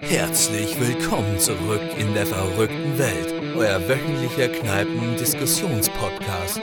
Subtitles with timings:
[0.00, 6.60] Herzlich willkommen zurück in der verrückten Welt, euer wöchentlicher Kneipen-Diskussionspodcast.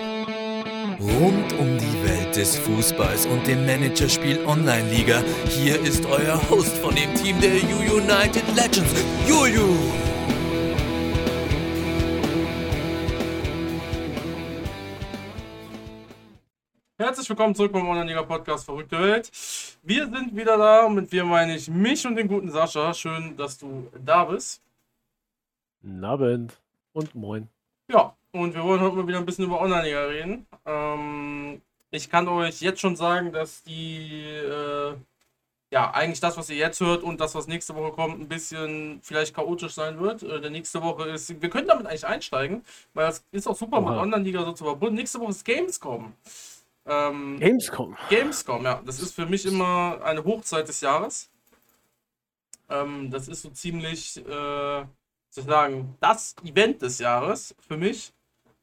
[1.00, 6.94] Rund um die Welt des Fußballs und dem Managerspiel Online-Liga, hier ist euer Host von
[6.96, 9.76] dem Team der U United Legends, Juju.
[17.00, 19.30] Herzlich willkommen zurück beim Online-Liga-Podcast Verrückte Welt.
[19.88, 22.94] Wir sind wieder da und mit wir meine ich mich und den guten Sascha.
[22.94, 24.62] Schön, dass du da bist.
[25.82, 26.60] Guten Abend
[26.92, 27.48] und moin.
[27.90, 30.46] Ja, und wir wollen heute mal wieder ein bisschen über Online-Liga reden.
[30.66, 34.94] Ähm, ich kann euch jetzt schon sagen, dass die, äh,
[35.72, 39.00] ja, eigentlich das, was ihr jetzt hört und das, was nächste Woche kommt, ein bisschen
[39.04, 40.22] vielleicht chaotisch sein wird.
[40.22, 43.80] Äh, der nächste Woche ist, wir können damit eigentlich einsteigen, weil es ist auch super
[43.80, 44.02] mit Oha.
[44.02, 44.96] Online-Liga so zu verbunden.
[44.96, 46.12] Nächste Woche ist Gamescom.
[46.88, 47.98] Ähm, Gamescom.
[48.10, 48.82] Gamescom, ja.
[48.86, 51.30] Das ist für mich immer eine Hochzeit des Jahres.
[52.70, 58.14] Ähm, das ist so ziemlich, äh, soll ich sagen, das Event des Jahres für mich.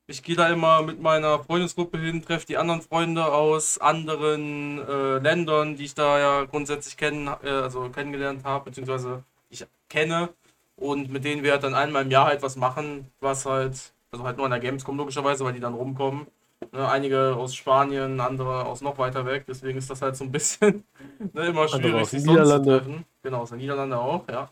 [0.07, 5.19] Ich gehe da immer mit meiner Freundesgruppe hin, treffe die anderen Freunde aus anderen äh,
[5.19, 10.31] Ländern, die ich da ja grundsätzlich kennen, äh, also kennengelernt habe, beziehungsweise ich kenne.
[10.77, 14.25] Und mit denen wir halt dann einmal im Jahr halt was machen, was halt, also
[14.25, 16.27] halt nur an der Gamescom logischerweise, weil die dann rumkommen.
[16.73, 19.45] Ne, einige aus Spanien, andere aus noch weiter weg.
[19.47, 20.85] Deswegen ist das halt so ein bisschen
[21.33, 23.05] ne, immer schwierig, aus sich den sonst zu treffen.
[23.23, 24.51] Genau, aus den Niederlanden auch, ja.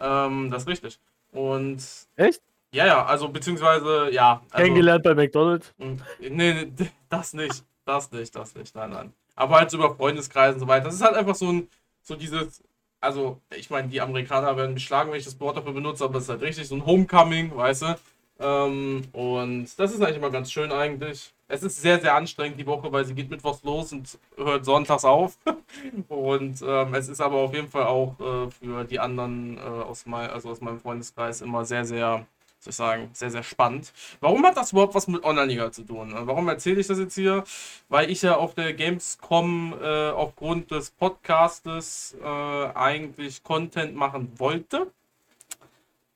[0.00, 0.98] Ähm, das ist richtig.
[1.32, 1.82] Und
[2.16, 2.42] Echt?
[2.72, 4.42] ja, ja, also beziehungsweise, ja.
[4.50, 5.74] Also, Kennengelernt bei McDonalds.
[5.78, 6.72] Mm, Nee, nee,
[7.08, 7.64] das nicht.
[7.84, 8.74] Das nicht, das nicht.
[8.74, 9.12] Nein, nein.
[9.34, 10.86] Aber halt so über Freundeskreise und so weiter.
[10.86, 11.68] Das ist halt einfach so ein,
[12.02, 12.62] so dieses,
[13.00, 16.18] also, ich meine, die Amerikaner werden mich schlagen, wenn ich das Wort dafür benutze, aber
[16.18, 17.98] es ist halt richtig so ein Homecoming, weißt du?
[18.40, 21.32] Ähm, und das ist eigentlich immer ganz schön eigentlich.
[21.48, 25.04] Es ist sehr, sehr anstrengend die Woche, weil sie geht mittwochs los und hört sonntags
[25.04, 25.38] auf.
[26.08, 30.06] und ähm, es ist aber auf jeden Fall auch äh, für die anderen äh, aus,
[30.06, 32.26] mein, also aus meinem Freundeskreis immer sehr, sehr,
[32.60, 33.92] soll ich sagen, sehr, sehr spannend.
[34.20, 36.12] Warum hat das überhaupt was mit Online-Liga zu tun?
[36.12, 37.44] Äh, Warum erzähle ich das jetzt hier?
[37.88, 44.92] Weil ich ja auf der Gamescom äh, aufgrund des Podcastes äh, eigentlich Content machen wollte.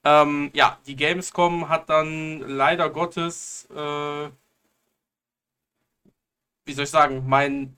[0.04, 4.28] Ähm, ja, die Gamescom hat dann leider Gottes, äh,
[6.64, 7.76] wie soll ich sagen, mein,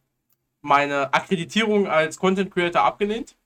[0.63, 3.37] meine Akkreditierung als Content Creator abgelehnt.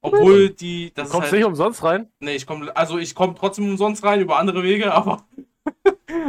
[0.00, 2.08] Obwohl die, das Du kommst halt, nicht umsonst rein.
[2.20, 5.24] Nee, ich komme, also ich komme trotzdem umsonst rein über andere Wege, aber,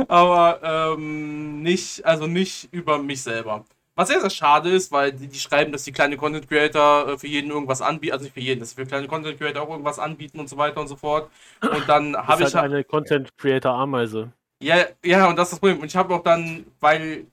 [0.08, 3.66] aber ähm, nicht, also nicht über mich selber.
[3.97, 7.18] Was sehr, sehr schade ist, weil die, die schreiben, dass die kleine Content Creator äh,
[7.18, 9.97] für jeden irgendwas anbieten, also nicht für jeden, dass für kleine Content Creator auch irgendwas
[9.97, 11.31] anbieten und so weiter und so fort.
[11.62, 14.31] Und dann habe ich halt eine Content Creator Ameise.
[14.62, 15.80] ja, ja, und das ist das Problem.
[15.80, 17.25] Und ich habe auch dann, weil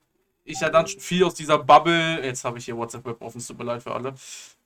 [0.45, 3.39] ich ja dann schon viel aus dieser Bubble, jetzt habe ich hier WhatsApp Web offen,
[3.39, 4.15] es tut mir leid für alle.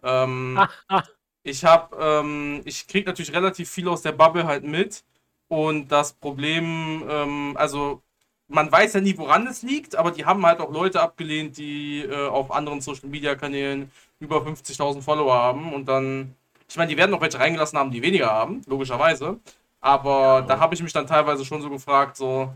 [0.04, 0.60] Ähm,
[1.42, 5.02] ich habe, ähm, ich kriege natürlich relativ viel aus der Bubble halt mit.
[5.48, 8.02] Und das Problem, ähm, also
[8.48, 12.02] man weiß ja nie, woran es liegt, aber die haben halt auch Leute abgelehnt, die
[12.02, 15.72] äh, auf anderen Social Media Kanälen über 50.000 Follower haben.
[15.74, 16.34] Und dann,
[16.68, 19.38] ich meine, die werden auch welche reingelassen haben, die weniger haben, logischerweise.
[19.80, 22.52] Aber da habe ich mich dann teilweise schon so gefragt, so,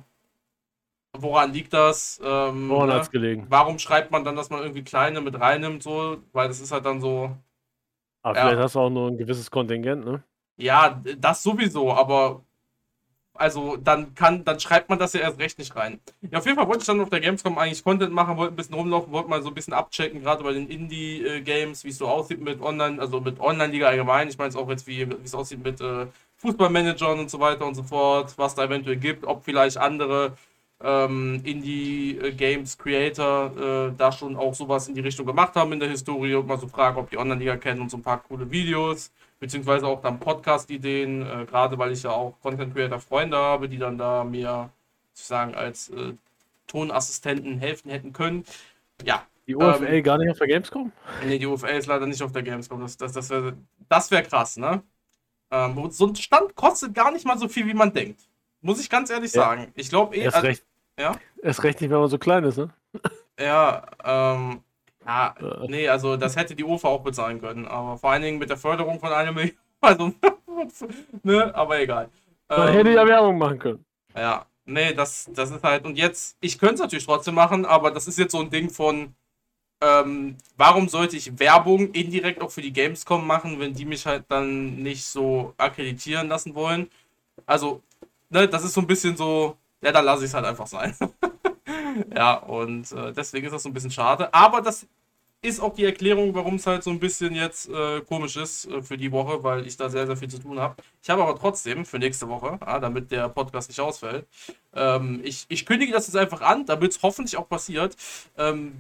[1.19, 2.21] woran liegt das?
[2.25, 2.95] Ähm, Woran ne?
[2.97, 3.47] hat's gelegen?
[3.49, 6.19] Warum schreibt man dann, dass man irgendwie kleine mit reinnimmt, so?
[6.33, 7.37] Weil das ist halt dann so,
[8.23, 8.43] Aber Ja.
[8.43, 10.25] vielleicht hast du auch nur ein gewisses Kontingent, ne?
[10.57, 12.45] ja, das sowieso, aber
[13.35, 16.01] also dann kann, dann schreibt man das ja erst recht nicht rein.
[16.31, 18.57] Ja, auf jeden Fall wollte ich dann auf der Gamescom eigentlich Content machen, wollte ein
[18.57, 22.09] bisschen rumlaufen, wollte mal so ein bisschen abchecken, gerade bei den Indie-Games, wie es so
[22.09, 24.29] aussieht mit Online, also mit Online-Liga allgemein.
[24.29, 26.07] Ich meine es auch jetzt, wie es aussieht mit äh,
[26.37, 30.37] Fußballmanagern und so weiter und so fort, was da eventuell gibt, ob vielleicht andere
[30.83, 36.35] ähm, Indie-Games-Creator äh, da schon auch sowas in die Richtung gemacht haben in der Historie
[36.35, 39.11] und mal so fragen, ob die Online-Liga kennen und so ein paar coole Videos
[39.43, 44.23] beziehungsweise auch dann Podcast-Ideen, äh, gerade weil ich ja auch Content-Creator-Freunde habe, die dann da
[44.23, 44.71] mir
[45.13, 46.13] sozusagen als äh,
[46.69, 48.45] Tonassistenten helfen hätten können.
[49.05, 50.93] Ja, Die UFL gar nicht auf der Gamescom?
[51.27, 52.81] nee, die UFL ist leider nicht auf der Gamescom.
[52.81, 53.55] Das, das, das wäre
[53.89, 54.81] das wär krass, ne?
[55.51, 58.21] Ähm, so ein Stand kostet gar nicht mal so viel, wie man denkt.
[58.61, 59.43] Muss ich ganz ehrlich Ja.
[59.43, 59.73] sagen.
[59.75, 60.21] Ich glaube eh.
[60.21, 60.65] Erst also- recht.
[60.97, 61.17] ja?
[61.43, 62.71] Erst recht nicht, wenn man so klein ist, ne?
[63.41, 64.61] Ja, ähm,
[65.07, 65.67] ja, Äh.
[65.67, 68.57] nee, also das hätte die UFA auch bezahlen können, aber vor allen Dingen mit der
[68.57, 70.13] Förderung von einer Million, also,
[71.23, 72.11] ne, aber egal.
[72.55, 73.85] Man Ähm, hätte ja Werbung machen können.
[74.17, 77.91] ja, nee, das, das ist halt, und jetzt, ich könnte es natürlich trotzdem machen, aber
[77.91, 79.15] das ist jetzt so ein Ding von,
[79.83, 84.25] ähm, warum sollte ich Werbung indirekt auch für die Gamescom machen, wenn die mich halt
[84.29, 86.91] dann nicht so akkreditieren lassen wollen?
[87.47, 87.83] Also,
[88.31, 90.97] ne, das ist so ein bisschen so, ja, dann lasse ich es halt einfach sein.
[92.15, 94.33] ja, und äh, deswegen ist das so ein bisschen schade.
[94.33, 94.87] Aber das
[95.43, 98.81] ist auch die Erklärung, warum es halt so ein bisschen jetzt äh, komisch ist äh,
[98.81, 100.77] für die Woche, weil ich da sehr, sehr viel zu tun habe.
[101.03, 104.27] Ich habe aber trotzdem für nächste Woche, ah, damit der Podcast nicht ausfällt,
[104.73, 107.97] ähm, ich, ich kündige das jetzt einfach an, damit es hoffentlich auch passiert.
[108.39, 108.75] Ähm,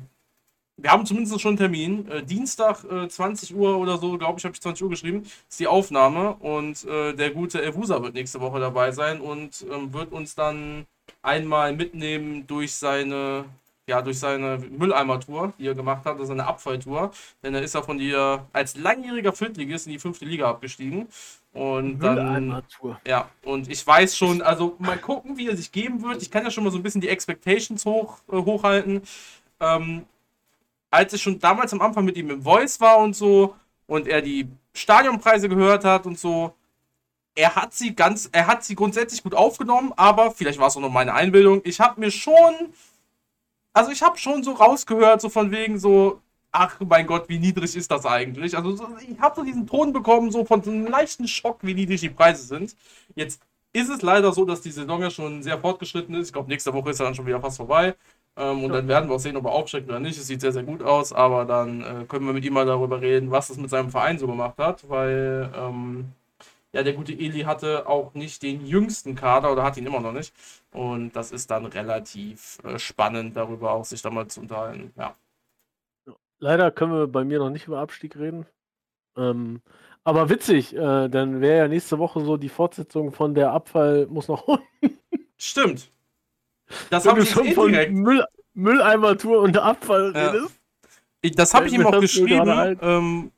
[0.76, 2.08] wir haben zumindest schon einen Termin.
[2.08, 5.60] Äh, Dienstag äh, 20 Uhr oder so, glaube ich, habe ich 20 Uhr geschrieben, ist
[5.60, 10.12] die Aufnahme und äh, der gute Evusa wird nächste Woche dabei sein und ähm, wird
[10.12, 10.86] uns dann
[11.22, 13.44] einmal mitnehmen durch seine
[13.88, 17.10] ja, durch seine Mülleimer-Tour, die er gemacht hat, also seine Abfalltour.
[17.42, 21.08] Denn er ist ja von dir als langjähriger Viertligist in die fünfte Liga abgestiegen.
[21.52, 22.62] Und dann.
[23.06, 26.22] Ja, und ich weiß schon, also mal gucken, wie er sich geben wird.
[26.22, 29.02] Ich kann ja schon mal so ein bisschen die Expectations hoch, äh, hochhalten.
[29.60, 30.06] Ähm,
[30.90, 33.54] als ich schon damals am Anfang mit ihm im Voice war und so
[33.86, 36.54] und er die Stadionpreise gehört hat und so,
[37.34, 40.80] er hat sie ganz, er hat sie grundsätzlich gut aufgenommen, aber vielleicht war es auch
[40.80, 41.62] nur meine Einbildung.
[41.64, 42.72] Ich habe mir schon
[43.72, 46.20] also ich habe schon so rausgehört, so von wegen so,
[46.50, 48.56] ach mein Gott, wie niedrig ist das eigentlich?
[48.56, 51.74] Also so, ich habe so diesen Ton bekommen, so von so einem leichten Schock, wie
[51.74, 52.76] niedrig die Preise sind.
[53.14, 53.42] Jetzt
[53.72, 56.28] ist es leider so, dass die Saison ja schon sehr fortgeschritten ist.
[56.28, 57.94] Ich glaube, nächste Woche ist er dann schon wieder fast vorbei.
[58.36, 58.76] Ähm, und ja.
[58.76, 60.18] dann werden wir auch sehen, ob er aufsteigt oder nicht.
[60.18, 63.00] Es sieht sehr, sehr gut aus, aber dann äh, können wir mit ihm mal darüber
[63.00, 66.12] reden, was es mit seinem Verein so gemacht hat, weil ähm,
[66.72, 70.12] ja, der gute Eli hatte auch nicht den jüngsten Kader oder hat ihn immer noch
[70.12, 70.34] nicht.
[70.72, 74.92] Und das ist dann relativ äh, spannend, darüber auch sich da mal zu unterhalten.
[74.96, 75.14] Ja.
[76.38, 78.46] Leider können wir bei mir noch nicht über Abstieg reden.
[79.16, 79.60] Ähm,
[80.02, 84.28] aber witzig, äh, dann wäre ja nächste Woche so die Fortsetzung von der Abfall muss
[84.28, 84.98] noch unten.
[85.36, 85.90] Stimmt.
[86.88, 88.24] Das habe ich schon von Müll,
[88.54, 90.30] Mülleimer-Tour und Abfall ja.
[90.30, 90.58] redest.
[91.20, 92.78] Ich, das habe ich ihm auch geschrieben.
[92.80, 93.30] Ähm,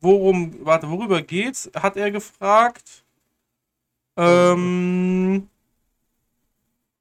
[0.00, 1.70] worum, warte, worüber geht's?
[1.74, 3.04] Hat er gefragt.
[4.16, 5.48] Ähm,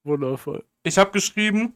[0.04, 0.64] Wundervoll.
[0.84, 1.76] Ich habe geschrieben,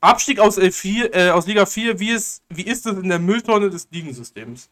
[0.00, 3.70] Abstieg aus, L4, äh, aus Liga 4, wie, ist, wie ist es in der Mülltonne
[3.70, 4.68] des Ligensystems?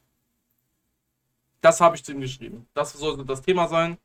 [1.60, 2.66] Das habe ich zu ihm geschrieben.
[2.74, 3.96] Das sollte das Thema sein.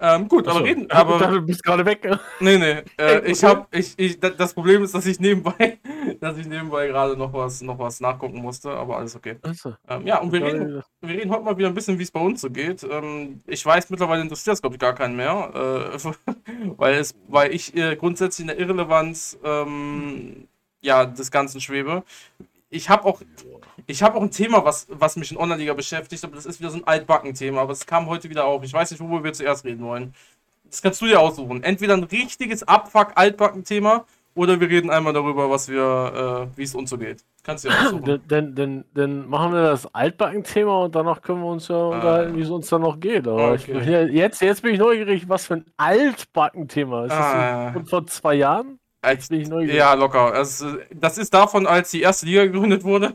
[0.00, 0.90] Ähm, gut, Achso, aber reden.
[0.90, 2.04] Aber, du bist gerade weg.
[2.04, 2.20] Ne?
[2.38, 2.82] Nee, nee.
[2.98, 5.78] Äh, ich hab, ich, ich, das Problem ist, dass ich nebenbei,
[6.20, 9.36] dass ich nebenbei gerade noch was, noch was nachgucken musste, aber alles okay.
[9.88, 12.20] Ähm, ja, und wir reden, wir reden heute mal wieder ein bisschen, wie es bei
[12.20, 12.86] uns so geht.
[12.88, 16.12] Ähm, ich weiß, mittlerweile interessiert es, glaube ich, gar keinen mehr, äh,
[16.76, 20.46] weil, es, weil ich äh, grundsätzlich in der Irrelevanz ähm,
[20.80, 22.04] ja, des Ganzen schwebe.
[22.70, 23.20] Ich habe auch,
[23.88, 26.70] ich habe auch ein Thema, was, was mich in Online-Liga beschäftigt, aber das ist wieder
[26.70, 27.62] so ein Altbacken-Thema.
[27.62, 28.62] Aber es kam heute wieder auf.
[28.62, 30.14] Ich weiß nicht, worüber wir zuerst reden wollen.
[30.64, 31.62] Das kannst du dir aussuchen.
[31.62, 34.04] Entweder ein richtiges Abfuck-Altbacken-Thema
[34.34, 37.24] oder wir reden einmal darüber, was wir, äh, wie es uns so geht.
[37.42, 38.20] Kannst du dir aussuchen.
[38.28, 41.88] Dann, dann, dann machen wir das Altbacken-Thema und danach können wir uns ja ah.
[41.88, 43.26] unterhalten, wie es uns dann noch geht.
[43.26, 44.06] Aber okay.
[44.06, 47.12] ich, jetzt, jetzt bin ich neugierig, was für ein Altbacken-Thema ist.
[47.12, 47.70] Ah.
[47.70, 48.78] Das von zwei Jahren?
[49.00, 50.34] Als, ja, locker.
[50.34, 53.14] Also, das ist davon, als die erste Liga gegründet wurde.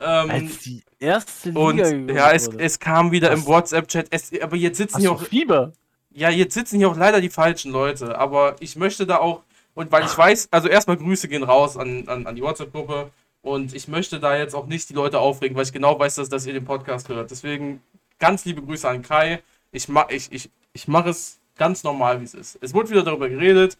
[0.00, 3.38] Ähm, als die erste Liga und, ja, es, es kam wieder Was?
[3.38, 4.42] im WhatsApp-Chat.
[4.42, 5.22] Aber jetzt sitzen Hast hier auch.
[5.22, 5.72] Fieber?
[6.10, 8.18] Ja, jetzt sitzen hier auch leider die falschen Leute.
[8.18, 9.42] Aber ich möchte da auch.
[9.74, 13.10] Und weil ich weiß, also erstmal Grüße gehen raus an, an, an die WhatsApp-Gruppe.
[13.42, 16.28] Und ich möchte da jetzt auch nicht die Leute aufregen, weil ich genau weiß, dass,
[16.28, 17.30] dass ihr den Podcast hört.
[17.30, 17.80] Deswegen
[18.18, 19.42] ganz liebe Grüße an Kai.
[19.72, 22.58] Ich, ma, ich, ich, ich mache es ganz normal, wie es ist.
[22.60, 23.76] Es wurde wieder darüber geredet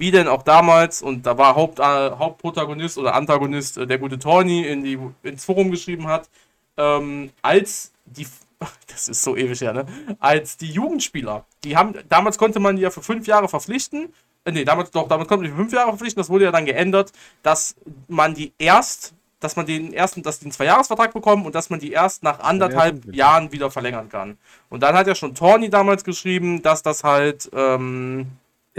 [0.00, 4.18] wie denn auch damals, und da war Haupt, äh, Hauptprotagonist oder Antagonist äh, der gute
[4.18, 6.30] Tony in die, ins Forum geschrieben hat,
[6.78, 8.26] ähm, als die,
[8.86, 9.84] das ist so ewig her, ne?
[10.18, 14.14] Als die Jugendspieler, die haben, damals konnte man die ja für fünf Jahre verpflichten,
[14.46, 16.50] äh, nee, damals doch, damals konnte man die für fünf Jahre verpflichten, das wurde ja
[16.50, 17.76] dann geändert, dass
[18.08, 21.78] man die erst, dass man den ersten, dass die einen Zweijahresvertrag bekommen und dass man
[21.78, 24.38] die erst nach anderthalb ja, Jahren wieder verlängern kann.
[24.70, 28.28] Und dann hat ja schon Tony damals geschrieben, dass das halt, ähm,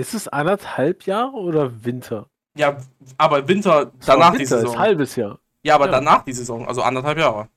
[0.02, 2.28] ist es anderthalb Jahre oder Winter?
[2.56, 2.78] Ja,
[3.18, 4.74] aber Winter danach Winter, die Saison.
[4.74, 5.40] Ist halbes Jahr.
[5.64, 5.92] Ja, aber ja.
[5.92, 7.50] danach die Saison, also anderthalb Jahre.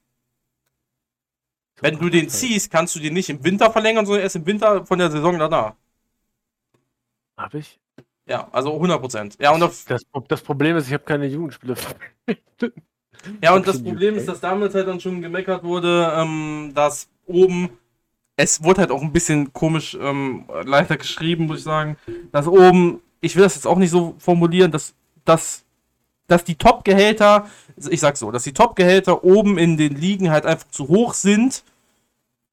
[1.81, 4.85] Wenn du den ziehst, kannst du den nicht im Winter verlängern, sondern erst im Winter
[4.85, 5.73] von der Saison danach.
[7.37, 7.81] Hab ich?
[8.27, 9.37] Ja, also 100 Prozent.
[9.41, 9.85] Ja, und das,
[10.29, 11.75] das, Problem ist, ich habe keine Jugendspiele.
[13.43, 17.71] ja, und das Problem ist, dass damals halt dann schon gemeckert wurde, ähm, dass oben
[18.37, 21.97] es wurde halt auch ein bisschen komisch ähm, leichter geschrieben, muss ich sagen.
[22.33, 25.65] Dass oben, ich will das jetzt auch nicht so formulieren, dass, dass,
[26.27, 27.49] dass die Top-Gehälter,
[27.89, 31.63] ich sag so, dass die Top-Gehälter oben in den Ligen halt einfach zu hoch sind,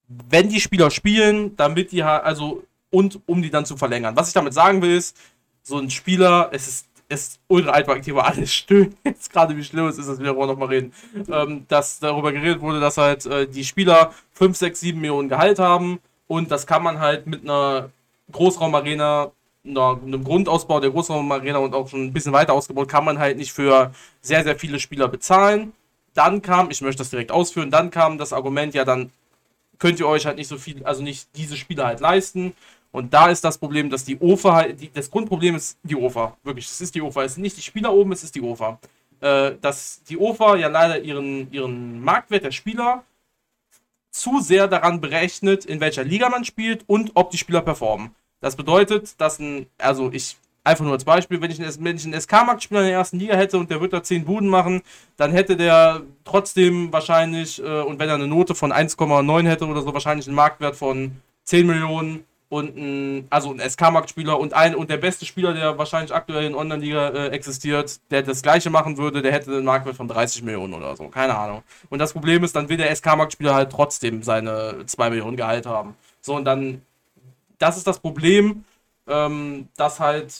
[0.08, 4.16] wenn die Spieler spielen, damit die halt, also, und um die dann zu verlängern.
[4.16, 5.18] Was ich damit sagen will, ist,
[5.64, 9.98] so ein Spieler, es ist ist ultra altbacken alles stöhnt jetzt gerade, wie schlimm es
[9.98, 10.94] ist, dass wir darüber nochmal reden.
[11.30, 15.60] Ähm, dass darüber geredet wurde, dass halt äh, die Spieler 5, 6, 7 Millionen Gehalt
[15.60, 17.90] haben und das kann man halt mit einer
[18.32, 19.32] Großraumarena,
[19.66, 23.52] einem Grundausbau der Großraumarena und auch schon ein bisschen weiter ausgebaut, kann man halt nicht
[23.52, 23.92] für
[24.22, 25.74] sehr, sehr viele Spieler bezahlen.
[26.14, 29.12] Dann kam, ich möchte das direkt ausführen, dann kam das Argument, ja, dann
[29.78, 32.54] könnt ihr euch halt nicht so viel, also nicht diese Spieler halt leisten.
[32.92, 36.38] Und da ist das Problem, dass die OFA halt, die, das Grundproblem ist die OFA.
[36.44, 37.24] Wirklich, es ist die OFA.
[37.24, 38.80] Es sind nicht die Spieler oben, es ist die OFA.
[39.22, 43.04] Äh, dass die OFA ja leider ihren, ihren Marktwert der Spieler
[44.12, 48.12] zu sehr daran berechnet, in welcher Liga man spielt und ob die Spieler performen.
[48.42, 52.82] Das bedeutet, dass ein, also ich, einfach nur als Beispiel, wenn ich einen, einen SK-Marktspieler
[52.82, 54.82] in der ersten Liga hätte und der wird da 10 Buden machen,
[55.16, 59.82] dann hätte der trotzdem wahrscheinlich, äh, und wenn er eine Note von 1,9 hätte oder
[59.82, 64.90] so, wahrscheinlich einen Marktwert von 10 Millionen und ein, also ein SK-Marktspieler und ein und
[64.90, 69.22] der beste Spieler, der wahrscheinlich aktuell in Online-Liga äh, existiert, der das gleiche machen würde,
[69.22, 71.08] der hätte einen Marktwert von 30 Millionen oder so.
[71.08, 71.64] Keine Ahnung.
[71.90, 75.96] Und das Problem ist, dann will der SK-Marktspieler halt trotzdem seine 2 Millionen Gehalt haben.
[76.20, 76.82] So, und dann,
[77.58, 78.66] das ist das Problem,
[79.08, 80.34] ähm, dass halt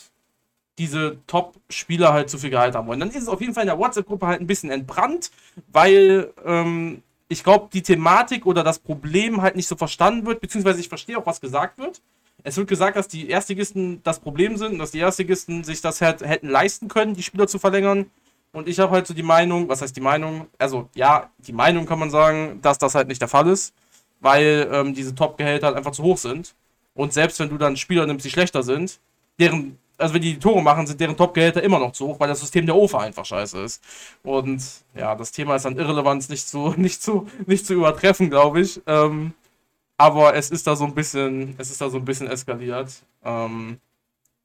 [0.78, 3.00] diese Top-Spieler halt zu viel Gehalt haben wollen.
[3.00, 5.32] Dann ist es auf jeden Fall in der WhatsApp-Gruppe halt ein bisschen entbrannt,
[5.72, 10.82] weil ähm, ich glaube, die Thematik oder das Problem halt nicht so verstanden wird, beziehungsweise
[10.82, 12.02] ich verstehe auch, was gesagt wird.
[12.44, 16.22] Es wird gesagt, dass die Erstligisten das Problem sind dass die Erstligisten sich das halt
[16.22, 18.08] hätten leisten können, die Spieler zu verlängern.
[18.52, 20.48] Und ich habe halt so die Meinung, was heißt die Meinung?
[20.58, 23.74] Also, ja, die Meinung kann man sagen, dass das halt nicht der Fall ist,
[24.20, 26.54] weil ähm, diese Top-Gehälter halt einfach zu hoch sind.
[26.96, 29.00] Und selbst wenn du dann Spieler nimmst, die schlechter sind,
[29.40, 32.28] deren also wenn die, die Tore machen, sind deren Topgehälter immer noch zu hoch, weil
[32.28, 33.84] das System der OFA einfach scheiße ist.
[34.24, 34.64] Und
[34.96, 38.82] ja, das Thema ist an Irrelevanz nicht zu, nicht zu, nicht zu übertreffen, glaube ich.
[38.88, 39.34] Ähm,
[39.98, 43.04] aber es ist da so ein bisschen, es ist da so ein bisschen eskaliert.
[43.24, 43.80] Ähm,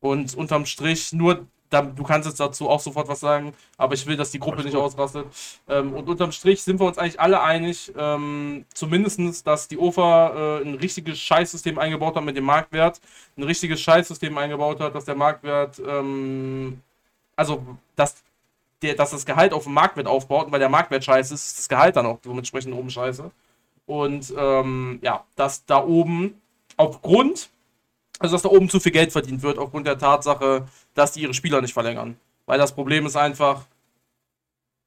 [0.00, 4.16] und unterm Strich nur du kannst jetzt dazu auch sofort was sagen, aber ich will,
[4.16, 5.26] dass die Gruppe nicht ausrastet.
[5.68, 10.58] Ähm, und unterm Strich sind wir uns eigentlich alle einig, ähm, zumindest, dass die OFA
[10.58, 13.00] äh, ein richtiges Scheißsystem eingebaut hat mit dem Marktwert,
[13.36, 16.80] ein richtiges Scheißsystem eingebaut hat, dass der Marktwert, ähm,
[17.34, 17.64] also
[17.96, 18.16] dass,
[18.82, 21.58] der, dass das Gehalt auf dem Marktwert aufbaut, und weil der Marktwert scheiße ist, ist
[21.58, 23.30] das Gehalt dann auch dementsprechend oben scheiße.
[23.86, 26.40] Und ähm, ja, dass da oben
[26.76, 27.50] aufgrund
[28.18, 31.34] also, dass da oben zu viel Geld verdient wird, aufgrund der Tatsache, dass die ihre
[31.34, 32.16] Spieler nicht verlängern.
[32.46, 33.66] Weil das Problem ist einfach,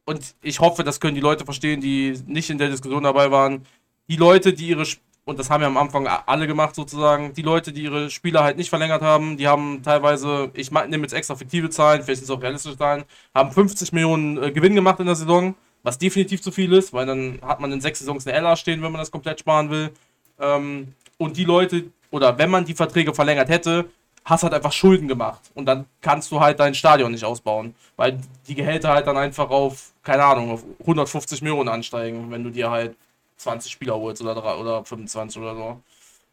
[0.06, 3.66] und ich hoffe, das können die Leute verstehen, die nicht in der Diskussion dabei waren,
[4.08, 4.84] die Leute, die ihre,
[5.26, 8.58] und das haben ja am Anfang alle gemacht sozusagen, die Leute, die ihre Spieler halt
[8.58, 12.36] nicht verlängert haben, die haben teilweise, ich nehme jetzt extra fiktive Zahlen, vielleicht sind es
[12.36, 13.04] auch realistische Zahlen,
[13.36, 17.06] haben 50 Millionen äh, Gewinn gemacht in der Saison, was definitiv zu viel ist, weil
[17.06, 19.92] dann hat man in sechs Saisons eine LA stehen, wenn man das komplett sparen will.
[20.40, 23.90] Ähm, und die Leute, oder wenn man die Verträge verlängert hätte,
[24.26, 25.52] hast halt einfach Schulden gemacht.
[25.56, 27.76] Und dann kannst du halt dein Stadion nicht ausbauen.
[27.96, 32.50] Weil die Gehälter halt dann einfach auf, keine Ahnung, auf 150 Millionen ansteigen, wenn du
[32.52, 32.96] dir halt
[33.38, 35.82] 20 Spieler holst oder, oder 25 oder so.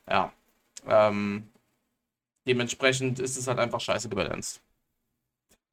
[0.09, 0.33] Ja.
[0.89, 1.49] Ähm,
[2.47, 4.61] dementsprechend ist es halt einfach scheiße gebalanced.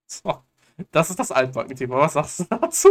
[0.07, 0.43] So.
[0.91, 1.97] Das ist das Altbacken-Thema.
[1.97, 2.89] Was sagst du dazu?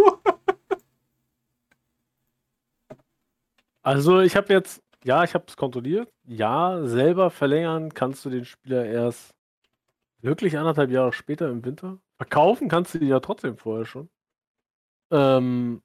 [3.82, 6.12] Also, ich habe jetzt ja, ich habe es kontrolliert.
[6.24, 9.34] Ja, selber verlängern kannst du den Spieler erst
[10.20, 11.98] wirklich anderthalb Jahre später im Winter.
[12.16, 14.08] Verkaufen kannst du die ja trotzdem vorher schon.
[15.10, 15.82] Ähm,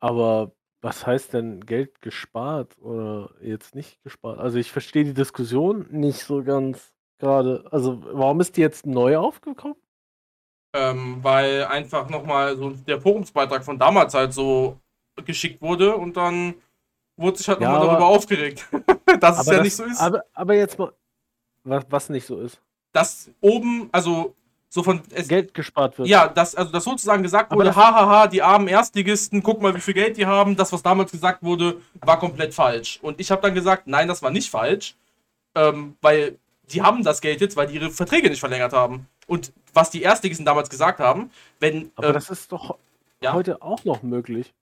[0.00, 4.38] aber was heißt denn Geld gespart oder jetzt nicht gespart?
[4.38, 7.64] Also ich verstehe die Diskussion nicht so ganz gerade.
[7.70, 9.76] Also warum ist die jetzt neu aufgekommen?
[10.74, 14.78] Ähm, weil einfach nochmal so der Forumsbeitrag von damals halt so
[15.24, 16.54] geschickt wurde und dann
[17.16, 18.66] wurde sich halt ja, nochmal darüber aufgeregt,
[19.20, 20.00] dass es ja das, nicht so ist.
[20.00, 20.92] Aber, aber jetzt mal,
[21.64, 22.60] was, was nicht so ist.
[22.92, 24.34] Dass oben, also
[24.68, 26.08] so von es, Geld gespart wird.
[26.08, 29.94] Ja, dass, also dass sozusagen gesagt wurde, hahaha, die armen Erstligisten, guck mal, wie viel
[29.94, 30.56] Geld die haben.
[30.56, 32.98] Das, was damals gesagt wurde, war komplett falsch.
[33.00, 34.96] Und ich habe dann gesagt, nein, das war nicht falsch,
[35.54, 36.38] ähm, weil
[36.72, 39.06] die haben das Geld jetzt, weil die ihre Verträge nicht verlängert haben.
[39.28, 41.30] Und was die Erstligisten damals gesagt haben,
[41.60, 41.92] wenn.
[41.94, 42.76] Aber ähm, das ist doch
[43.22, 43.32] ja?
[43.32, 44.52] heute auch noch möglich.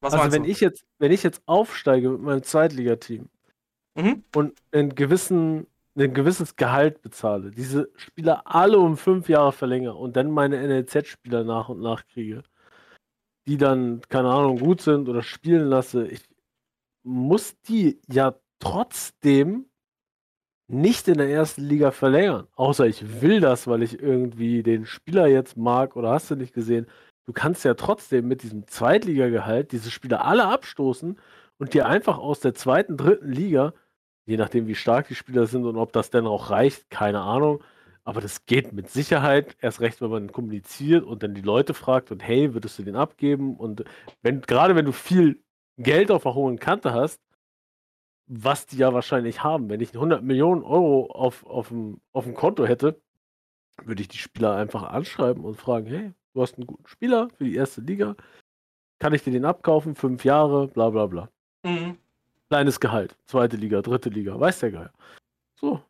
[0.00, 0.48] Was also wenn du?
[0.48, 3.28] ich jetzt, wenn ich jetzt aufsteige mit meinem Zweitligateam
[3.96, 4.24] mhm.
[4.34, 10.16] und einen gewissen, ein gewisses Gehalt bezahle, diese Spieler alle um fünf Jahre verlängere und
[10.16, 12.42] dann meine NLZ-Spieler nach und nach kriege,
[13.46, 16.22] die dann, keine Ahnung, gut sind oder spielen lasse, ich
[17.02, 19.66] muss die ja trotzdem
[20.68, 22.46] nicht in der ersten Liga verlängern.
[22.54, 26.52] Außer ich will das, weil ich irgendwie den Spieler jetzt mag oder hast du nicht
[26.52, 26.86] gesehen
[27.28, 31.20] du kannst ja trotzdem mit diesem Zweitligagehalt diese Spieler alle abstoßen
[31.58, 33.74] und dir einfach aus der zweiten, dritten Liga,
[34.24, 37.62] je nachdem wie stark die Spieler sind und ob das denn auch reicht, keine Ahnung,
[38.02, 42.10] aber das geht mit Sicherheit, erst recht, wenn man kommuniziert und dann die Leute fragt
[42.10, 43.56] und hey, würdest du den abgeben?
[43.56, 43.84] Und
[44.22, 45.42] wenn, gerade wenn du viel
[45.76, 47.20] Geld auf der hohen Kante hast,
[48.26, 49.68] was die ja wahrscheinlich haben.
[49.68, 52.98] Wenn ich 100 Millionen Euro auf, auf, dem, auf dem Konto hätte,
[53.84, 57.44] würde ich die Spieler einfach anschreiben und fragen, hey, du hast einen guten Spieler für
[57.44, 58.14] die erste Liga,
[59.00, 61.28] kann ich dir den abkaufen, fünf Jahre, bla bla bla.
[61.64, 61.98] Mhm.
[62.48, 64.92] Kleines Gehalt, zweite Liga, dritte Liga, weiß der Geier.
[65.56, 65.82] So,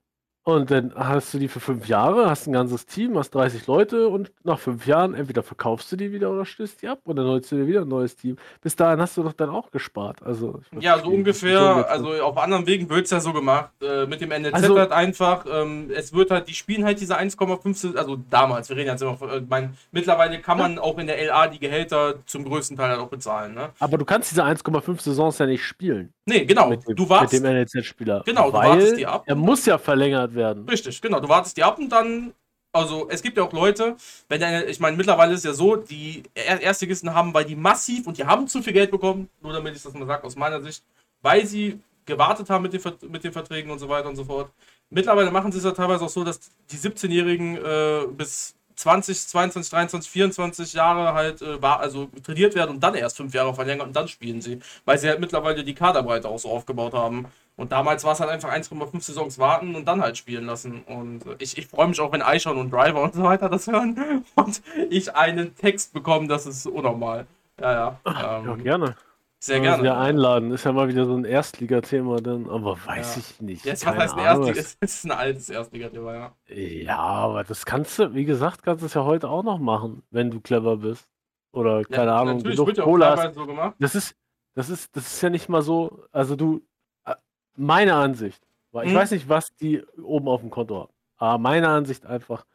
[0.49, 4.09] und dann hast du die für fünf Jahre, hast ein ganzes Team, hast 30 Leute
[4.09, 7.27] und nach fünf Jahren entweder verkaufst du die wieder oder stößt die ab und dann
[7.27, 8.39] holst du dir wieder ein neues Team.
[8.63, 10.23] Bis dahin hast du doch dann auch gespart.
[10.23, 13.73] Also, ja, so ungefähr, also auf anderen Wegen wird es ja so gemacht.
[13.83, 17.19] Äh, mit dem NLZ also, halt einfach, ähm, es wird halt, die spielen halt diese
[17.19, 20.81] 1,5, also damals, wir reden jetzt immer von, äh, mein, mittlerweile kann man ja.
[20.81, 23.53] auch in der LA die Gehälter zum größten Teil halt auch bezahlen.
[23.53, 23.69] Ne?
[23.81, 26.15] Aber du kannst diese 1,5 Saisons ja nicht spielen.
[26.25, 26.71] Nee, genau.
[26.71, 28.23] Dem, du warst, mit dem NLZ-Spieler.
[28.25, 29.25] Genau, du wartest die ab.
[29.27, 30.38] Er muss ja verlängert werden.
[30.69, 31.21] Richtig, genau.
[31.21, 32.33] Du wartest die ab und dann.
[32.71, 33.97] Also, es gibt ja auch Leute,
[34.29, 38.19] wenn der, ich meine, mittlerweile ist ja so, die Erstligisten haben, weil die massiv und
[38.19, 40.85] die haben zu viel Geld bekommen, nur damit ich das mal sage, aus meiner Sicht,
[41.23, 42.81] weil sie gewartet haben mit den,
[43.11, 44.51] mit den Verträgen und so weiter und so fort.
[44.91, 46.41] Mittlerweile machen sie es ja teilweise auch so, dass
[46.71, 52.77] die 17-Jährigen äh, bis 20, 22, 23, 24 Jahre halt äh, war, also trainiert werden
[52.77, 55.75] und dann erst fünf Jahre verlängern und dann spielen sie, weil sie halt mittlerweile die
[55.75, 57.27] Kaderbreite auch so aufgebaut haben.
[57.59, 60.83] Und damals war es halt einfach 1,5 Saisons warten und dann halt spielen lassen.
[60.87, 63.67] Und äh, ich, ich freue mich auch, wenn Eichhorn und Driver und so weiter das
[63.67, 67.27] hören und ich einen Text bekomme, das ist unnormal.
[67.61, 68.01] Ja, ja.
[68.07, 68.97] Ähm, ja, gerne.
[69.41, 69.83] Sehr gerne.
[69.83, 70.53] Wir einladen.
[70.53, 73.23] Ist ja mal wieder so ein Erstligathema dann, aber weiß ja.
[73.23, 73.65] ich nicht.
[73.65, 74.61] Jetzt, was heißt ein Erstliga?
[74.61, 76.33] Es ist ein altes Erstligathema, ja.
[76.55, 80.05] Ja, aber das kannst du, wie gesagt, kannst du es ja heute auch noch machen,
[80.11, 81.09] wenn du clever bist.
[81.53, 83.75] Oder keine ja, Ahnung, ja auch Cola so gemacht.
[83.81, 84.15] Das ist,
[84.55, 86.63] das ist, das ist ja nicht mal so, also du,
[87.59, 88.99] meine Ansicht, weil ich hm.
[88.99, 92.47] weiß nicht, was die oben auf dem Konto haben, aber meine Ansicht einfach,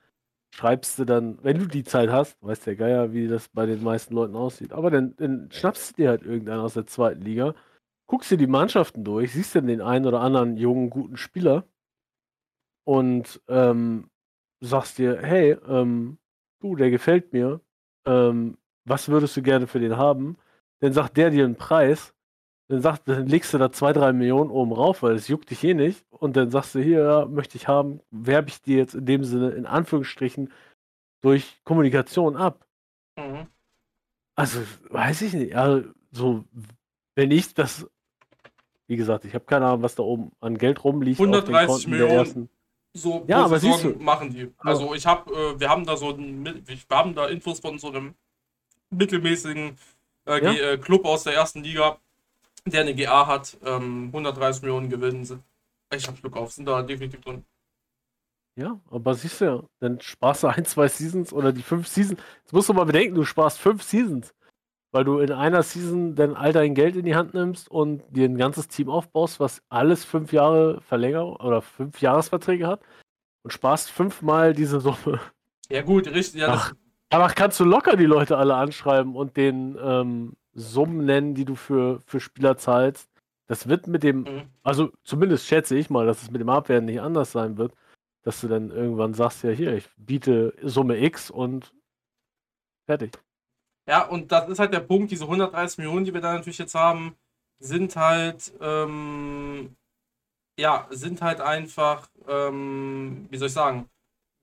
[0.53, 3.83] schreibst du dann, wenn du die Zeit hast, weiß der Geier, wie das bei den
[3.83, 7.55] meisten Leuten aussieht, aber dann, dann schnappst du dir halt irgendeinen aus der zweiten Liga,
[8.05, 11.65] guckst dir die Mannschaften durch, siehst dann den einen oder anderen jungen, guten Spieler
[12.85, 14.09] und ähm,
[14.59, 16.17] sagst dir, hey, ähm,
[16.59, 17.61] du, der gefällt mir,
[18.05, 20.37] ähm, was würdest du gerne für den haben?
[20.79, 22.13] Dann sagt der dir einen Preis
[22.67, 25.63] dann, sagt, dann legst du da zwei, drei Millionen oben rauf, weil es juckt dich
[25.63, 26.05] eh nicht.
[26.09, 29.23] Und dann sagst du, hier, ja, möchte ich haben, werbe ich dir jetzt in dem
[29.23, 30.51] Sinne, in Anführungsstrichen,
[31.21, 32.65] durch Kommunikation ab.
[33.17, 33.47] Mhm.
[34.35, 35.55] Also, weiß ich nicht.
[35.55, 36.45] Also, so,
[37.15, 37.87] wenn ich das,
[38.87, 41.19] wie gesagt, ich habe keine Ahnung, was da oben an Geld rumliegt.
[41.19, 42.49] 130 Millionen.
[42.95, 44.51] So ja, aber Saison machen die.
[44.59, 47.87] Also ich habe, äh, wir haben da so, ein, wir haben da Infos von so
[47.87, 48.13] einem
[48.91, 49.75] mittelmäßigen
[50.27, 50.73] äh, ja?
[50.73, 51.97] Äh, Club aus der ersten Liga
[52.65, 55.43] der eine GA hat, ähm, 130 Millionen gewinnen, sind
[55.89, 57.45] echt am Stück auf, sind da definitiv drin.
[58.55, 62.21] Ja, aber siehst du ja, dann sparst du ein, zwei Seasons oder die fünf Seasons.
[62.41, 64.35] Jetzt musst du mal bedenken, du sparst fünf Seasons,
[64.91, 68.25] weil du in einer Season dann all dein Geld in die Hand nimmst und dir
[68.25, 72.81] ein ganzes Team aufbaust, was alles fünf Jahre Verlängerung oder fünf Jahresverträge hat
[73.43, 75.19] und sparst fünfmal diese Summe.
[75.69, 76.41] Ja, gut, richtig.
[76.41, 76.73] Ja, Ach,
[77.09, 81.55] aber kannst du locker die Leute alle anschreiben und den ähm, Summen nennen, die du
[81.55, 83.09] für, für Spieler zahlst.
[83.47, 84.43] Das wird mit dem, mhm.
[84.63, 87.73] also zumindest schätze ich mal, dass es mit dem Abwehren nicht anders sein wird,
[88.23, 91.73] dass du dann irgendwann sagst, ja hier, ich biete Summe X und
[92.85, 93.19] fertig.
[93.85, 96.75] Ja, und das ist halt der Punkt, diese 130 Millionen, die wir da natürlich jetzt
[96.75, 97.17] haben,
[97.59, 99.75] sind halt, ähm,
[100.57, 103.89] ja, sind halt einfach, ähm, wie soll ich sagen,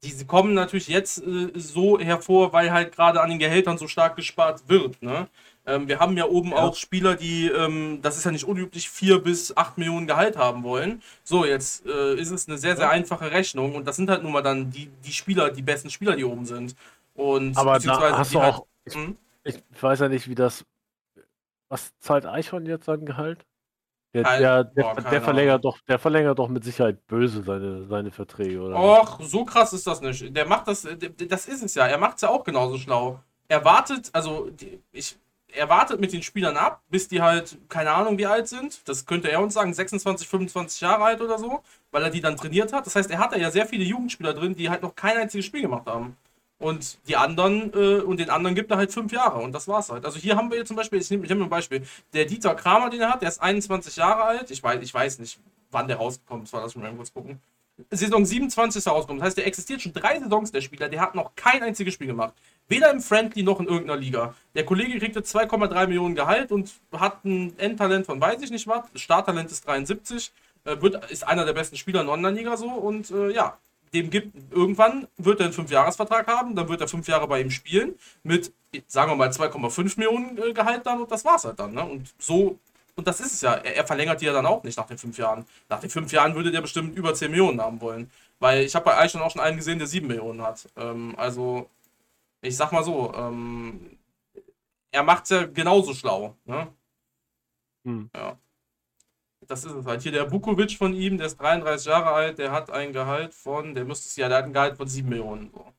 [0.03, 4.17] die kommen natürlich jetzt äh, so hervor, weil halt gerade an den Gehältern so stark
[4.17, 5.01] gespart wird.
[5.03, 5.29] Ne?
[5.71, 6.57] Ähm, wir haben ja oben ja.
[6.57, 10.65] auch Spieler, die, ähm, das ist ja nicht unüblich, vier bis acht Millionen Gehalt haben
[10.65, 11.03] wollen.
[11.23, 14.33] So, jetzt äh, ist es eine sehr, sehr einfache Rechnung und das sind halt nun
[14.33, 16.75] mal dann die, die Spieler, die besten Spieler, die oben sind.
[17.15, 19.17] Und Aber da hast du halt, auch, ich, hm?
[19.45, 20.65] ich, weiß ja nicht, wie das,
[21.69, 23.45] was zahlt Eichhorn jetzt sein Gehalt?
[24.13, 28.11] Der, der, der, boah, der, verlängert doch, der verlängert doch mit Sicherheit böse seine, seine
[28.11, 28.77] Verträge, oder?
[28.77, 30.35] Och, so krass ist das nicht.
[30.35, 30.83] Der macht das,
[31.29, 31.87] das ist es ja.
[31.87, 33.21] Er macht es ja auch genauso schlau.
[33.47, 34.51] Er wartet, also
[34.91, 35.17] ich,
[35.55, 38.89] er wartet mit den Spielern ab, bis die halt, keine Ahnung, wie alt sind.
[38.89, 42.37] Das könnte er uns sagen, 26, 25 Jahre alt oder so, weil er die dann
[42.37, 42.87] trainiert hat.
[42.87, 45.47] Das heißt, er hat da ja sehr viele Jugendspieler drin, die halt noch kein einziges
[45.47, 46.17] Spiel gemacht haben.
[46.59, 49.89] Und die anderen, äh, und den anderen gibt er halt fünf Jahre und das war's
[49.91, 50.05] halt.
[50.05, 51.83] Also hier haben wir jetzt zum Beispiel, ich nehme nehm ein Beispiel,
[52.13, 54.51] der Dieter Kramer, den er hat, der ist 21 Jahre alt.
[54.51, 57.41] Ich weiß, ich weiß nicht, wann der rauskommt, das war das schon mal kurz gucken.
[57.91, 59.21] Saison 27 ist er rausgekommen.
[59.21, 62.07] Das heißt, der existiert schon drei Saisons, der Spieler, der hat noch kein einziges Spiel
[62.07, 62.35] gemacht.
[62.69, 64.35] Weder im Friendly noch in irgendeiner Liga.
[64.55, 68.85] Der Kollege kriegte 2,3 Millionen Gehalt und hat ein Endtalent von weiß ich nicht was.
[68.95, 70.33] Starttalent ist 73.
[70.65, 72.69] Äh, wird, ist einer der besten Spieler in der Online-Liga so.
[72.69, 73.59] Und äh, ja,
[73.93, 76.55] dem gibt, irgendwann wird er einen 5-Jahres-Vertrag haben.
[76.55, 77.95] Dann wird er 5 Jahre bei ihm spielen.
[78.23, 78.53] Mit,
[78.87, 81.01] sagen wir mal, 2,5 Millionen äh, Gehalt dann.
[81.01, 81.75] Und das war's halt dann.
[81.75, 81.85] Ne?
[81.85, 82.59] Und so
[82.97, 84.99] und das ist es ja, er, er, verlängert die ja dann auch nicht nach den
[84.99, 85.45] fünf Jahren.
[85.69, 88.11] Nach den fünf Jahren würde der bestimmt über 10 Millionen haben wollen.
[88.39, 90.69] Weil ich habe bei Eichhorn auch schon einen gesehen, der 7 Millionen hat.
[90.77, 91.69] Ähm, also,
[92.43, 93.99] ich sag mal so, ähm,
[94.93, 96.37] er macht es ja genauso schlau.
[96.45, 96.69] Ne?
[97.85, 98.11] Hm.
[98.15, 98.39] Ja.
[99.47, 100.03] Das ist es halt.
[100.03, 103.75] Hier der Bukovic von ihm, der ist 33 Jahre alt, der hat ein Gehalt von,
[103.75, 105.51] der müsste es ja, der hat ein Gehalt von 7 Millionen.
[105.53, 105.73] So.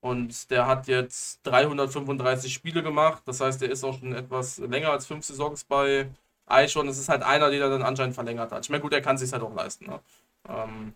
[0.00, 3.22] Und der hat jetzt 335 Spiele gemacht.
[3.26, 6.08] Das heißt, der ist auch schon etwas länger als fünf Saisons bei
[6.50, 6.86] Eichhorn.
[6.86, 8.64] Das ist halt einer, der dann anscheinend verlängert hat.
[8.64, 9.86] Ich meine, gut, er kann es sich halt auch leisten.
[9.86, 10.00] Ne?
[10.48, 10.94] Ähm,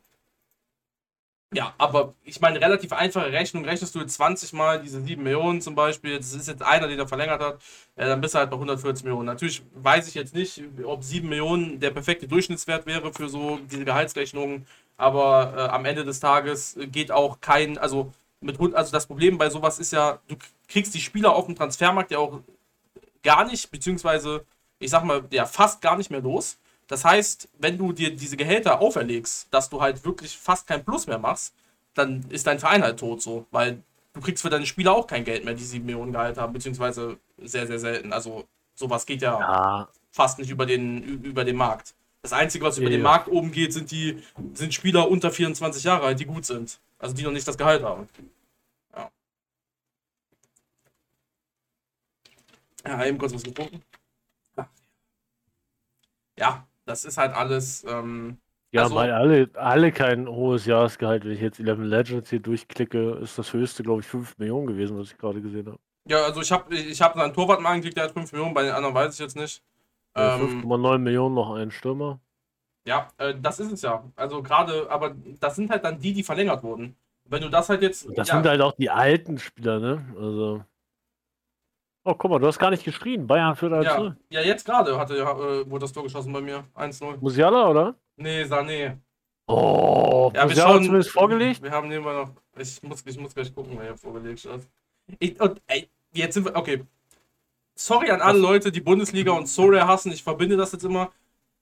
[1.54, 3.64] ja, aber ich meine, relativ einfache Rechnung.
[3.64, 7.06] Rechnest du jetzt 20 Mal diese 7 Millionen zum Beispiel, das ist jetzt einer, der
[7.06, 7.62] verlängert hat,
[7.94, 9.26] äh, dann bist du halt bei 140 Millionen.
[9.26, 13.84] Natürlich weiß ich jetzt nicht, ob 7 Millionen der perfekte Durchschnittswert wäre für so diese
[13.84, 19.38] Gehaltsrechnungen, aber äh, am Ende des Tages geht auch kein, also mit also das Problem
[19.38, 20.36] bei sowas ist ja, du
[20.68, 22.40] kriegst die Spieler auf dem Transfermarkt ja auch
[23.22, 24.44] gar nicht, beziehungsweise
[24.78, 26.58] ich sag mal, ja fast gar nicht mehr los.
[26.86, 31.06] Das heißt, wenn du dir diese Gehälter auferlegst, dass du halt wirklich fast kein Plus
[31.06, 31.54] mehr machst,
[31.94, 33.82] dann ist dein Verein halt tot so, weil
[34.12, 37.18] du kriegst für deine Spieler auch kein Geld mehr, die 7 Millionen Gehalt haben, beziehungsweise
[37.38, 38.12] sehr, sehr selten.
[38.12, 39.88] Also sowas geht ja, ja.
[40.10, 41.94] fast nicht über den, über den Markt.
[42.22, 44.22] Das Einzige, was über ja, den Markt oben geht, sind die
[44.54, 46.80] sind Spieler unter 24 Jahre alt, die gut sind.
[46.98, 48.08] Also die noch nicht das Gehalt haben.
[48.96, 49.10] Ja.
[52.86, 53.82] Ja, eben kurz was getrunken.
[56.38, 57.84] Ja, das ist halt alles.
[57.88, 58.38] Ähm,
[58.72, 61.24] ja, also, weil alle, alle kein hohes Jahresgehalt.
[61.24, 64.98] Wenn ich jetzt 11 Legends hier durchklicke, ist das höchste, glaube ich, 5 Millionen gewesen,
[64.98, 65.78] was ich gerade gesehen habe.
[66.06, 68.64] Ja, also ich habe ich hab einen Torwart mal angeklickt, der hat 5 Millionen, bei
[68.64, 69.62] den anderen weiß ich jetzt nicht.
[70.16, 72.20] Ja, 5,9 ähm, Millionen noch ein Stürmer.
[72.86, 74.04] Ja, äh, das ist es ja.
[74.16, 76.96] Also gerade, aber das sind halt dann die, die verlängert wurden.
[77.24, 78.06] Wenn du das halt jetzt.
[78.16, 80.04] Das ja, sind halt auch die alten Spieler, ne?
[80.16, 80.64] Also.
[82.06, 83.26] Oh, guck mal, du hast gar nicht geschrien.
[83.26, 86.64] Bayern führt 1 ja, ja, jetzt gerade hatte, äh, wurde das Tor geschossen bei mir.
[86.74, 87.16] 1-0.
[87.18, 87.94] Musiala, oder?
[88.16, 88.98] Nee, Sané.
[89.46, 91.62] Oh, ja, Musiala schon, zumindest vorgelegt?
[91.62, 92.30] Wir haben immer noch.
[92.58, 94.60] Ich muss, ich muss gleich gucken, wer hier vorgelegt hat.
[95.18, 96.54] Ich, und, ey, jetzt sind wir.
[96.54, 96.84] Okay.
[97.74, 100.12] Sorry an alle Leute, die Bundesliga und Sorry hassen.
[100.12, 101.10] Ich verbinde das jetzt immer.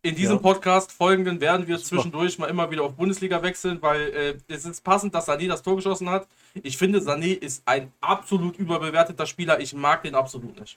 [0.04, 0.42] In diesem ja.
[0.42, 4.82] Podcast folgenden werden wir zwischendurch mal immer wieder auf Bundesliga wechseln, weil äh, es ist
[4.82, 6.26] passend, dass Sané das Tor geschossen hat.
[6.54, 9.60] Ich finde, Sané ist ein absolut überbewerteter Spieler.
[9.60, 10.76] Ich mag den absolut nicht.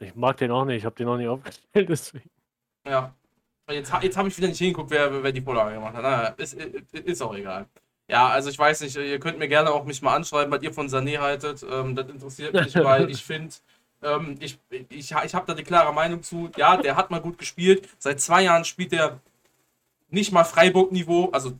[0.00, 0.76] Ich mag den auch nicht.
[0.76, 2.30] Ich habe den auch nicht aufgestellt, deswegen.
[2.86, 3.14] Ja.
[3.70, 6.02] Jetzt, jetzt habe ich wieder nicht hingeguckt, wer, wer die Vorlage gemacht hat.
[6.02, 7.66] Naja, ist, ist, auch egal.
[8.08, 10.72] Ja, also ich weiß nicht, ihr könnt mir gerne auch mich mal anschreiben, was ihr
[10.74, 11.64] von Sané haltet.
[11.68, 13.54] Ähm, das interessiert mich, weil ich finde,
[14.02, 16.50] ähm, ich ich, ich habe da die klare Meinung zu.
[16.56, 17.88] Ja, der hat mal gut gespielt.
[17.98, 19.20] Seit zwei Jahren spielt er
[20.10, 21.30] nicht mal Freiburg-Niveau.
[21.32, 21.52] Also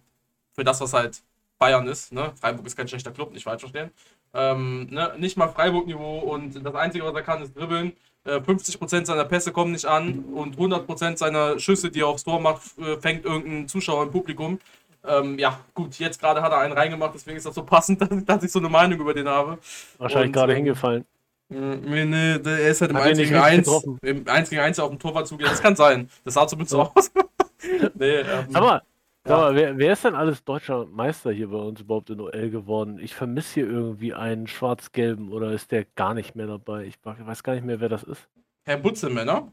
[0.53, 1.23] für das, was halt
[1.59, 2.13] Bayern ist.
[2.13, 2.33] Ne?
[2.41, 3.91] Freiburg ist kein schlechter Club, nicht falsch verstehen.
[4.35, 5.15] Ähm, ne?
[5.19, 7.93] Nicht mal Freiburg-Niveau und das Einzige, was er kann, ist dribbeln.
[8.25, 12.41] Äh, 50% seiner Pässe kommen nicht an und 100% seiner Schüsse, die er aufs Tor
[12.41, 14.59] macht, äh, fängt irgendein Zuschauer im Publikum.
[15.05, 18.43] Ähm, ja, gut, jetzt gerade hat er einen reingemacht, deswegen ist das so passend, dass
[18.43, 19.59] ich so eine Meinung über den habe.
[19.99, 21.05] Wahrscheinlich gerade ähm, hingefallen.
[21.49, 24.99] Nee, nee, er ist halt im 1 gegen 1, im 1 gegen 1 auf dem
[24.99, 26.11] Torwart Das kann sein.
[26.25, 27.13] Das sah zumindest so aus.
[27.95, 28.83] nee, ähm, Sag mal,
[29.29, 29.37] ja.
[29.37, 32.99] mal wer, wer, ist denn alles deutscher Meister hier bei uns überhaupt in OL geworden?
[33.01, 36.85] Ich vermisse hier irgendwie einen schwarz-gelben oder ist der gar nicht mehr dabei?
[36.85, 38.29] Ich weiß gar nicht mehr, wer das ist.
[38.65, 39.53] Herr Butzelmänner?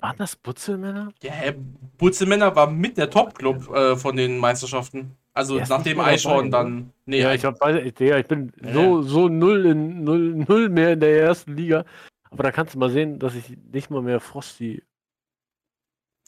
[0.00, 1.14] Waren das Butzelmänner?
[1.22, 1.54] Ja, Herr
[1.96, 5.16] Butzelmänner war mit der Top-Club äh, von den Meisterschaften.
[5.34, 6.92] Also nachdem Eichhorn dann.
[7.06, 8.72] Nee, ja, ich, hab, ja, ich bin ja.
[8.72, 11.84] so, so null, in, null, null mehr in der ersten Liga.
[12.30, 14.82] Aber da kannst du mal sehen, dass ich nicht mal mehr Frosty.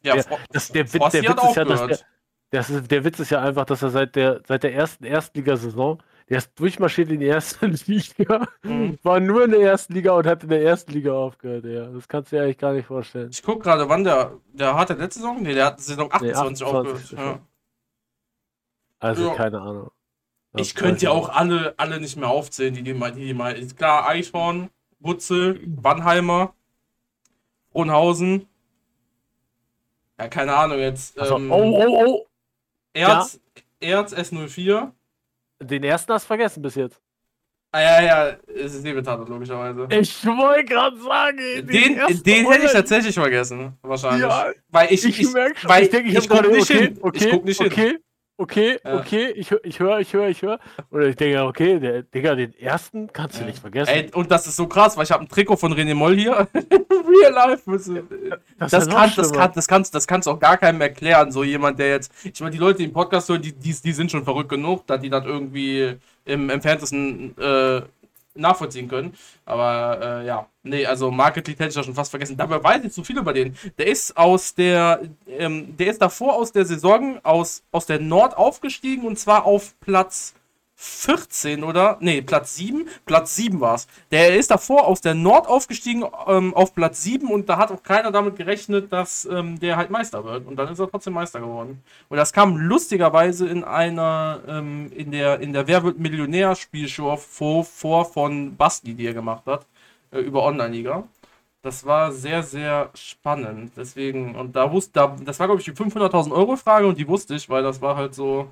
[0.02, 1.98] Ja, der, das, der, Frosty der Witz ist ja, dass der,
[2.50, 6.02] das ist, der Witz ist ja einfach, dass er seit der, seit der ersten Erstligasaison,
[6.28, 8.98] der ist durchmarschiert in die erste Liga, mhm.
[9.04, 11.64] war nur in der ersten Liga und hat in der ersten Liga aufgehört.
[11.64, 11.86] Ja.
[11.86, 13.30] Das kannst du dir eigentlich gar nicht vorstellen.
[13.30, 15.42] Ich guck gerade, wann der, der hat der letzte Saison?
[15.42, 17.12] Nee, der hat Saison 28, nee, 28 aufgehört.
[17.12, 17.40] Ja.
[18.98, 19.34] Also ja.
[19.34, 19.90] keine Ahnung.
[20.52, 23.34] Das ich könnte ja auch alle, alle nicht mehr aufzählen, die die mal, die, die
[23.34, 23.54] mal.
[23.76, 26.54] Klar, Eichhorn, Butzel, Wannheimer,
[27.72, 28.48] Brunhausen.
[30.18, 31.18] Ja, keine Ahnung jetzt.
[31.18, 32.26] Also, ähm, oh, oh, oh.
[32.94, 33.38] Erz,
[33.80, 33.98] ja.
[33.98, 34.92] Erz S04.
[35.60, 37.00] Den ersten hast du vergessen bis jetzt.
[37.72, 39.86] Ah, ja, ja, es ist Nebeltate, logischerweise.
[39.90, 44.22] Ich wollte gerade sagen, den, den, den hätte ich tatsächlich vergessen, wahrscheinlich.
[44.22, 46.78] Ja, weil ich, ich, ich, merke schon, weil ich, denke, ich, ich guck nicht okay,
[46.78, 46.98] hin.
[47.02, 47.88] Okay, ich guck nicht okay.
[47.88, 47.98] hin
[48.36, 48.98] okay, ja.
[48.98, 50.58] okay, ich, ich höre, ich höre, ich höre.
[50.90, 53.46] Oder ich denke, okay, der Digga, den ersten kannst du ja.
[53.46, 53.90] nicht vergessen.
[53.90, 56.48] Ey, und das ist so krass, weil ich habe ein Trikot von René Moll hier.
[56.54, 57.62] Real life.
[57.66, 61.30] Das, das, kann, das, kann, das, kannst, das kannst du auch gar keinem erklären.
[61.30, 62.12] So jemand, der jetzt.
[62.24, 64.86] Ich meine, die Leute, die im Podcast hören, die, die, die sind schon verrückt genug,
[64.86, 67.82] dass die das irgendwie im entferntesten äh,
[68.36, 69.14] nachvollziehen können.
[69.44, 72.36] Aber äh, ja, nee, also Market Lead hätte ich ja schon fast vergessen.
[72.36, 73.56] Dabei weiß ich zu viel über den.
[73.78, 78.36] Der ist aus der, ähm, der ist davor aus der Saison aus, aus der Nord
[78.36, 80.34] aufgestiegen und zwar auf Platz
[80.78, 81.96] 14 oder?
[82.00, 82.86] Nee, Platz 7.
[83.06, 83.86] Platz 7 war es.
[84.10, 87.82] Der ist davor aus der Nord aufgestiegen ähm, auf Platz 7 und da hat auch
[87.82, 90.46] keiner damit gerechnet, dass ähm, der halt Meister wird.
[90.46, 91.82] Und dann ist er trotzdem Meister geworden.
[92.10, 97.64] Und das kam lustigerweise in einer, ähm, in der, in der Wer wird Millionär-Spielshow vor,
[97.64, 99.66] vor von Basti, die er gemacht hat,
[100.12, 101.04] äh, über Online-Liga.
[101.62, 103.72] Das war sehr, sehr spannend.
[103.76, 107.08] Deswegen, und da wusste, da, das war glaube ich die 500.000 Euro Frage und die
[107.08, 108.50] wusste ich, weil das war halt so,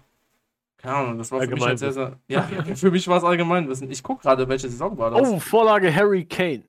[0.84, 2.20] keine Ahnung, das war für mich halt sehr, sehr.
[2.28, 2.42] Ja,
[2.74, 3.90] für mich war es Allgemeinwissen.
[3.90, 5.26] Ich gucke gerade, welche Saison war das.
[5.26, 6.64] Oh, Vorlage Harry Kane.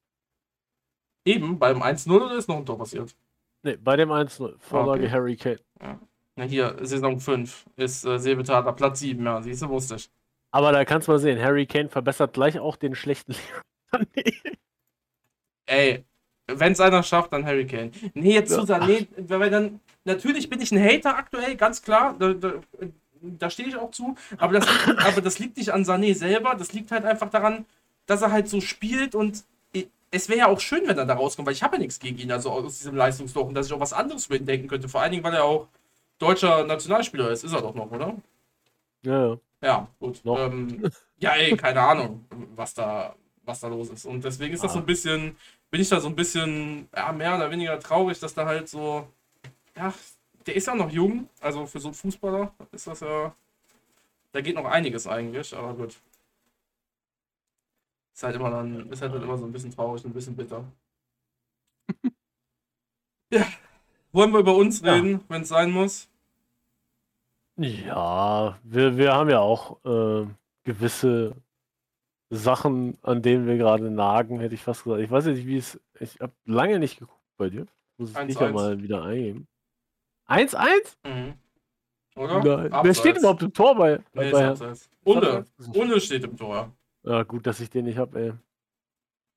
[1.25, 3.13] Eben, beim 1-0 oder ist noch ein Tor passiert?
[3.63, 4.55] Ne, bei dem 1-0.
[4.59, 5.11] Vorlage okay.
[5.11, 5.59] Harry Kane.
[5.81, 5.99] Ja.
[6.37, 10.09] Na hier, Saison 5 ist äh, Sebetater, Platz 7, ja, siehst du, wusste ich.
[10.51, 13.35] Aber da kannst du mal sehen, Harry Kane verbessert gleich auch den schlechten
[15.65, 16.05] Ey,
[16.47, 17.91] wenn es einer schafft, dann Harry Kane.
[18.13, 18.59] Nee, jetzt ja.
[18.59, 22.15] zu sagen, nee, weil dann, natürlich bin ich ein Hater aktuell, ganz klar.
[22.17, 22.53] Da, da,
[23.39, 24.15] da stehe ich auch zu.
[24.37, 26.55] Aber das, liegt, aber das liegt nicht an Sané selber.
[26.55, 27.65] Das liegt halt einfach daran,
[28.05, 29.43] dass er halt so spielt und
[30.11, 32.17] es wäre ja auch schön, wenn er da rauskommt, weil ich habe ja nichts gegen
[32.17, 34.87] ihn, also aus diesem Leistungsdruck und dass ich auch was anderes über ihn denken könnte.
[34.87, 35.67] Vor allen Dingen, weil er auch
[36.19, 37.43] deutscher Nationalspieler ist.
[37.43, 38.15] Ist er doch noch, oder?
[39.03, 39.37] Ja, ja.
[39.61, 40.21] Ja, gut.
[40.25, 44.05] Ähm, ja, ey, keine Ahnung, was da, was da los ist.
[44.05, 45.35] Und deswegen ist das so ein bisschen,
[45.71, 49.07] bin ich da so ein bisschen, ja, mehr oder weniger traurig, dass da halt so,
[49.75, 49.93] ja,
[50.45, 53.35] der ist ja noch jung, also für so einen Fußballer ist das ja.
[54.31, 55.95] Da geht noch einiges eigentlich, aber gut.
[58.13, 60.65] Ist halt immer dann, ist halt immer so ein bisschen traurig, ein bisschen bitter.
[63.31, 63.45] ja.
[64.11, 65.19] Wollen wir über uns reden, ja.
[65.27, 66.09] wenn es sein muss?
[67.57, 70.27] Ja, wir, wir haben ja auch äh,
[70.63, 71.35] gewisse
[72.29, 75.01] Sachen, an denen wir gerade nagen, hätte ich fast gesagt.
[75.01, 75.79] Ich weiß nicht, wie es.
[75.99, 77.65] Ich habe lange nicht geguckt bei dir.
[77.97, 79.47] Muss ich dich ja mal wieder eingeben.
[80.27, 80.97] 1-1?
[81.05, 81.33] Mhm.
[82.15, 82.83] Oder?
[82.83, 83.99] Wer steht überhaupt im Tor bei?
[84.13, 84.55] Nee, bei
[85.03, 85.45] Unne.
[85.73, 86.71] Unne steht im Tor.
[87.03, 88.33] Ja, gut, dass ich den nicht hab, ey.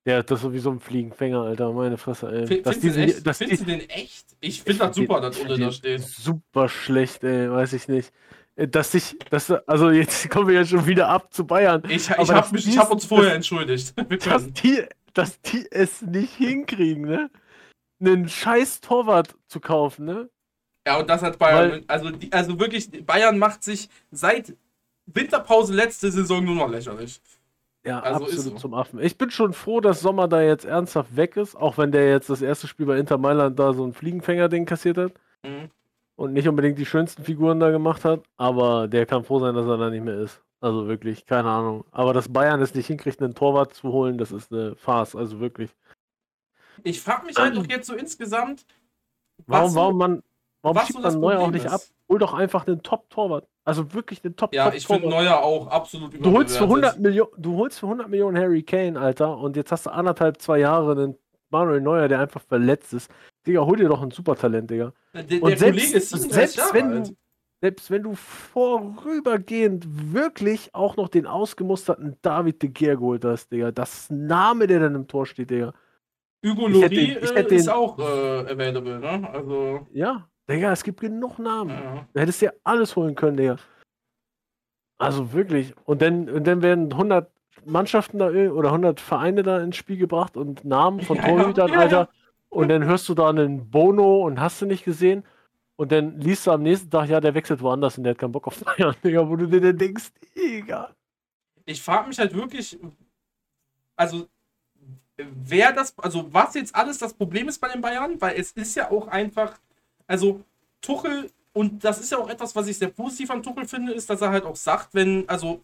[0.06, 1.72] Der das ist sowieso ein Fliegenfänger, Alter.
[1.72, 2.42] Meine Fresse, ey.
[2.44, 4.26] F findest, diese, du, das findest du den echt?
[4.40, 6.00] Ich finde das super, dass Unne da steht.
[6.02, 7.50] Super schlecht, ey.
[7.50, 8.12] Weiß ich nicht.
[8.56, 11.82] Äh, dass ich, dass, also jetzt kommen wir ja schon wieder ab zu Bayern.
[11.88, 13.94] Ich, ich habe hab uns vorher entschuldigt.
[14.26, 17.30] dass, die, dass die es nicht hinkriegen, ne?
[18.00, 20.30] Einen scheiß Torwart zu kaufen, ne?
[20.88, 21.70] Ja, und das hat Bayern.
[21.70, 24.56] Weil, also, die, also wirklich, Bayern macht sich seit
[25.04, 27.20] Winterpause letzte Saison nur noch lächerlich.
[27.84, 28.56] Ja, also absolut so.
[28.56, 28.98] zum Affen.
[28.98, 32.30] Ich bin schon froh, dass Sommer da jetzt ernsthaft weg ist, auch wenn der jetzt
[32.30, 35.12] das erste Spiel bei Inter Mailand da so ein Fliegenfänger-Ding kassiert hat.
[35.42, 35.68] Mhm.
[36.16, 39.66] Und nicht unbedingt die schönsten Figuren da gemacht hat, aber der kann froh sein, dass
[39.66, 40.40] er da nicht mehr ist.
[40.62, 41.84] Also wirklich, keine Ahnung.
[41.90, 45.38] Aber dass Bayern es nicht hinkriegt, einen Torwart zu holen, das ist eine Farce, also
[45.38, 45.68] wirklich.
[46.82, 48.64] Ich frage mich halt auch jetzt so insgesamt,
[49.46, 50.22] warum, warum man
[50.62, 51.72] Warum was schiebt man Neuer auch nicht ist?
[51.72, 51.80] ab?
[52.08, 53.46] Hol doch einfach einen Top-Torwart.
[53.64, 57.30] Also wirklich einen top Ja, ich finde Neuer auch absolut du holst, für 100 Millionen,
[57.36, 60.92] du holst für 100 Millionen Harry Kane, Alter, und jetzt hast du anderthalb, zwei Jahre
[60.92, 61.18] einen
[61.50, 63.10] Manuel Neuer, der einfach verletzt ist.
[63.46, 64.92] Digga, hol dir doch ein Supertalent, Digga.
[65.12, 67.16] Der, der und selbst, ist selbst wenn du
[67.60, 73.70] selbst wenn du vorübergehend wirklich auch noch den ausgemusterten David de Gea geholt hast, Digga,
[73.70, 75.74] das Name, der dann im Tor steht, Digga.
[76.42, 78.02] Hugo Lori äh, ist auch äh,
[78.52, 79.28] available, ne?
[79.30, 79.86] Also.
[79.92, 81.70] Ja, Digga, es gibt genug Namen.
[81.70, 82.06] Ja.
[82.12, 83.56] Du hättest dir alles holen können, Digga.
[84.98, 85.74] Also wirklich.
[85.84, 87.30] Und dann, und dann werden 100
[87.64, 91.78] Mannschaften da oder 100 Vereine da ins Spiel gebracht und Namen von ja, Torhütern, ja,
[91.78, 92.08] Alter.
[92.48, 95.24] Und dann hörst du da einen Bono und hast du nicht gesehen.
[95.76, 98.32] Und dann liest du am nächsten Tag, ja, der wechselt woanders und der hat keinen
[98.32, 100.94] Bock auf Bayern, Digga, wo du dir dann denkst, Digga.
[101.66, 102.76] Ich frage mich halt wirklich,
[103.94, 104.26] also,
[105.16, 108.74] wer das, also was jetzt alles das Problem ist bei den Bayern, weil es ist
[108.74, 109.58] ja auch einfach
[110.08, 110.40] also
[110.80, 114.10] Tuchel, und das ist ja auch etwas, was ich sehr positiv an Tuchel finde, ist,
[114.10, 115.60] dass er halt auch sagt, wenn, also,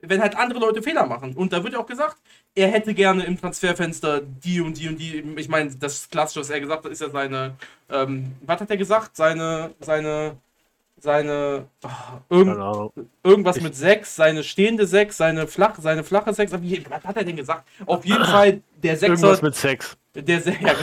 [0.00, 1.34] wenn halt andere Leute Fehler machen.
[1.34, 2.16] Und da wird ja auch gesagt,
[2.54, 5.20] er hätte gerne im Transferfenster die und die und die.
[5.36, 7.54] Ich meine, das Klassische, was er gesagt hat, ist ja seine,
[7.90, 9.14] ähm, was hat er gesagt?
[9.16, 10.36] Seine, seine,
[10.98, 11.88] seine, oh,
[12.30, 12.92] irgend,
[13.22, 16.52] irgendwas ich, mit sechs, seine stehende sechs, seine flache, seine flache sechs.
[16.52, 17.68] Was hat er denn gesagt?
[17.84, 19.12] Auf jeden Fall der Sechser.
[19.12, 19.96] Irgendwas mit Sex.
[20.14, 20.74] Der, ja,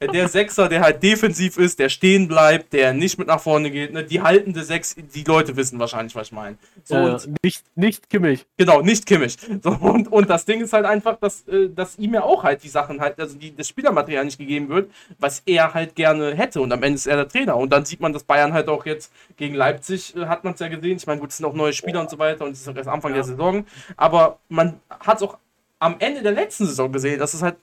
[0.00, 3.92] der Sechser, der halt defensiv ist, der stehen bleibt, der nicht mit nach vorne geht,
[3.92, 4.04] ne?
[4.04, 6.56] die haltende Sechs, die Leute wissen wahrscheinlich, was ich meine.
[6.84, 8.46] So, ja, nicht, nicht Kimmich.
[8.56, 9.36] Genau, nicht Kimmich.
[9.62, 12.62] So, und, und das Ding ist halt einfach, dass, äh, dass ihm ja auch halt
[12.62, 16.60] die Sachen halt, also die, das Spielermaterial nicht gegeben wird, was er halt gerne hätte.
[16.60, 17.56] Und am Ende ist er der Trainer.
[17.56, 20.60] Und dann sieht man, dass Bayern halt auch jetzt gegen Leipzig, äh, hat man es
[20.60, 20.96] ja gesehen.
[20.96, 22.76] Ich meine, gut, es sind auch neue Spieler und so weiter und es ist auch
[22.76, 23.16] erst Anfang ja.
[23.16, 23.64] der Saison.
[23.96, 25.38] Aber man hat es auch
[25.78, 27.56] am Ende der letzten Saison gesehen, dass es halt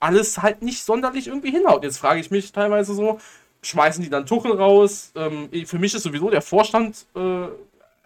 [0.00, 1.84] alles halt nicht sonderlich irgendwie hinhaut.
[1.84, 3.18] Jetzt frage ich mich teilweise so,
[3.62, 5.12] schmeißen die dann Tuchel raus?
[5.14, 7.48] Ähm, für mich ist sowieso der Vorstand äh,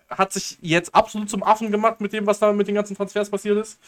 [0.09, 3.31] hat sich jetzt absolut zum Affen gemacht mit dem, was da mit den ganzen Transfers
[3.31, 3.79] passiert ist.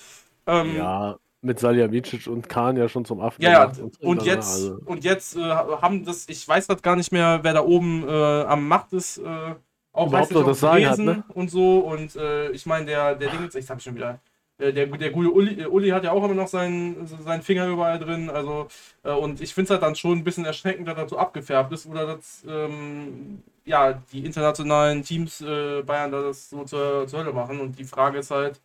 [0.47, 3.79] Ähm, ja, mit Salihamidzic und Kahn ja schon zum Affen ja, gemacht.
[3.79, 4.79] Ja, und, und jetzt, also.
[4.85, 8.13] und jetzt äh, haben das, ich weiß gerade gar nicht mehr, wer da oben äh,
[8.45, 9.55] am Macht ist, äh,
[9.93, 11.23] auch Überhaupt noch das Sagen hat, ne?
[11.35, 11.81] und so.
[11.81, 14.21] Und äh, ich meine, der, der Ding, ich sag schon wieder,
[14.71, 17.99] der, der gute Uli, äh, Uli hat ja auch immer noch seinen, seinen Finger überall
[17.99, 18.31] drin.
[18.31, 18.69] Also,
[19.03, 21.73] äh, und ich finde es halt dann schon ein bisschen erschreckend, dass das so abgefärbt
[21.73, 27.33] ist oder dass ähm, ja, die internationalen Teams äh, Bayern das so zur, zur Hölle
[27.33, 27.61] machen.
[27.61, 28.61] Und die Frage ist halt,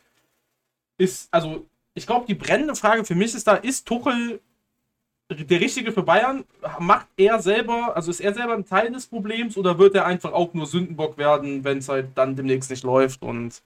[0.97, 4.39] ist, also, ich glaube, die brennende Frage für mich ist da, ist Tuchel
[5.29, 6.45] der Richtige für Bayern?
[6.79, 10.31] Macht er selber, also ist er selber ein Teil des Problems oder wird er einfach
[10.31, 13.61] auch nur Sündenbock werden, wenn es halt dann demnächst nicht läuft und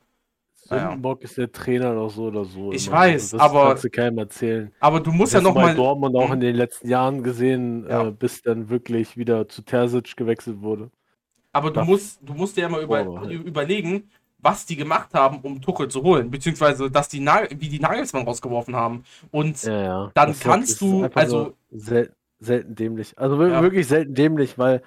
[0.80, 2.72] Sündenbock ist der Trainer doch so oder so.
[2.72, 2.98] Ich immer.
[2.98, 3.68] weiß, also das aber.
[3.70, 4.72] kannst du keinem erzählen.
[4.80, 5.76] Aber du musst ja nochmal.
[5.76, 6.34] Dortmund auch hm?
[6.34, 8.08] in den letzten Jahren gesehen, ja.
[8.08, 10.90] äh, bis dann wirklich wieder zu Terzic gewechselt wurde.
[11.54, 14.10] Aber du musst, du musst dir ja mal über, oh, überlegen,
[14.42, 18.76] was die gemacht haben, um Tuchel zu holen, beziehungsweise dass die wie die Nagelsmann rausgeworfen
[18.76, 19.04] haben.
[19.32, 20.12] Und ja, ja.
[20.14, 24.82] dann das kannst du, also sel selten dämlich, also wirklich selten dämlich, weil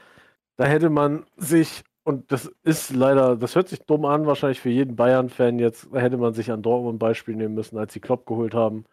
[0.56, 4.68] da hätte man sich und das ist leider, das hört sich dumm an, wahrscheinlich für
[4.68, 8.26] jeden Bayern-Fan jetzt, hätte man sich an Dortmund ein Beispiel nehmen müssen, als sie Klopp
[8.26, 8.84] geholt haben.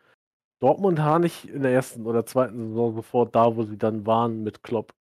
[0.61, 4.43] Dortmund war nicht in der ersten oder zweiten Saison sofort da, wo sie dann waren
[4.43, 4.93] mit Klopp.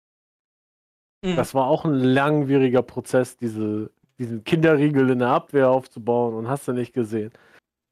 [1.23, 1.37] Mhm.
[1.37, 6.67] Das war auch ein langwieriger Prozess, diese, diesen Kinderriegel in der Abwehr aufzubauen und hast
[6.67, 7.31] du nicht gesehen.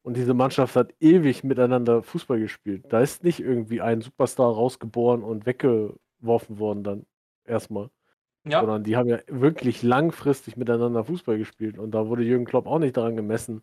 [0.02, 2.87] Und diese Mannschaft hat ewig miteinander Fußball gespielt.
[2.88, 7.07] Da ist nicht irgendwie ein Superstar rausgeboren und weggeworfen worden dann
[7.44, 7.90] erstmal.
[8.50, 8.61] Ja.
[8.61, 11.78] Sondern die haben ja wirklich langfristig miteinander Fußball gespielt.
[11.78, 13.62] Und da wurde Jürgen Klopp auch nicht daran gemessen,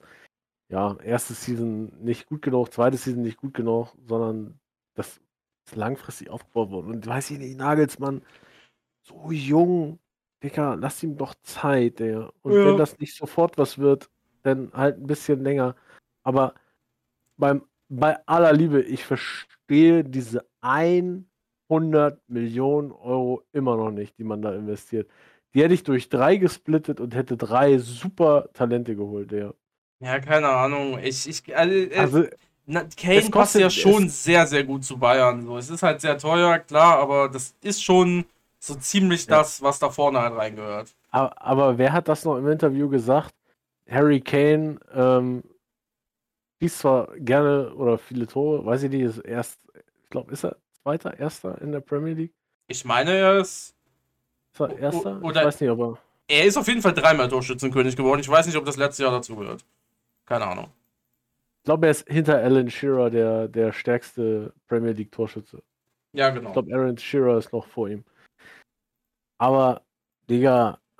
[0.69, 4.60] ja, erste Season nicht gut genug, zweite Season nicht gut genug, sondern
[4.95, 5.19] das
[5.65, 6.91] ist langfristig aufgebaut worden.
[6.91, 8.21] Und weiß ich nicht, Nagelsmann,
[9.04, 10.00] so jung,
[10.43, 12.32] Dicker, lass ihm doch Zeit, der.
[12.41, 12.65] Und ja.
[12.65, 14.10] wenn das nicht sofort was wird,
[14.43, 15.76] dann halt ein bisschen länger.
[16.24, 16.54] Aber
[17.38, 21.28] beim, bei aller Liebe, ich verstehe diese ein
[21.69, 25.10] 100 Millionen Euro immer noch nicht, die man da investiert.
[25.54, 29.54] Die hätte ich durch drei gesplittet und hätte drei super Talente geholt, ja.
[29.99, 30.99] Ja, keine Ahnung.
[31.01, 32.25] Ich, ich, also, äh, also
[32.65, 35.45] na, Kane passt ja schon sehr, sehr gut zu Bayern.
[35.45, 38.25] So, es ist halt sehr teuer, klar, aber das ist schon
[38.60, 39.38] so ziemlich ja.
[39.38, 40.95] das, was da vorne halt reingehört.
[41.12, 43.34] Aber, aber, wer hat das noch im Interview gesagt?
[43.89, 45.43] Harry Kane ähm,
[46.60, 49.60] schießt zwar gerne oder viele Tore, weiß ich nicht, ist erst,
[50.04, 52.34] ich glaube, ist er Zweiter, Erster in der Premier League?
[52.67, 53.74] Ich meine, er ist.
[54.60, 55.19] Er Erster?
[55.24, 55.98] Oder ich weiß nicht, aber.
[56.28, 58.21] Er ist auf jeden Fall dreimal Torschützenkönig geworden.
[58.21, 59.65] Ich weiß nicht, ob das letzte Jahr dazu gehört.
[60.28, 60.69] Keine Ahnung.
[61.58, 65.63] Ich glaube, er ist hinter Alan Shearer der, der stärkste Premier League Torschütze.
[66.13, 66.50] Ja, genau.
[66.50, 68.04] Ich glaube, Aaron Shearer ist noch vor ihm.
[69.39, 69.82] Aber,
[70.30, 70.80] Digga.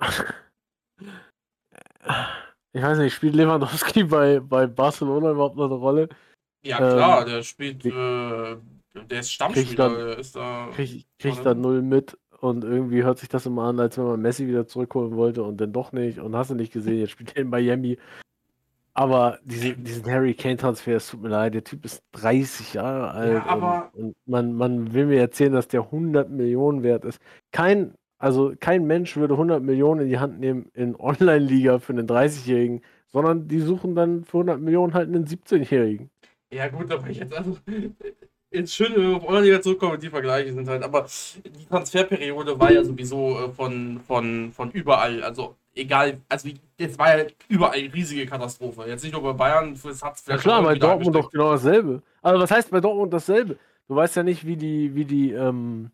[2.72, 6.08] ich weiß nicht, spielt Lewandowski bei, bei Barcelona überhaupt noch eine Rolle?
[6.62, 7.86] Ja, klar, ähm, der spielt.
[7.86, 8.56] Äh,
[9.10, 10.68] der ist Stammspieler, krieg dann, ist da.
[10.74, 14.20] Krieg, krieg da null mit und irgendwie hört sich das immer an, als wenn man
[14.20, 17.36] Messi wieder zurückholen wollte und dann doch nicht und hast du nicht gesehen, jetzt spielt
[17.36, 17.98] er in Miami.
[18.94, 23.32] Aber diese, diesen Harry Kane-Transfer, es tut mir leid, der Typ ist 30 Jahre alt
[23.34, 27.20] ja, aber und, und, man, man will mir erzählen, dass der 100 Millionen wert ist.
[27.52, 32.06] Kein, also kein Mensch würde 100 Millionen in die Hand nehmen in Online-Liga für einen
[32.06, 36.08] 30-Jährigen, sondern die suchen dann für 100 Millionen halt einen 17-Jährigen.
[36.50, 37.58] Ja gut, aber jetzt also
[38.64, 41.06] ist schön, wenn wir auf Online-Liga zurückkommen, die Vergleiche sind halt, aber
[41.44, 47.18] die Transferperiode war ja sowieso äh, von, von, von überall, also egal, also jetzt war
[47.18, 48.84] ja überall eine riesige Katastrophe.
[48.86, 50.44] Jetzt nicht nur bei Bayern, es hat vielleicht.
[50.44, 52.02] Ja klar, bei Dortmund doch genau dasselbe.
[52.22, 53.58] Also was heißt bei Dortmund dasselbe?
[53.88, 55.90] Du weißt ja nicht, wie die, wie die, ähm,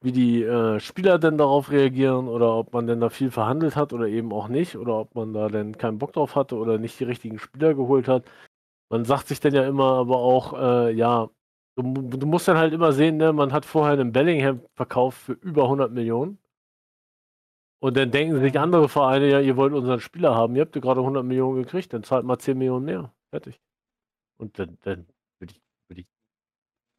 [0.00, 3.92] wie die äh, Spieler denn darauf reagieren oder ob man denn da viel verhandelt hat
[3.92, 6.98] oder eben auch nicht oder ob man da denn keinen Bock drauf hatte oder nicht
[6.98, 8.24] die richtigen Spieler geholt hat.
[8.90, 11.30] Man sagt sich dann ja immer aber auch, äh, ja,
[11.76, 15.32] Du, du, musst dann halt immer sehen, ne, man hat vorher einen Bellingham verkauft für
[15.32, 16.38] über 100 Millionen.
[17.80, 20.80] Und dann denken sich andere Vereine, ja, ihr wollt unseren Spieler haben, ihr habt ja
[20.80, 23.12] gerade 100 Millionen gekriegt, dann zahlt mal 10 Millionen mehr.
[23.30, 23.60] Fertig.
[24.38, 25.06] Und dann, dann
[25.38, 26.06] würde ich, würd ich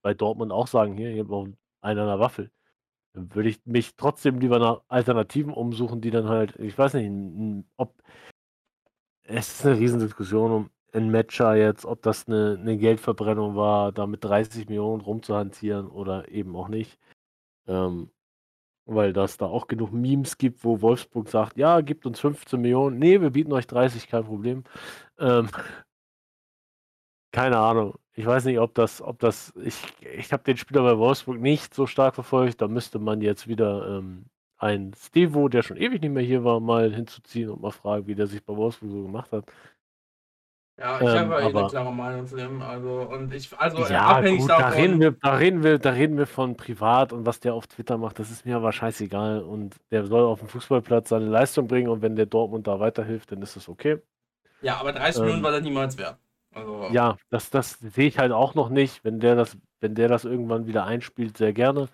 [0.04, 1.48] bei Dortmund auch sagen, hier, ihr habt auch
[1.82, 2.52] einer an der Waffel.
[3.14, 7.66] Dann würde ich mich trotzdem lieber nach Alternativen umsuchen, die dann halt, ich weiß nicht,
[7.78, 7.96] ob
[9.24, 14.08] es ist eine Riesendiskussion um ein Matcher jetzt, ob das eine, eine Geldverbrennung war, da
[14.08, 16.98] mit 30 Millionen rumzuhantieren oder eben auch nicht.
[17.68, 18.12] Ähm,
[18.86, 23.00] weil das da auch genug Memes gibt, wo Wolfsburg sagt, ja, gibt uns 15 Millionen.
[23.00, 24.64] Nee, wir bieten euch 30, kein Problem.
[25.20, 25.50] Ähm,
[27.32, 27.96] keine Ahnung.
[28.14, 31.74] Ich weiß nicht, ob das, ob das, ich, ich habe den Spieler bei Wolfsburg nicht
[31.74, 32.62] so stark verfolgt.
[32.62, 34.28] Da müsste man jetzt wieder ähm,
[34.58, 38.16] einen Stevo, der schon ewig nicht mehr hier war, mal hinzuziehen und mal fragen, wie
[38.16, 39.46] der sich bei Wolfsburg so gemacht hat.
[40.78, 42.62] Ja, ich ähm, habe eh eine klare Meinung zu dem.
[42.62, 44.64] Also, und ich, also ja, abhängig gut, davon.
[44.64, 47.68] Da reden, wir, da, reden wir, da reden wir von privat und was der auf
[47.68, 49.42] Twitter macht, das ist mir aber scheißegal.
[49.42, 53.32] Und der soll auf dem Fußballplatz seine Leistung bringen und wenn der Dortmund da weiterhilft,
[53.32, 54.02] dann ist das okay.
[54.62, 56.18] Ja, aber 30 ähm, Millionen war er niemals wert.
[56.54, 59.04] Also, ja, das, das sehe ich halt auch noch nicht.
[59.06, 61.88] Wenn der das, wenn der das irgendwann wieder einspielt, sehr gerne.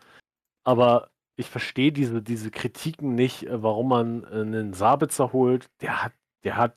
[0.64, 5.70] Aber ich verstehe diese, diese Kritiken nicht, äh, warum man äh, einen Sabitzer holt.
[5.82, 6.14] Der hat,
[6.44, 6.74] der hat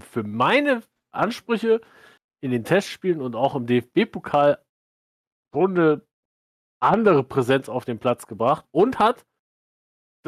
[0.00, 1.80] für meine Ansprüche
[2.40, 4.58] in den Testspielen und auch im DFB-Pokal
[5.54, 6.06] Runde
[6.80, 9.24] andere Präsenz auf den Platz gebracht und hat,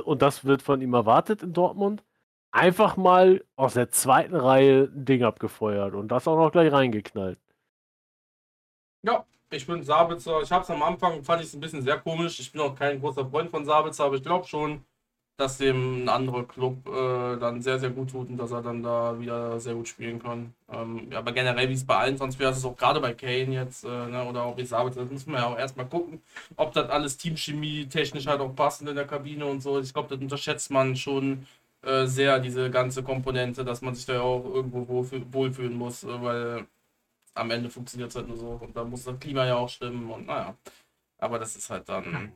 [0.03, 2.05] und das wird von ihm erwartet in Dortmund,
[2.53, 7.41] einfach mal aus der zweiten Reihe ein Ding abgefeuert und das auch noch gleich reingeknallt.
[9.03, 10.41] Ja, ich bin Sabitzer.
[10.43, 12.39] Ich habe es am Anfang, fand ich es ein bisschen sehr komisch.
[12.39, 14.85] Ich bin auch kein großer Freund von Sabitzer, aber ich glaube schon,
[15.37, 18.83] dass dem ein anderer Club äh, dann sehr, sehr gut tut und dass er dann
[18.83, 20.55] da wieder sehr gut spielen kann.
[20.73, 23.53] Ähm, ja, aber generell, wie es bei allen wäre, ist es auch gerade bei Kane
[23.53, 26.23] jetzt, äh, ne, oder auch Isabel, das muss man ja auch erstmal gucken,
[26.57, 29.81] ob das alles Teamchemie technisch halt auch passend in der Kabine und so.
[29.81, 31.47] Ich glaube, das unterschätzt man schon
[31.83, 36.23] äh, sehr, diese ganze Komponente, dass man sich da ja auch irgendwo wohlfühlen muss, äh,
[36.23, 36.67] weil
[37.35, 40.11] am Ende funktioniert es halt nur so und da muss das Klima ja auch stimmen
[40.11, 40.57] und naja.
[41.19, 42.33] Aber das ist halt dann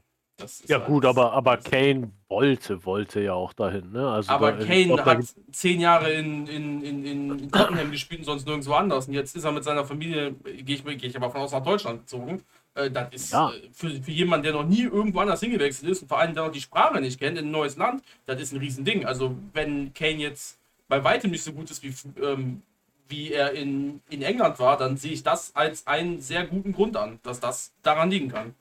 [0.67, 3.91] ja, gut, aber, aber Kane wollte, wollte ja auch dahin.
[3.93, 4.09] Ne?
[4.09, 8.27] Also aber da, Kane glaub, hat zehn Jahre in, in, in, in Tottenham gespielt und
[8.27, 9.09] sonst nirgendwo anders.
[9.09, 11.65] Und jetzt ist er mit seiner Familie, gehe ich, geh ich aber von aus nach
[11.65, 12.43] Deutschland gezogen.
[12.75, 13.51] Äh, das ist ja.
[13.51, 16.45] äh, für, für jemanden, der noch nie irgendwo anders hingewechselt ist und vor allem, der
[16.45, 19.05] noch die Sprache nicht kennt, in ein neues Land, das ist ein Riesending.
[19.05, 20.59] Also, wenn Kane jetzt
[20.89, 22.63] bei weitem nicht so gut ist wie, ähm,
[23.09, 26.97] wie er in, in England war, dann sehe ich das als einen sehr guten Grund
[26.97, 28.55] an, dass das daran liegen kann.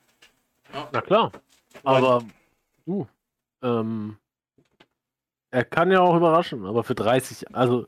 [0.72, 0.88] Ja.
[0.92, 1.32] Na klar.
[1.84, 2.24] Aber
[2.86, 3.06] du,
[3.62, 4.18] ähm,
[5.50, 7.86] er kann ja auch überraschen, aber für 30, also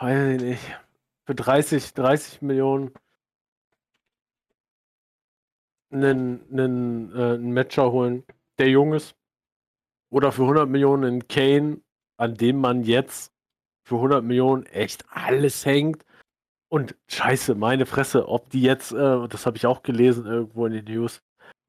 [0.00, 0.76] weiß ich nicht,
[1.26, 2.92] für 30, 30 Millionen
[5.90, 8.24] einen, einen, äh, einen Matcher holen,
[8.58, 9.14] der jung ist.
[10.10, 11.80] Oder für 100 Millionen einen Kane,
[12.16, 13.32] an dem man jetzt
[13.84, 16.04] für 100 Millionen echt alles hängt.
[16.68, 20.72] Und scheiße, meine Fresse, ob die jetzt, äh, das habe ich auch gelesen irgendwo in
[20.72, 21.22] den News,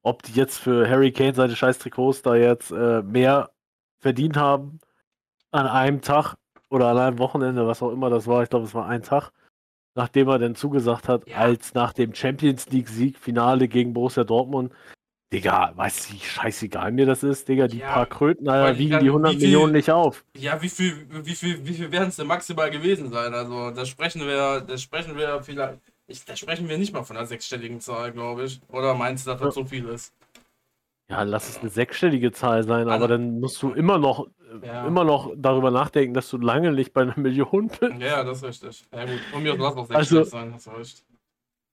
[0.06, 3.50] ob die jetzt für Harry Kane seine scheiß Trikots da jetzt äh, mehr
[3.98, 4.78] verdient haben
[5.50, 6.36] an einem Tag
[6.70, 8.44] oder an einem Wochenende, was auch immer das war.
[8.44, 9.32] Ich glaube, es war ein Tag,
[9.96, 11.38] nachdem er dann zugesagt hat, ja.
[11.38, 14.72] als nach dem Champions League-Sieg Finale gegen Borussia Dortmund.
[15.32, 19.00] Digga, weißt du, wie scheißegal mir das ist, Digga, die ja, paar Kröten, Alter, wiegen
[19.00, 20.24] die 100 viel, Millionen nicht auf.
[20.36, 23.34] Ja, wie viel, wie viel, wie viel werden es denn maximal gewesen sein?
[23.34, 27.16] Also, da sprechen wir, da sprechen wir vielleicht, ich, da sprechen wir nicht mal von
[27.16, 28.60] einer sechsstelligen Zahl, glaube ich.
[28.68, 30.14] Oder meinst du, dass das so viel ist?
[31.08, 34.26] Ja, lass es eine sechsstellige Zahl sein, aber dann musst du immer noch,
[34.62, 34.86] ja.
[34.86, 38.00] immer noch darüber nachdenken, dass du lange nicht bei einer Million bist.
[38.00, 38.84] Ja, das ist richtig.
[38.92, 41.04] Ja gut, von mir lass auch sechsstellig also, sein, hast du recht.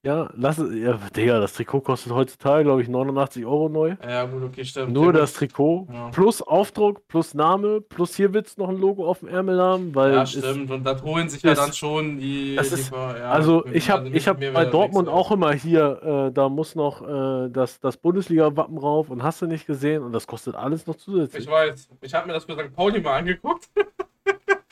[0.05, 0.75] Ja, lass es.
[0.75, 3.95] Ja, Digga, das Trikot kostet heutzutage, glaube ich, 89 Euro neu.
[4.03, 4.91] Ja, gut, okay, stimmt.
[4.91, 5.87] Nur das Trikot.
[5.89, 6.09] Ja.
[6.09, 9.95] Plus Aufdruck, plus Name, plus hier wird es noch ein Logo auf dem Ärmel haben.
[9.95, 10.69] Weil ja, stimmt.
[10.69, 12.57] Und das holen sich ja dann schon die.
[12.57, 16.49] Das ist, ja, also, ich habe ich hab bei Dortmund auch immer hier, äh, da
[16.49, 20.03] muss noch äh, das, das Bundesliga-Wappen rauf und hast du nicht gesehen.
[20.03, 21.45] Und das kostet alles noch zusätzlich.
[21.45, 21.87] Ich weiß.
[22.01, 22.75] Ich habe mir das für St.
[22.75, 23.69] Pauli mal angeguckt.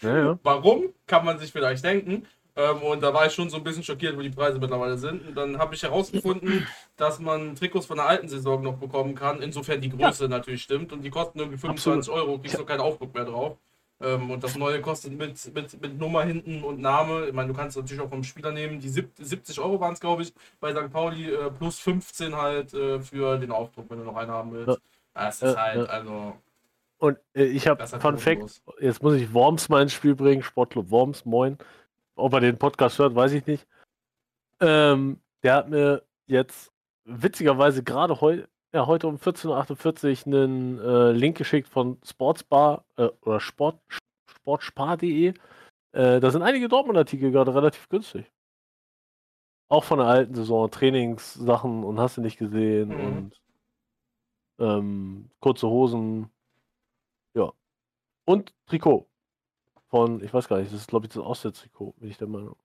[0.02, 0.90] ja, Warum?
[1.08, 2.26] Kann man sich vielleicht denken.
[2.56, 5.26] Ähm, und da war ich schon so ein bisschen schockiert, wo die Preise mittlerweile sind.
[5.28, 9.42] Und dann habe ich herausgefunden, dass man Trikots von der alten Saison noch bekommen kann,
[9.42, 10.30] insofern die Größe ja.
[10.30, 10.92] natürlich stimmt.
[10.92, 12.28] Und die kosten irgendwie 25 Absolut.
[12.28, 13.58] Euro, kriegst du keinen Aufdruck mehr drauf.
[14.02, 17.28] Ähm, und das neue kostet mit, mit, mit Nummer hinten und Name.
[17.28, 18.80] Ich meine, du kannst natürlich auch vom Spieler nehmen.
[18.80, 20.92] Die 70 Euro waren es, glaube ich, bei St.
[20.92, 24.68] Pauli, äh, plus 15 halt äh, für den Aufdruck, wenn du noch einen haben willst.
[24.68, 24.78] Ja.
[25.14, 26.36] Das ist halt, also.
[26.98, 30.90] Und äh, ich habe Fun Fact, jetzt muss ich Worms mal ins Spiel bringen, Sportclub
[30.90, 31.58] Worms, moin
[32.16, 33.68] ob er den Podcast hört, weiß ich nicht.
[34.60, 36.72] Ähm, der hat mir jetzt
[37.06, 38.44] witzigerweise gerade heu
[38.74, 43.82] ja, heute um 14.48 Uhr einen äh, Link geschickt von Sportsbar äh, oder Sport,
[44.26, 45.34] sportspar.de.
[45.92, 48.32] Äh, da sind einige Dortmund-Artikel gerade relativ günstig.
[49.68, 53.18] Auch von der alten Saison, Trainingssachen und hast du nicht gesehen mhm.
[53.18, 53.42] und
[54.60, 56.30] ähm, kurze Hosen.
[57.34, 57.52] Ja.
[58.26, 59.11] Und Trikot.
[59.92, 62.56] Von, ich weiß gar nicht, das ist glaube ich das Auswärtstrikot, bin ich der Meinung.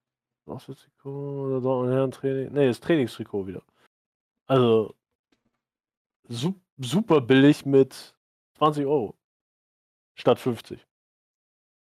[0.45, 2.53] Auswärtstrikot oder Dortmund Herren-Training?
[2.53, 3.61] Nee, das Trainingstrikot wieder.
[4.47, 4.95] Also
[6.77, 8.15] super billig mit
[8.57, 9.15] 20 Euro.
[10.15, 10.79] Statt 50.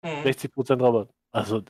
[0.03, 0.09] Mhm.
[0.09, 1.09] 60% Rabatt.
[1.33, 1.63] Also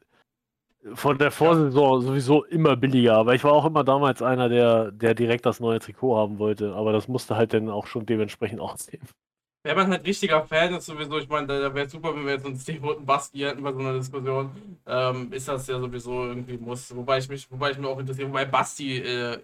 [0.94, 5.14] von der Vorsaison sowieso immer billiger, aber ich war auch immer damals einer, der, der
[5.14, 9.02] direkt das neue Trikot haben wollte, aber das musste halt dann auch schon dementsprechend aussehen.
[9.62, 12.32] Wenn man halt richtiger Fan ist, sowieso, ich meine, da, da wäre super, wenn wir
[12.32, 14.50] jetzt uns Steve und Basti hätten bei so einer Diskussion,
[14.86, 16.94] ähm, ist das ja sowieso irgendwie muss.
[16.96, 19.38] Wobei ich mich, wobei ich mir auch interessiere, wobei Basti, äh,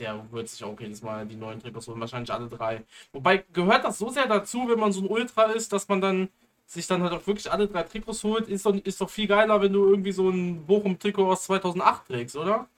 [0.00, 2.84] der wird sich auch jedes Mal die neuen Trikots holen, wahrscheinlich alle drei.
[3.12, 6.28] Wobei gehört das so sehr dazu, wenn man so ein Ultra ist, dass man dann
[6.66, 9.60] sich dann halt auch wirklich alle drei Trikots holt, ist doch, ist doch viel geiler,
[9.60, 12.68] wenn du irgendwie so ein Bochum-Trikot aus 2008 trägst, oder?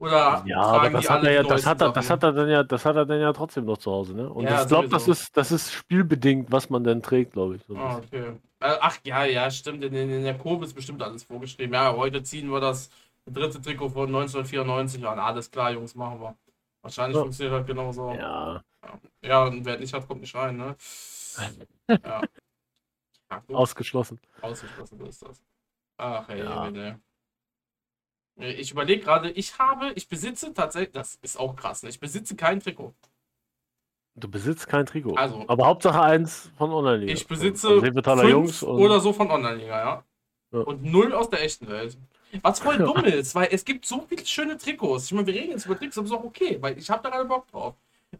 [0.00, 2.62] Oder ja, aber das hat er ja, das hat er, das hat er dann ja,
[2.62, 4.30] das hat er dann ja trotzdem noch zu Hause, ne?
[4.30, 7.62] Und ja, ich glaube, das ist, das ist spielbedingt, was man denn trägt, glaube ich.
[7.64, 8.32] So ah, okay.
[8.60, 9.84] Äh, ach ja, ja, stimmt.
[9.84, 11.74] In, in der Kurve ist bestimmt alles vorgeschrieben.
[11.74, 12.88] Ja, heute ziehen wir das
[13.26, 15.18] dritte Trikot von 1994 an.
[15.18, 16.34] Alles klar, Jungs, machen wir.
[16.80, 17.22] Wahrscheinlich ja.
[17.22, 18.10] funktioniert halt genauso.
[18.12, 18.64] Ja.
[19.22, 20.76] Ja, und wer nicht hat, kommt nicht rein, ne?
[21.88, 22.22] ja.
[23.52, 24.18] Ausgeschlossen.
[24.40, 25.42] Ausgeschlossen, ist das.
[25.98, 26.64] Ach, ey, ja.
[26.64, 26.98] bitte.
[28.40, 31.90] Ich überlege gerade, ich habe, ich besitze tatsächlich, das ist auch krass, ne?
[31.90, 32.94] ich besitze kein Trikot.
[34.16, 35.14] Du besitzt kein Trikot.
[35.14, 37.12] Also, aber Hauptsache eins von Online-Liga.
[37.12, 40.04] Ich besitze fünf Jungs oder so von Online-Liga, ja?
[40.52, 40.58] ja?
[40.60, 41.96] Und null aus der echten Welt.
[42.42, 45.06] Was voll dumm ist, weil es gibt so viele schöne Trikots.
[45.06, 47.10] Ich meine, wir reden jetzt über Trikots, aber ist auch okay, weil ich habe da
[47.10, 47.74] gerade Bock drauf.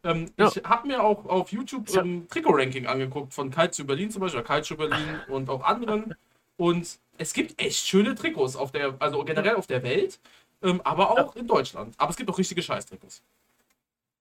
[0.04, 0.48] Ähm, ja.
[0.48, 4.76] Ich habe mir auch auf YouTube ähm, Trikot-Ranking angeguckt von Calcio Berlin zum Beispiel, Calcio
[4.76, 6.14] Berlin und auch anderen.
[6.56, 10.18] Und es gibt echt schöne Trikots auf der, also generell auf der Welt,
[10.62, 11.40] ähm, aber auch ja.
[11.40, 11.94] in Deutschland.
[11.98, 13.22] Aber es gibt auch richtige Scheiß-Trikots.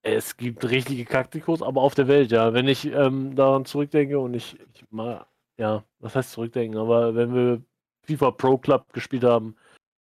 [0.01, 2.53] Es gibt richtige Kacktrikots, aber auf der Welt, ja.
[2.53, 5.25] Wenn ich ähm, daran zurückdenke und ich, ich mal,
[5.57, 7.61] ja, was heißt zurückdenken, aber wenn wir
[8.03, 9.55] FIFA Pro Club gespielt haben,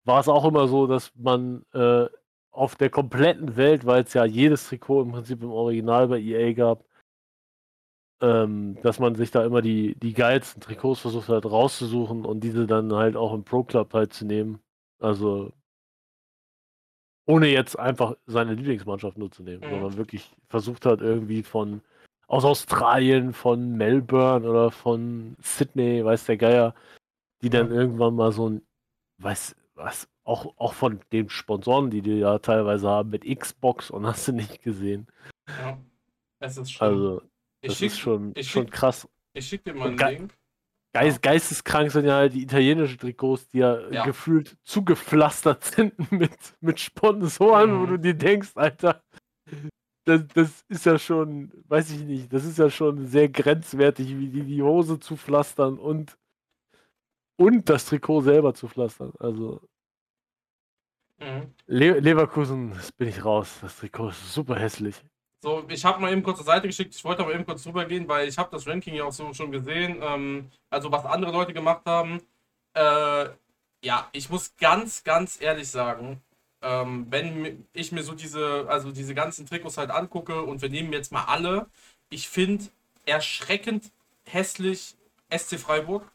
[0.04, 2.06] war es auch immer so, dass man äh,
[2.52, 6.52] auf der kompletten Welt, weil es ja jedes Trikot im Prinzip im Original bei EA
[6.52, 6.84] gab,
[8.20, 12.66] ähm, dass man sich da immer die, die geilsten Trikots versucht hat rauszusuchen und diese
[12.66, 14.60] dann halt auch im Pro Club halt zu nehmen.
[14.98, 15.52] Also
[17.26, 19.70] ohne jetzt einfach seine Lieblingsmannschaft nur zu nehmen, mhm.
[19.70, 21.82] sondern wirklich versucht hat, irgendwie von
[22.28, 26.74] aus Australien, von Melbourne oder von Sydney, weiß der Geier,
[27.42, 27.74] die dann mhm.
[27.74, 28.62] irgendwann mal so ein,
[29.18, 34.06] weiß, was, auch, auch von den Sponsoren, die die ja teilweise haben, mit Xbox und
[34.06, 35.06] hast du nicht gesehen.
[35.48, 35.78] Ja,
[36.40, 36.88] es ist schon.
[36.88, 37.22] Also,
[37.66, 39.08] das schick, ist schon, schon schick, krass.
[39.32, 40.34] Ich schick dir mal einen Link.
[40.92, 44.04] Geist, geisteskrank sind ja halt die italienischen Trikots, die ja, ja.
[44.04, 47.80] gefühlt zugepflastert sind mit, mit Sponsoren, mhm.
[47.80, 49.02] wo du dir denkst, Alter,
[50.06, 54.28] das, das ist ja schon, weiß ich nicht, das ist ja schon sehr grenzwertig, wie
[54.28, 56.16] die die Hose zu pflastern und,
[57.36, 59.12] und das Trikot selber zu pflastern.
[59.18, 59.60] Also,
[61.18, 61.54] Mhm.
[61.66, 63.58] Le Leverkusen, das bin ich raus.
[63.60, 65.02] Das Trikot ist super hässlich.
[65.42, 66.94] So, ich habe mal eben kurz zur Seite geschickt.
[66.94, 69.32] Ich wollte aber eben kurz drüber gehen, weil ich habe das Ranking ja auch so
[69.34, 69.98] schon gesehen.
[70.02, 72.20] Ähm, also was andere Leute gemacht haben.
[72.74, 73.28] Äh,
[73.82, 76.22] ja, ich muss ganz, ganz ehrlich sagen,
[76.62, 80.92] ähm, wenn ich mir so diese, also diese ganzen Trikots halt angucke und wir nehmen
[80.92, 81.66] jetzt mal alle,
[82.10, 82.66] ich finde
[83.04, 83.92] erschreckend
[84.24, 84.96] hässlich
[85.30, 86.10] SC Freiburg.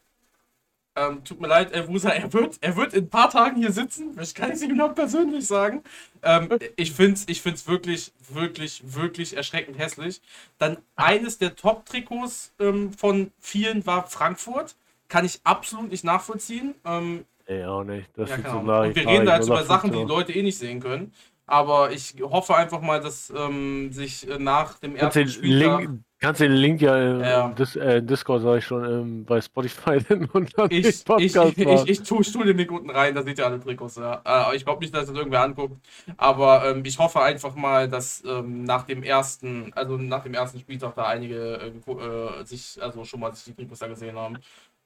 [0.95, 3.71] Ähm, tut mir leid, El Wusa, er wird, er wird in ein paar Tagen hier
[3.71, 4.17] sitzen.
[4.21, 5.83] Ich kann es ihm noch persönlich sagen.
[6.21, 10.21] Ähm, ich finde es ich find's wirklich, wirklich, wirklich erschreckend hässlich.
[10.57, 14.75] Dann eines der Top-Trikots ähm, von vielen war Frankfurt.
[15.07, 16.75] Kann ich absolut nicht nachvollziehen.
[16.85, 18.09] Ähm, Ey, auch nicht.
[18.15, 18.51] Das ja, genau.
[18.51, 21.13] so Und wir reden da jetzt über Sachen, die, die Leute eh nicht sehen können.
[21.51, 25.81] Aber ich hoffe einfach mal, dass ähm, sich äh, nach dem ersten Spieltag...
[25.81, 27.47] Link, Kannst den Link ja, im ja.
[27.49, 29.97] Dis äh, Discord, sag ich schon, ähm, bei Spotify
[30.33, 33.39] und dann ich, ich, ich, ich, ich tue Stuhl den Link unten rein, da seht
[33.39, 33.95] ihr alle Trikots.
[33.95, 34.21] Ja.
[34.23, 35.83] Äh, ich glaube nicht, dass das irgendwer anguckt.
[36.17, 40.59] Aber ähm, ich hoffe einfach mal, dass ähm, nach dem ersten, also nach dem ersten
[40.59, 44.37] Spieltag da einige äh, äh sich, also schon mal sich die Trikots da gesehen haben.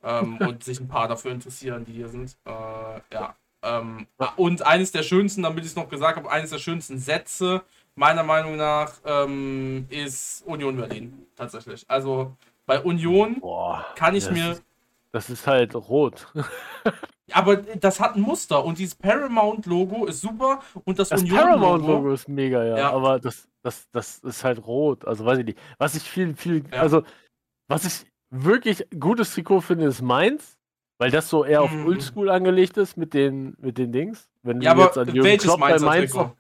[0.04, 2.38] Ähm, und sich ein paar dafür interessieren, die hier sind.
[2.46, 3.36] Äh, ja.
[3.66, 7.64] Ähm, und eines der schönsten, damit ich es noch gesagt habe, eines der schönsten Sätze
[7.96, 11.86] meiner Meinung nach ähm, ist Union Berlin tatsächlich.
[11.88, 12.36] Also
[12.66, 14.52] bei Union Boah, kann ich mir.
[14.52, 14.64] Ist,
[15.12, 16.28] das ist halt rot.
[17.32, 22.12] aber das hat ein Muster und dieses Paramount-Logo ist super und das, das Union Paramount-Logo
[22.12, 22.92] ist mega, ja, ja.
[22.92, 25.06] Aber das, das, das ist halt rot.
[25.06, 25.60] Also weiß ich nicht.
[25.78, 26.82] Was ich viel, viel, ja.
[26.82, 27.04] also
[27.68, 30.58] was ich wirklich gutes Trikot finde, ist meins.
[30.98, 31.88] Weil das so eher auf mhm.
[31.88, 34.30] Oldschool angelegt ist mit den, mit den Dings.
[34.44, 36.36] Wenn ja, aber welches Klopp Mainzer Mainz Trikot?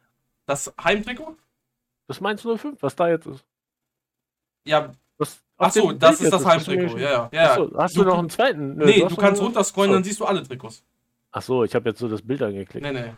[0.45, 1.35] Das Heimtrikot?
[2.07, 3.43] Das Mainz 05, was da jetzt ist.
[4.63, 4.91] Ja.
[5.17, 6.97] Das, Achso, das ist das Heimtrikot.
[6.97, 7.29] Ja, ja.
[7.31, 7.51] ja.
[7.51, 8.75] Achso, hast du, du, noch einen zweiten?
[8.75, 9.95] Nö, nee, du, du kannst runterscrollen, so.
[9.95, 10.83] dann siehst du alle Trikots.
[11.31, 12.85] Achso, ich habe jetzt so das Bild angeklickt.
[12.85, 13.11] Nee, nee.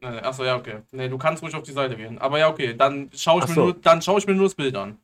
[0.00, 0.82] nee achso, ja, okay.
[0.92, 2.18] Nee, du kannst ruhig auf die Seite gehen.
[2.18, 4.98] Aber ja, okay, dann schaue ich, mir nur, schau ich mir nur das Bild an.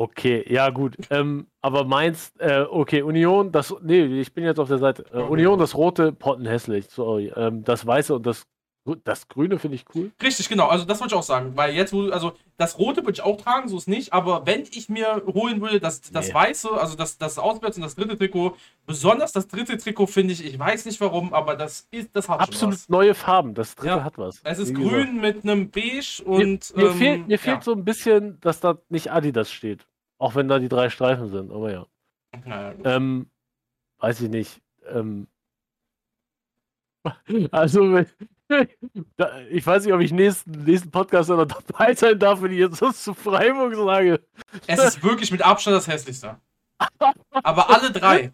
[0.00, 0.96] Okay, ja gut.
[1.10, 5.04] Ähm, aber meins, äh, okay, Union, das, nee, ich bin jetzt auf der Seite.
[5.12, 5.18] Äh.
[5.18, 7.30] Union, das rote, pottenhässlich, sorry.
[7.36, 8.46] Ähm, das weiße und das
[9.04, 10.10] das Grüne finde ich cool.
[10.22, 10.68] Richtig, genau.
[10.68, 11.52] Also das wollte ich auch sagen.
[11.54, 14.12] Weil jetzt, also das Rote würde ich auch tragen, so ist nicht.
[14.12, 16.34] Aber wenn ich mir holen würde, das, das nee.
[16.34, 20.44] Weiße, also das, das Auswärts und das dritte Trikot, besonders das dritte Trikot finde ich,
[20.44, 23.54] ich weiß nicht warum, aber das ist, das hat Absolut neue Farben.
[23.54, 24.04] Das dritte ja.
[24.04, 24.40] hat was.
[24.44, 26.74] Es ist grün mit einem Beige und.
[26.74, 27.38] Mir, mir, ähm, fehlt, mir ja.
[27.38, 29.86] fehlt so ein bisschen, dass da nicht Adidas steht.
[30.20, 31.86] Auch wenn da die drei Streifen sind, aber ja.
[32.44, 33.30] Naja, ähm,
[34.00, 34.60] weiß ich nicht.
[34.86, 35.26] Ähm,
[37.50, 37.98] also,
[39.50, 42.82] ich weiß nicht, ob ich nächsten, nächsten Podcast noch dabei sein darf, wenn ich jetzt
[42.82, 44.20] was zu Freiburg sage.
[44.66, 46.38] Es ist wirklich mit Abstand das hässlichste.
[47.42, 48.30] Aber alle drei.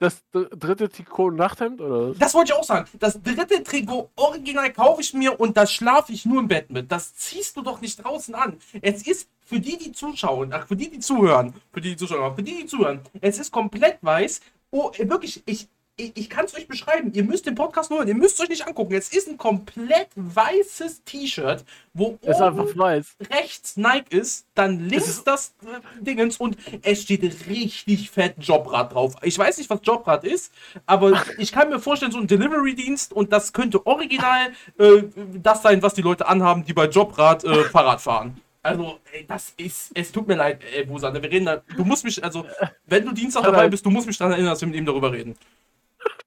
[0.00, 2.14] Das dritte Trikot Nachthemd oder?
[2.14, 2.88] Das wollte ich auch sagen.
[2.98, 6.90] Das dritte Trikot original kaufe ich mir und das schlafe ich nur im Bett mit.
[6.90, 8.56] Das ziehst du doch nicht draußen an.
[8.80, 12.34] Es ist für die, die zuschauen, ach, für die, die zuhören, für die, die zuschauen,
[12.34, 14.40] für die, die zuhören, es ist komplett weiß.
[14.70, 15.68] Oh, wirklich, ich,
[16.00, 17.12] ich, ich kann es euch beschreiben.
[17.12, 18.08] Ihr müsst den Podcast nur hören.
[18.08, 18.94] Ihr müsst es euch nicht angucken.
[18.94, 23.16] Es ist ein komplett weißes T-Shirt, wo es einfach weiß.
[23.30, 29.14] rechts Nike ist, dann links das äh, Dingens und es steht richtig fett Jobrad drauf.
[29.22, 30.52] Ich weiß nicht, was Jobrad ist,
[30.86, 35.02] aber ich kann mir vorstellen, so ein Delivery-Dienst und das könnte original äh,
[35.34, 38.40] das sein, was die Leute anhaben, die bei Jobrad äh, Fahrrad fahren.
[38.62, 42.04] Also, ey, das ist, es tut mir leid, ey, Busan, wir reden da, du musst
[42.04, 42.44] mich, also,
[42.86, 45.10] wenn du Dienstag dabei bist, du musst mich daran erinnern, dass wir mit ihm darüber
[45.10, 45.34] reden.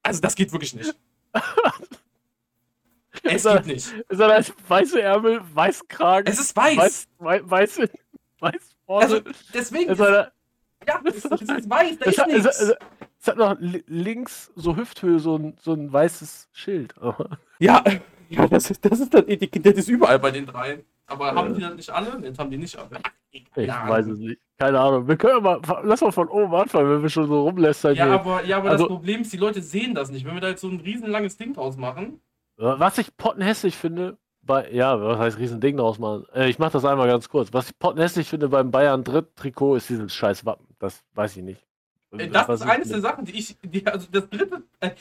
[0.02, 0.96] Also das geht wirklich nicht.
[3.24, 3.94] es geht nicht.
[4.10, 6.28] Ist er als weiße Ärmel, weiß Kragen?
[6.28, 6.78] Es ist weiß.
[6.78, 7.90] Weiß, weiß, weiß,
[8.40, 9.06] weiß vorne.
[9.06, 9.22] Also
[9.54, 9.92] deswegen.
[9.92, 10.32] Ist er,
[10.88, 12.46] ja, es, es ist weiß, da es ist hat, nichts.
[12.46, 12.76] Es,
[13.20, 16.94] es, hat noch links so Hüfthöhe so ein, so ein weißes Schild.
[17.60, 17.84] ja,
[18.30, 20.84] ja das, ist, das ist das Etikett, das ist überall bei den dreien.
[21.06, 21.36] Aber ja.
[21.36, 22.20] haben die das nicht alle?
[22.24, 23.00] Jetzt haben die nicht alle.
[23.32, 23.88] Ich ja.
[23.88, 24.42] weiß es nicht.
[24.58, 25.08] Keine Ahnung.
[25.08, 27.96] Wir können mal, lass mal von oben anfangen, wenn wir schon so rumlästern.
[27.96, 30.26] Ja, aber, ja, aber also, das Problem ist, die Leute sehen das nicht.
[30.26, 32.22] Wenn wir da jetzt so ein riesenlanges Ding draus machen.
[32.58, 36.26] Was ich pottenhässlich finde, bei, ja, was heißt Riesending draus machen?
[36.34, 37.54] Äh, ich mach das einmal ganz kurz.
[37.54, 40.68] Was ich pottenhässlich finde beim Bayern Dritt-Trikot ist dieses scheiß Wappen.
[40.80, 41.66] Das weiß ich nicht.
[42.12, 44.92] Äh, das, das ist eines der Sachen, die ich, die, also das dritte, äh,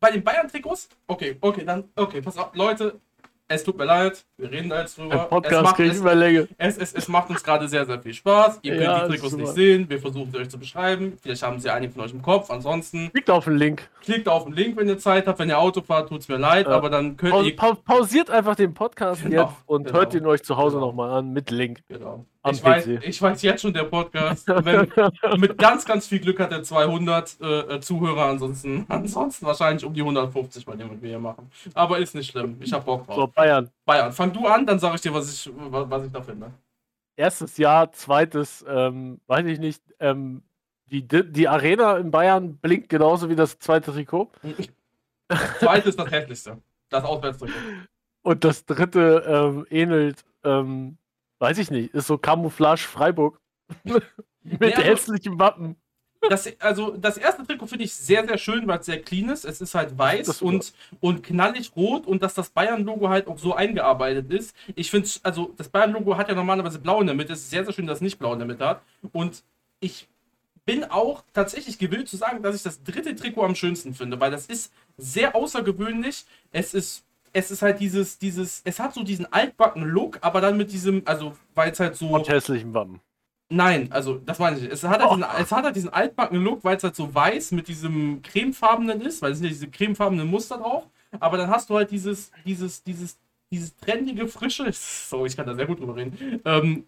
[0.00, 3.00] bei den Bayern-Trikots, okay, okay, dann, okay, pass auf, Leute,
[3.48, 5.18] es tut mir leid, wir reden da jetzt drüber.
[5.18, 6.48] Podcast es, macht, es, Überlänge.
[6.58, 8.58] Es, es, es macht uns gerade sehr, sehr viel Spaß.
[8.62, 9.88] Ihr könnt ja, die Trikots nicht sehen.
[9.88, 11.16] Wir versuchen sie euch zu beschreiben.
[11.22, 12.50] Vielleicht haben sie einige von euch im Kopf.
[12.50, 13.10] Ansonsten.
[13.12, 13.88] Klickt auf den Link.
[14.02, 15.38] Klickt auf den Link, wenn ihr Zeit habt.
[15.38, 16.66] Wenn ihr Auto fahrt, tut es mir leid.
[16.66, 16.72] Ja.
[16.72, 17.54] Aber dann könnt pa ihr.
[17.54, 19.98] Pa pausiert einfach den Podcast genau, jetzt und genau.
[19.98, 20.88] hört ihn euch zu Hause genau.
[20.88, 21.80] nochmal an mit Link.
[21.88, 22.26] Genau.
[22.50, 24.90] Ich weiß, ich weiß, jetzt schon, der Podcast, wenn,
[25.38, 29.92] mit ganz, ganz viel Glück hat er 200 äh, äh, Zuhörer, ansonsten, ansonsten wahrscheinlich um
[29.92, 31.50] die 150 bei dem, was wir hier machen.
[31.74, 33.16] Aber ist nicht schlimm, ich hab Bock drauf.
[33.16, 33.70] So, Bayern.
[33.84, 36.52] Bayern, fang du an, dann sage ich dir, was ich, was ich da finde.
[37.16, 40.42] Erstes Jahr, zweites, ähm, weiß ich nicht, ähm,
[40.86, 44.30] die, die Arena in Bayern blinkt genauso wie das zweite Trikot.
[45.58, 46.58] Zweites ist das hässlichste,
[46.90, 47.58] das Auswärtstrikot.
[48.22, 50.98] Und das dritte ähm, ähnelt ähm,
[51.38, 51.94] Weiß ich nicht.
[51.94, 53.40] Ist so Camouflage Freiburg.
[54.42, 55.76] Mit ja, also, hässlichem Wappen.
[56.28, 59.44] Das, also das erste Trikot finde ich sehr, sehr schön, weil es sehr clean ist.
[59.44, 63.54] Es ist halt weiß und, und knallig rot und dass das Bayern-Logo halt auch so
[63.54, 64.56] eingearbeitet ist.
[64.74, 67.32] Ich finde, also das Bayern-Logo hat ja normalerweise blau in der Mitte.
[67.32, 68.82] Es ist sehr, sehr schön, dass es nicht blau in der Mitte hat.
[69.12, 69.44] Und
[69.80, 70.08] ich
[70.64, 74.32] bin auch tatsächlich gewillt zu sagen, dass ich das dritte Trikot am schönsten finde, weil
[74.32, 76.24] das ist sehr außergewöhnlich.
[76.50, 77.04] Es ist
[77.36, 81.02] es ist halt dieses, dieses, es hat so diesen altbacken Look, aber dann mit diesem,
[81.04, 82.08] also weil es halt so.
[82.08, 83.00] Und hässlichen Wappen.
[83.50, 84.64] Nein, also das meine ich.
[84.64, 85.16] Es hat halt, oh.
[85.16, 89.02] diesen, es hat halt diesen altbacken Look, weil es halt so weiß mit diesem cremefarbenen
[89.02, 90.88] ist, weil es sind ja diese cremefarbenen Muster drauf.
[91.20, 93.18] Aber dann hast du halt dieses, dieses, dieses,
[93.50, 96.86] dieses trendige, frische, so, ich kann da sehr gut drüber reden, ähm,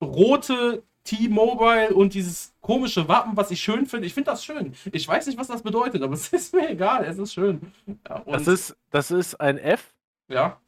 [0.00, 4.06] rote T-Mobile und dieses komische Wappen, was ich schön finde.
[4.06, 4.74] Ich finde das schön.
[4.92, 7.04] Ich weiß nicht, was das bedeutet, aber es ist mir egal.
[7.04, 7.72] Es ist schön.
[8.08, 9.94] Ja, das, ist, das ist ein F.
[10.28, 10.58] Ja.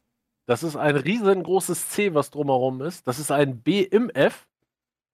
[0.45, 3.07] Das ist ein riesengroßes C, was drumherum ist.
[3.07, 4.47] Das ist ein B im F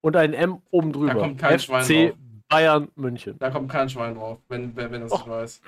[0.02, 1.14] und ein M oben drüber.
[1.14, 2.18] Da kommt kein FC Schwein drauf.
[2.52, 3.40] Bayern München.
[3.40, 5.62] Da kommt kein Schwein drauf, wenn, wenn, wenn das nicht weiß.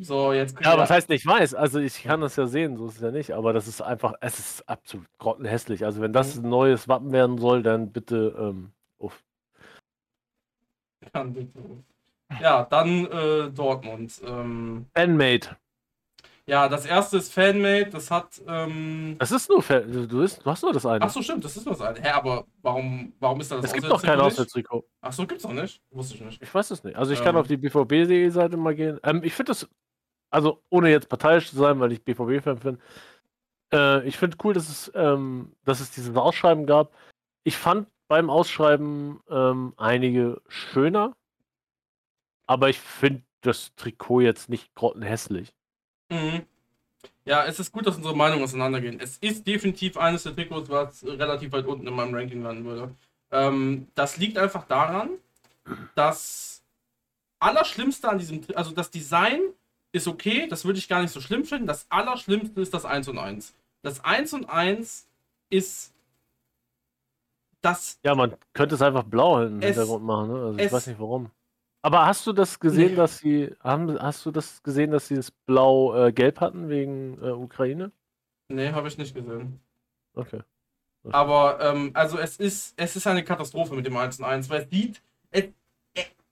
[0.00, 1.52] So, jetzt ja, was heißt nicht weiß?
[1.52, 4.14] Also ich kann das ja sehen, so ist es ja nicht, aber das ist einfach,
[4.22, 5.84] es ist absolut grottenhässlich.
[5.84, 6.46] Also wenn das mhm.
[6.46, 8.72] ein neues Wappen werden soll, dann bitte ähm,
[11.14, 12.40] Uff.
[12.40, 14.20] Ja, dann äh, Dortmund.
[14.26, 15.56] Ähm, Fanmade.
[16.44, 18.40] Ja, das erste ist Fanmade, das hat.
[18.48, 19.14] Ähm...
[19.18, 20.08] Das ist nur Fan.
[20.08, 21.04] Du, bist, du hast nur das eine.
[21.04, 22.00] Achso, stimmt, das ist nur das eine.
[22.00, 24.84] Hä, aber warum, warum ist das Es gibt doch kein Auswärtstrikot.
[25.00, 25.80] Achso, gibt's noch nicht?
[25.90, 26.42] Wusste ich nicht.
[26.42, 26.96] Ich weiß es nicht.
[26.96, 27.24] Also ich ähm...
[27.26, 28.98] kann auf die BVB-Seite mal gehen.
[29.04, 29.68] Ähm, ich finde das,
[30.30, 32.78] also ohne jetzt parteiisch zu sein, weil ich BVB-Fan bin,
[33.72, 36.92] äh, ich finde cool, dass es, ähm, dass es dieses Ausschreiben gab.
[37.44, 41.16] Ich fand beim Ausschreiben ähm, einige schöner,
[42.46, 45.54] aber ich finde das Trikot jetzt nicht grottenhässlich.
[46.10, 46.42] Mhm.
[47.24, 49.00] Ja, es ist gut, dass unsere Meinungen auseinandergehen.
[49.00, 52.94] Es ist definitiv eines der Trikots, was relativ weit unten in meinem Ranking landen würde.
[53.30, 55.08] Ähm, das liegt einfach daran,
[55.94, 56.62] dass
[57.38, 59.40] Allerschlimmste an diesem, also das Design
[59.92, 61.66] ist okay, das würde ich gar nicht so schlimm finden.
[61.66, 63.54] Das Allerschlimmste ist das 1 und 1.
[63.80, 65.06] Das 1 und 1
[65.48, 65.91] ist
[67.62, 67.98] das.
[68.04, 70.40] Ja, man könnte es einfach blau im Hintergrund machen, ne?
[70.46, 71.30] Also ich weiß nicht warum.
[71.82, 72.96] Aber hast du das gesehen, nee.
[72.96, 77.30] dass sie haben hast du das gesehen, dass sie das blau-gelb äh, hatten wegen äh,
[77.30, 77.90] Ukraine?
[78.48, 79.60] Nee, habe ich nicht gesehen.
[80.14, 80.42] Okay.
[81.02, 81.12] okay.
[81.12, 84.62] Aber ähm, also es ist es ist eine Katastrophe mit dem 1 und 1, weil
[84.62, 85.02] es sieht
[85.32, 85.44] es,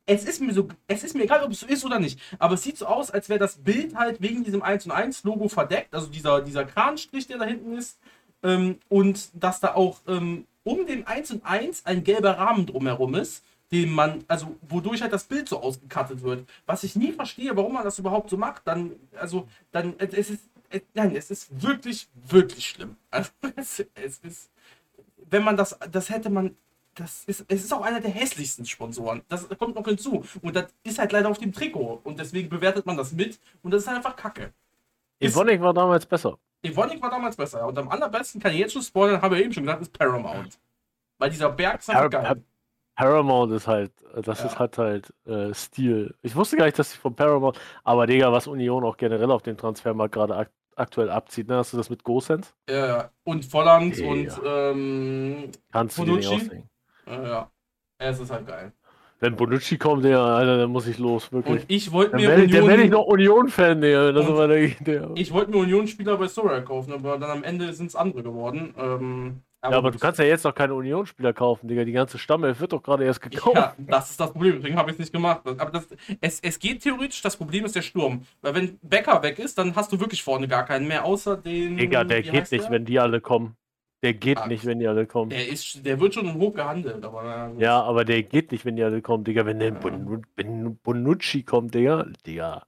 [0.07, 2.55] es ist mir so es ist mir egal, ob es so ist oder nicht, aber
[2.55, 5.49] es sieht so aus, als wäre das Bild halt wegen diesem 1 und 1 Logo
[5.49, 7.99] verdeckt, also dieser dieser Kranstrich, der da hinten ist
[8.45, 13.15] ähm, und dass da auch ähm, um den 1 und 1 ein gelber Rahmen drumherum
[13.15, 16.49] ist den man, also wodurch halt das Bild so ausgekattet wird.
[16.67, 20.43] Was ich nie verstehe, warum man das überhaupt so macht, dann, also, dann, es ist,
[20.71, 22.97] es, nein, es ist wirklich, wirklich schlimm.
[23.11, 24.51] Also, es, es ist,
[25.29, 26.57] wenn man das, das hätte man,
[26.97, 29.23] das ist, es ist auch einer der hässlichsten Sponsoren.
[29.29, 30.25] Das kommt noch hinzu.
[30.43, 32.01] Und das ist halt leider auf dem Trikot.
[32.03, 33.39] Und deswegen bewertet man das mit.
[33.63, 34.53] Und das ist halt einfach Kacke.
[35.21, 36.37] Evonik war damals besser.
[36.63, 37.67] Evonik war damals besser.
[37.67, 40.59] Und am allerbesten kann ich jetzt schon spoilern, habe ich eben schon gesagt, ist Paramount.
[41.19, 42.43] Weil dieser Berg ist einfach geil.
[42.97, 44.47] Paramount ist halt, das ja.
[44.47, 46.15] ist halt halt äh, Stil.
[46.21, 49.43] Ich wusste gar nicht, dass sie von Paramount, aber Digga, was Union auch generell auf
[49.43, 51.57] dem Transfermarkt gerade ak aktuell abzieht, ne?
[51.57, 52.53] Hast du das mit GoSense?
[52.69, 53.11] Ja, ja.
[53.25, 54.07] Und Volland ja.
[54.07, 56.71] und ähm, Kannst du dir nicht ausdenken.
[57.07, 57.51] Ja, ja.
[57.99, 58.73] Es ist halt geil.
[59.21, 61.63] Wenn Bonucci kommt, der, Alter, dann muss ich los, wirklich.
[61.63, 62.51] Und ich wollte mir Union...
[62.51, 65.11] Dann werde ich noch Union-Fan, der, das war der, der.
[65.15, 68.75] Ich wollte mir Union-Spieler bei Sora kaufen, aber dann am Ende sind es andere geworden.
[68.79, 71.85] Ähm, aber ja, aber du kannst ja jetzt noch keine Unionsspieler kaufen, Digga.
[71.85, 73.57] Die ganze Stammelf wird doch gerade erst gekauft.
[73.57, 74.57] Ja, das ist das Problem.
[74.57, 75.43] Deswegen habe ich es nicht gemacht.
[75.45, 75.87] Aber das,
[76.23, 77.21] es, es geht theoretisch.
[77.21, 78.23] Das Problem ist der Sturm.
[78.41, 81.77] Weil wenn Becker weg ist, dann hast du wirklich vorne gar keinen mehr, außer den.
[81.77, 83.55] Digga, der geht nicht, wenn die alle kommen.
[84.03, 85.31] Der geht Ach, nicht, wenn die alle kommen.
[85.31, 87.05] Der, ist, der wird schon hoch gehandelt.
[87.05, 89.45] Aber, ja, aber der geht nicht, wenn die alle kommen, Digga.
[89.45, 90.71] Wenn der ja.
[90.83, 92.07] Bonucci kommt, Digga.
[92.27, 92.63] Digga.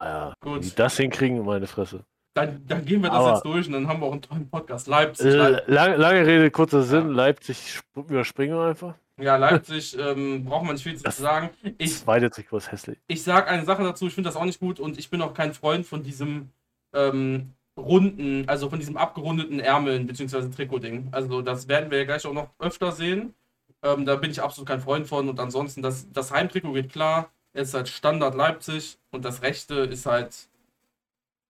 [0.00, 0.64] Ja, Gut.
[0.64, 2.04] die das hinkriegen, meine Fresse.
[2.32, 4.48] Dann, dann gehen wir das Aber jetzt durch und dann haben wir auch einen tollen
[4.48, 4.86] Podcast.
[4.86, 5.26] Leipzig.
[5.26, 5.68] Äh, Leipzig.
[5.68, 7.08] Lange, lange, Rede, kurzer Sinn.
[7.08, 7.14] Ja.
[7.14, 8.94] Leipzig überspringen wir einfach.
[9.18, 11.50] Ja, Leipzig ähm, braucht man nicht viel das zu sagen.
[11.76, 12.98] Ich, zweite Trikot ist hässlich.
[13.08, 15.34] Ich sage eine Sache dazu, ich finde das auch nicht gut und ich bin auch
[15.34, 16.50] kein Freund von diesem
[16.94, 20.50] ähm, runden, also von diesem abgerundeten Ärmeln bzw.
[20.50, 21.08] Trikot-Ding.
[21.12, 23.34] Also das werden wir ja gleich auch noch öfter sehen.
[23.82, 27.30] Ähm, da bin ich absolut kein Freund von und ansonsten das, das Heimtrikot geht klar.
[27.52, 30.48] Es ist halt Standard Leipzig und das rechte ist halt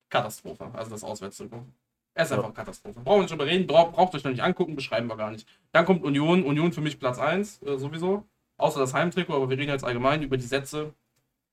[0.08, 0.70] Katastrophe.
[0.72, 1.64] Also das Auswärtstrikot.
[2.14, 2.38] Es ist ja.
[2.38, 3.00] einfach Katastrophe.
[3.00, 5.48] Brauchen wir nicht drüber reden, braucht, braucht euch noch nicht angucken, beschreiben wir gar nicht.
[5.72, 6.44] Dann kommt Union.
[6.44, 8.24] Union für mich Platz 1, äh, sowieso.
[8.56, 10.92] Außer das Heimtrikot, aber wir reden jetzt allgemein über die Sätze.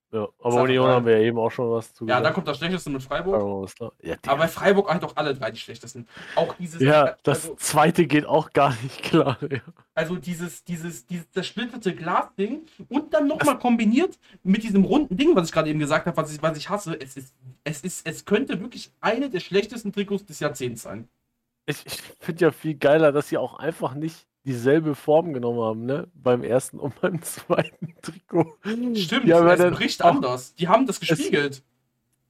[0.09, 2.07] Ja, aber Union haben wir ja eben auch schon was zu.
[2.07, 3.69] Ja, da kommt das Schlechteste mit Freiburg.
[4.01, 6.07] Ja, aber bei Freiburg halt doch alle drei die Schlechtesten.
[6.35, 6.81] Auch dieses.
[6.81, 9.37] Ja, also, das zweite geht auch gar nicht klar.
[9.41, 9.59] Ja.
[9.93, 15.47] Also dieses, dieses, dieses zersplitterte Glasding und dann nochmal kombiniert mit diesem runden Ding, was
[15.47, 16.97] ich gerade eben gesagt habe, was ich, was ich hasse.
[17.01, 17.33] Es ist,
[17.65, 21.09] es ist, es könnte wirklich eine der schlechtesten Trikots des Jahrzehnts sein.
[21.65, 25.85] Ich, ich finde ja viel geiler, dass sie auch einfach nicht dieselbe Form genommen haben,
[25.85, 26.07] ne?
[26.15, 28.57] Beim ersten und beim zweiten Trikot.
[28.95, 30.55] Stimmt, ja, es bricht anders.
[30.55, 31.55] Die haben das gespiegelt.
[31.55, 31.63] Es,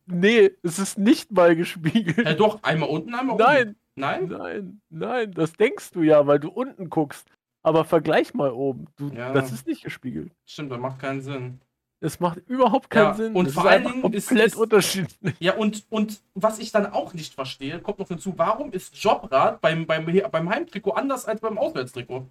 [0.08, 2.26] nee, es ist nicht mal gespiegelt.
[2.26, 3.76] Ja, doch, einmal unten, einmal nein, oben.
[3.96, 4.28] Nein?
[4.28, 7.30] Nein, nein, das denkst du ja, weil du unten guckst.
[7.62, 8.88] Aber vergleich mal oben.
[8.96, 9.34] Du, ja.
[9.34, 10.32] Das ist nicht gespiegelt.
[10.46, 11.60] Stimmt, das macht keinen Sinn.
[12.00, 13.36] Es macht überhaupt keinen ja, Sinn.
[13.36, 15.36] Und das vor allen Dingen ist komplett unterschiedlich.
[15.40, 19.62] Ja, und, und was ich dann auch nicht verstehe, kommt noch hinzu, warum ist Jobrad
[19.62, 22.28] beim, beim, beim Heimtrikot anders als beim Auswärtstrikot?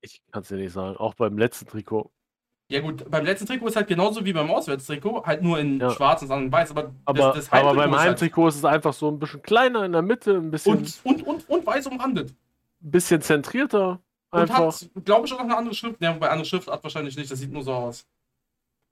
[0.00, 2.10] Ich kann es dir nicht sagen, auch beim letzten Trikot.
[2.68, 5.90] Ja gut, beim letzten Trikot ist halt genauso wie beim Auswärtstrikot, halt nur in ja.
[5.90, 8.64] schwarz und in weiß, aber, aber, das, das aber beim Heimtrikot ist, halt ist, es
[8.64, 10.78] einfach so ein bisschen kleiner in der Mitte, ein bisschen...
[10.78, 12.30] Und, und, und, und weiß umrandet.
[12.80, 14.00] Ein bisschen zentrierter.
[14.30, 14.60] Einfach.
[14.60, 16.00] Und hat, glaube ich, auch noch eine andere Schrift.
[16.00, 18.06] Ja, bei andere Schriftart wahrscheinlich nicht, das sieht nur so aus.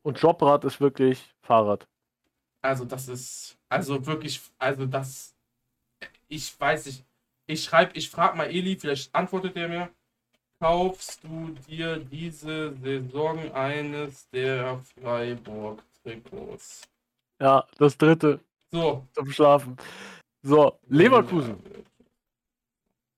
[0.03, 1.87] Und Jobrad ist wirklich Fahrrad.
[2.63, 5.35] Also das ist, also wirklich, also das,
[6.29, 7.05] ich weiß nicht.
[7.47, 9.91] Ich schreibe, ich frage mal Eli, vielleicht antwortet er mir.
[10.61, 16.83] kaufst du dir diese Saison eines der Freiburg-Trikots?
[17.41, 18.41] Ja, das dritte.
[18.71, 19.07] So.
[19.15, 19.77] Zum Schlafen.
[20.43, 21.59] So, Leverkusen.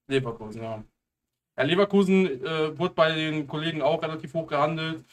[0.08, 0.82] Leverkusen, ja.
[1.56, 5.04] Ja, Leverkusen äh, wurde bei den Kollegen auch relativ hoch gehandelt.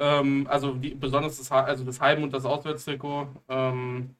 [0.00, 3.28] Ähm, also die, besonders das, also das Heim- und das Auswärtstrikot.
[3.48, 4.16] Ähm,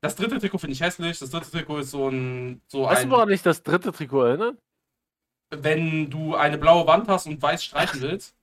[0.00, 1.18] das dritte Trikot finde ich hässlich.
[1.18, 2.62] Das dritte Trikot ist so ein.
[2.68, 4.56] So weißt ein, du, woran ich das dritte Trikot erinnere?
[5.50, 8.36] Wenn du eine blaue Wand hast und weiß streichen willst.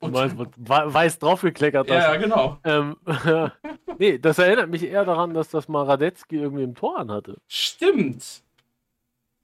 [0.00, 1.96] Du meinst, weiß draufgekleckert hast.
[1.96, 2.58] Ja, genau.
[2.64, 2.96] Ähm,
[3.98, 7.38] nee, das erinnert mich eher daran, dass das mal Radetzky irgendwie im Tor anhatte.
[7.48, 8.42] Stimmt.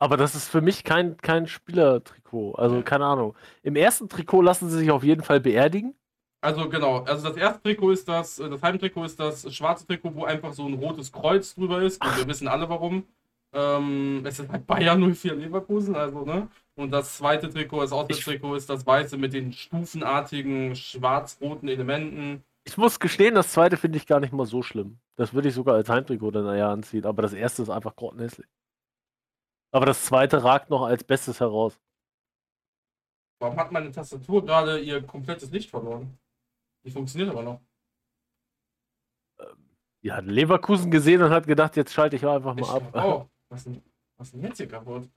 [0.03, 2.57] Aber das ist für mich kein, kein Spielertrikot.
[2.57, 3.37] Also keine Ahnung.
[3.63, 5.95] Im ersten Trikot lassen sie sich auf jeden Fall beerdigen.
[6.41, 10.25] Also genau, also das erste Trikot ist das, das Heimtrikot ist das schwarze Trikot, wo
[10.25, 12.05] einfach so ein rotes Kreuz drüber ist.
[12.05, 13.05] Und wir wissen alle warum.
[13.53, 16.49] Ähm, es ist halt Bayern 04 Leverkusen, also ne.
[16.75, 22.43] Und das zweite Trikot, das Auswärtstrikot, ist das weiße mit den stufenartigen schwarz-roten Elementen.
[22.65, 24.99] Ich muss gestehen, das zweite finde ich gar nicht mal so schlimm.
[25.15, 27.07] Das würde ich sogar als Heimtrikot dann eher anziehen.
[27.07, 28.49] Aber das erste ist einfach grottenhässlich.
[29.73, 31.81] Aber das zweite ragt noch als Bestes heraus.
[33.41, 36.17] Warum hat meine Tastatur gerade ihr komplettes Licht verloren?
[36.85, 37.61] Die funktioniert aber noch.
[40.03, 42.83] Die hat Leverkusen gesehen und hat gedacht, jetzt schalte ich einfach mal ich, ab.
[42.95, 43.81] Oh, was ist,
[44.17, 45.09] was ist denn jetzt hier kaputt?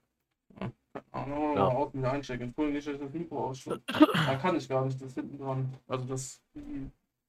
[0.60, 1.66] Oh, ja.
[1.66, 2.44] Auto wieder einstecken.
[2.44, 3.82] Entschuldigung, nicht, dass ich das Mikro ausschalte.
[3.86, 5.74] da kann ich gar nicht, das hinten dran.
[5.86, 6.42] Also das.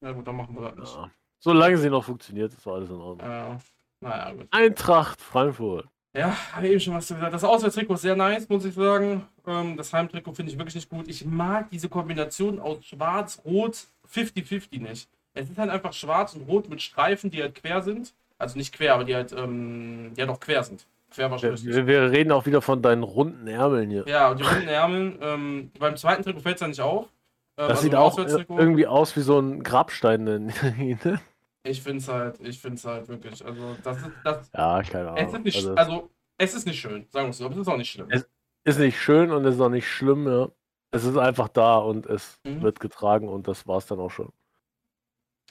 [0.00, 0.94] Ja gut, dann machen wir das nicht.
[0.94, 1.10] Ja.
[1.40, 3.28] Solange sie noch funktioniert, ist alles in Ordnung.
[3.28, 3.58] Ja.
[4.00, 4.48] Naja, gut.
[4.50, 5.88] Eintracht Frankfurt.
[6.14, 7.32] Ja, habe eben schon was gesagt.
[7.32, 9.26] Das Auswärtstrikot ist sehr nice, muss ich sagen.
[9.46, 11.08] Ähm, das Heimtrikot finde ich wirklich nicht gut.
[11.08, 15.08] Ich mag diese Kombination aus Schwarz, Rot, 50-50 nicht.
[15.34, 18.14] Es ist halt einfach schwarz und rot mit Streifen, die halt quer sind.
[18.38, 20.86] Also nicht quer, aber die halt, ähm, die halt auch quer sind.
[21.10, 21.64] Quer wahrscheinlich.
[21.64, 24.04] Wir, wir, reden auch wieder von deinen runden Ärmeln hier.
[24.06, 25.18] Ja, und die runden Ärmeln.
[25.20, 27.04] Ähm, beim zweiten Trikot fällt es ja nicht auf.
[27.04, 30.24] Ähm, das also sieht auch irgendwie aus wie so ein Grabstein.
[30.24, 30.52] Ne?
[31.62, 35.10] Ich finde es halt, ich finde es halt wirklich, also das ist, das, ja, keine
[35.10, 35.26] Ahnung.
[35.26, 37.60] Es ist nicht, also, also, es ist nicht schön, sagen wir es so, aber es
[37.60, 38.08] ist auch nicht schlimm.
[38.10, 38.28] Es
[38.64, 40.50] ist nicht schön und es ist auch nicht schlimm, ja.
[40.90, 42.62] Es ist einfach da und es mhm.
[42.62, 44.32] wird getragen und das war es dann auch schon.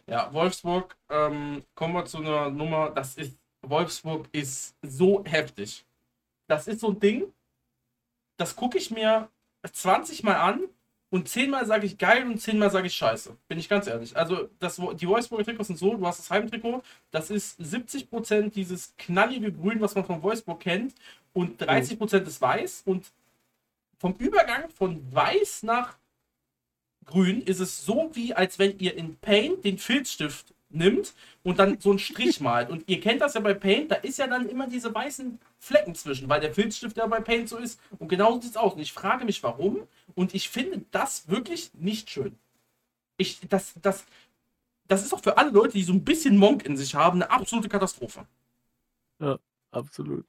[0.08, 5.86] Ja, Wolfsburg, ähm, kommen wir zu einer Nummer, das ist, Wolfsburg ist so heftig.
[6.48, 7.34] Das ist so ein Ding,
[8.38, 9.30] das gucke ich mir
[9.70, 10.62] 20 Mal an
[11.10, 13.36] und zehnmal sage ich geil und zehnmal sage ich scheiße.
[13.48, 14.16] Bin ich ganz ehrlich.
[14.18, 16.82] Also das, die Wolfsburger Trikots sind so, du hast das Heimtrikot,
[17.12, 20.94] das ist 70% dieses knallige Grün, was man von Wolfsburg kennt
[21.34, 23.06] und 30% ist weiß und
[23.98, 25.98] vom Übergang von weiß nach
[27.06, 31.14] grün ist es so wie, als wenn ihr in Paint den Filzstift nimmt
[31.44, 32.70] und dann so einen Strich malt.
[32.70, 35.96] Und ihr kennt das ja bei Paint, da ist ja dann immer diese weißen Flecken
[35.96, 37.80] zwischen, weil der Filzstift ja bei Paint so ist.
[38.00, 38.74] Und genau so sieht es aus.
[38.74, 39.88] Und ich frage mich, warum.
[40.16, 42.38] Und ich finde das wirklich nicht schön.
[43.18, 44.06] Ich, das, das,
[44.88, 47.32] das ist auch für alle Leute, die so ein bisschen Monk in sich haben, eine
[47.32, 48.26] absolute Katastrophe.
[49.20, 49.40] Ja,
[49.72, 50.26] absolut.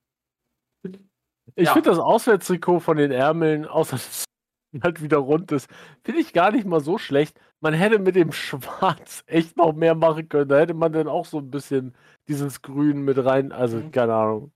[1.55, 1.73] Ich ja.
[1.73, 4.25] finde das Auswärtstrikot von den Ärmeln, außer dass
[4.73, 5.69] es halt wieder rund ist,
[6.03, 9.95] finde ich gar nicht mal so schlecht man hätte mit dem Schwarz echt noch mehr
[9.95, 10.49] machen können.
[10.49, 11.95] Da hätte man dann auch so ein bisschen
[12.29, 13.53] dieses Grün mit rein.
[13.53, 13.91] Also, mhm.
[13.91, 14.53] keine Ahnung.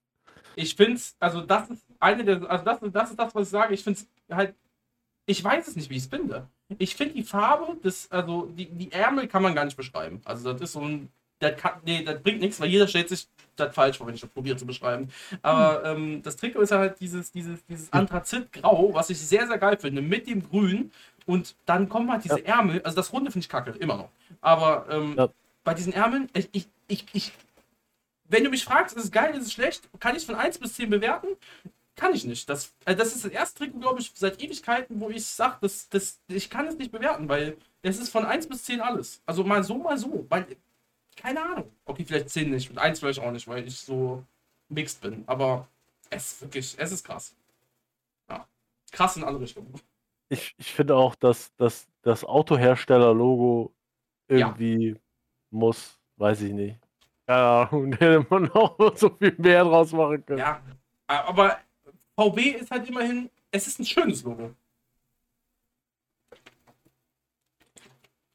[0.55, 3.49] Ich finde es, also das ist eine der, also das, das ist das, was ich
[3.49, 3.75] sage.
[3.75, 4.55] Ich finde es halt,
[5.27, 6.49] ich weiß es nicht, wie ich es finde.
[6.79, 10.21] Ich finde die Farbe, des, also die, die Ärmel kann man gar nicht beschreiben.
[10.25, 11.11] Also das ist so ein,
[11.43, 13.27] das, kann, nee, das bringt nichts, weil jeder stellt sich
[13.57, 15.09] das falsch vor, wenn ich das probiere zu beschreiben.
[15.43, 16.15] Aber hm.
[16.15, 20.03] ähm, das Trikot ist halt dieses, dieses, dieses Anthrazitgrau, was ich sehr, sehr geil finde,
[20.03, 20.93] mit dem Grün.
[21.27, 22.57] Und dann kommen halt diese ja.
[22.57, 24.09] Ärmel, also das Runde finde ich kacke, immer noch.
[24.41, 25.29] Aber ähm, ja.
[25.63, 27.33] bei diesen Ärmeln, ich, ich, ich, ich,
[28.29, 30.59] wenn du mich fragst, ist es geil, ist es schlecht, kann ich es von 1
[30.59, 31.29] bis 10 bewerten?
[31.95, 32.49] Kann ich nicht.
[32.49, 35.89] Das, äh, das ist das erste Trikot, glaube ich, seit Ewigkeiten, wo ich sage, das,
[35.91, 39.21] das, ich kann es nicht bewerten, weil es ist von 1 bis 10 alles.
[39.27, 40.27] Also mal so, mal so.
[40.29, 40.47] Weil,
[41.17, 41.73] keine Ahnung.
[41.85, 44.25] Okay, vielleicht 10 nicht und 1 vielleicht auch nicht, weil ich so
[44.69, 45.25] mixed bin.
[45.27, 45.69] Aber
[46.11, 47.35] es ist wirklich, es ist krass.
[48.29, 48.47] Ja.
[48.91, 49.73] Krass in alle Richtungen
[50.33, 53.73] ich, ich finde auch, dass, dass das Autohersteller-Logo
[54.29, 54.97] irgendwie ja.
[55.51, 56.79] muss, weiß ich nicht.
[57.29, 60.39] Ja, hätte man auch so viel mehr draus machen können.
[60.39, 60.63] Ja,
[61.07, 61.59] aber
[62.17, 64.55] VW ist halt immerhin, es ist ein schönes Logo.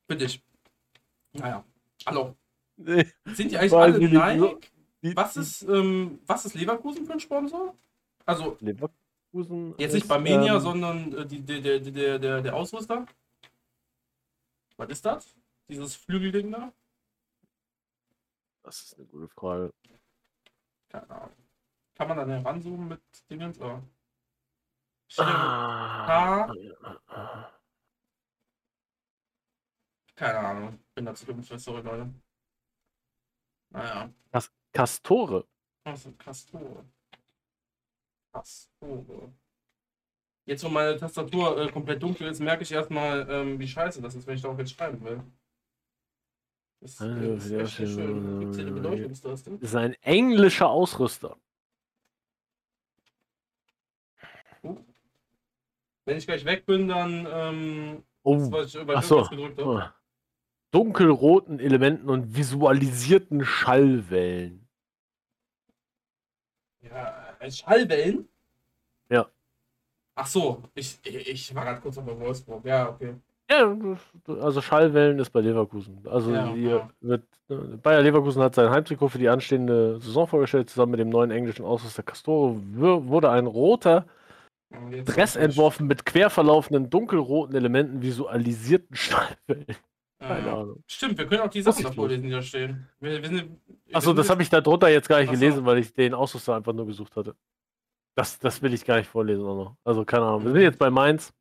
[0.07, 0.41] Finde ich.
[1.33, 1.63] Naja,
[2.05, 2.35] hallo.
[2.77, 4.69] Nee, Sind die eigentlich alle Nike?
[5.15, 7.75] Was ist, ähm, was ist Leverkusen für ein Sponsor?
[8.25, 9.75] Also, Leverkusen?
[9.77, 13.05] Jetzt nicht Barmenia, ähm, sondern äh, die, die, der, der, der, der Ausrüster.
[14.77, 15.35] Was ist das?
[15.67, 16.71] Dieses Flügelding da?
[18.63, 19.73] Das ist eine gute Frage.
[20.89, 21.35] Keine Ahnung.
[21.95, 23.59] Kann man da ranzoomen mit Dingens?
[23.59, 23.81] Oder?
[25.17, 26.53] Ah.
[30.15, 30.79] Keine Ahnung.
[30.93, 32.13] Bin da zu dumm für sorry, Leute.
[33.69, 34.09] Naja.
[34.31, 35.45] Kas Castore.
[35.83, 36.85] Also Castore.
[38.31, 39.33] Castore.
[40.45, 44.15] Jetzt, wo meine Tastatur äh, komplett dunkel ist, merke ich erstmal, ähm, wie scheiße das
[44.15, 45.21] ist, wenn ich darauf jetzt schreiben will.
[46.79, 47.87] Das, also, ist schön.
[47.87, 48.39] schön.
[48.39, 49.51] Gibt's hier eine Beleuchtungstaste?
[49.51, 51.37] Das ist ein englischer Ausrüster.
[54.63, 54.77] Uh.
[56.05, 58.35] Wenn ich gleich weg bin, dann ähm, oh.
[58.35, 59.23] das, was ich bei so.
[59.23, 59.93] gedrückt habe.
[60.77, 64.67] Dunkelroten Elementen und visualisierten Schallwellen.
[66.81, 68.29] Ja, Schallwellen?
[69.09, 69.25] Ja.
[70.13, 72.63] Ach so, ich, ich war gerade kurz auf Wolfsburg.
[72.63, 73.15] Ja, okay.
[73.49, 73.75] Ja,
[74.39, 75.99] also Schallwellen ist bei Leverkusen.
[76.05, 76.89] Also ja, ja.
[77.01, 77.23] Wird,
[77.81, 80.69] Bayer Leverkusen hat sein Heimtrikot für die anstehende Saison vorgestellt.
[80.69, 84.05] Zusammen mit dem neuen englischen Ausrüster Castoro wurde ein roter
[85.05, 89.75] Dress entworfen mit quer verlaufenden dunkelroten Elementen visualisierten Schallwellen.
[90.19, 90.83] Keine Ahnung.
[90.87, 92.87] Stimmt, wir können auch die Sachen davor lesen, die da stehen.
[93.93, 95.39] Achso, das habe ich da drunter jetzt gar nicht Achso.
[95.39, 97.35] gelesen, weil ich den Ausrüster einfach nur gesucht hatte.
[98.15, 99.77] Das, das will ich gar nicht vorlesen auch noch.
[99.83, 100.45] Also keine Ahnung.
[100.45, 101.31] Wir sind jetzt bei Mainz.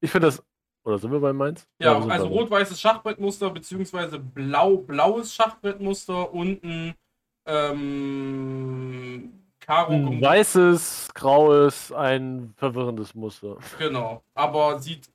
[0.00, 0.42] Ich finde das.
[0.84, 1.66] Oder sind wir bei Mainz?
[1.80, 6.94] Ja, ja also rot-weißes Schachbrettmuster, beziehungsweise blau-blaues Schachbrettmuster und ein
[7.46, 9.92] ähm, Karo.
[9.92, 13.56] Ein weißes, graues, ein verwirrendes Muster.
[13.78, 14.22] Genau.
[14.34, 15.10] Aber sieht.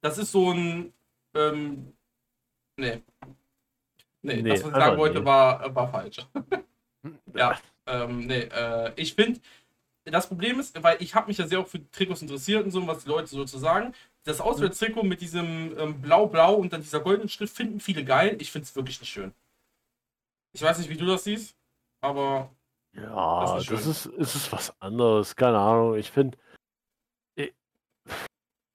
[0.00, 0.94] Das ist so ein.
[1.34, 1.92] Ähm,
[2.76, 3.02] nee.
[4.22, 5.24] Nee, nee das, was ich sagen wollte, nee.
[5.24, 6.18] war, war falsch.
[7.34, 7.58] ja.
[7.86, 9.40] Ähm, nee, äh, ich finde,
[10.04, 12.86] das Problem ist, weil ich habe mich ja sehr auch für Trikots interessiert und so,
[12.86, 13.94] was die Leute so zu sagen.
[14.24, 18.36] Das Auswärtstrikot mit diesem ähm, Blau-Blau und dann dieser goldenen Schrift finden viele geil.
[18.40, 19.32] Ich finde es wirklich nicht schön.
[20.52, 21.56] Ich weiß nicht, wie du das siehst,
[22.00, 22.50] aber.
[22.94, 25.34] Ja, das ist, das ist, ist was anderes.
[25.34, 25.96] Keine Ahnung.
[25.96, 26.36] Ich finde.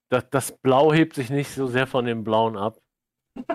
[0.08, 2.78] Das, das Blau hebt sich nicht so sehr von dem Blauen ab.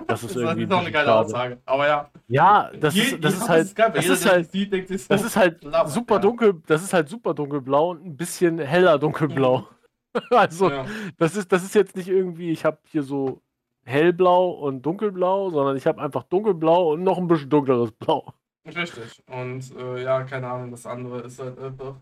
[0.06, 1.26] Das ist, das irgendwie ist auch eine geile schade.
[1.26, 1.58] Aussage.
[1.66, 2.10] Aber ja.
[2.28, 3.78] Ja, das ist, das ist halt.
[3.78, 6.20] Das ist halt, sieht, denkt, das, das ist halt blau, super ja.
[6.20, 6.62] dunkel.
[6.66, 9.58] Das ist halt super dunkelblau und ein bisschen heller dunkelblau.
[9.58, 10.20] Mhm.
[10.30, 10.86] also, ja.
[11.18, 13.42] das ist, das ist jetzt nicht irgendwie, ich habe hier so
[13.84, 18.32] hellblau und dunkelblau, sondern ich habe einfach dunkelblau und noch ein bisschen dunkleres Blau.
[18.66, 19.22] Richtig.
[19.26, 21.96] Und äh, ja, keine Ahnung, das andere ist halt einfach.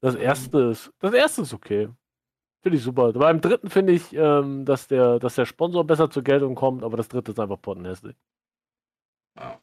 [0.00, 0.92] Das erste ist.
[0.98, 1.88] Das erste ist okay.
[2.62, 3.12] Finde ich super.
[3.12, 6.96] Beim dritten finde ich, ähm, dass, der, dass der Sponsor besser zur Geltung kommt, aber
[6.96, 8.16] das dritte ist einfach pottenhässlich.
[9.36, 9.60] Ja.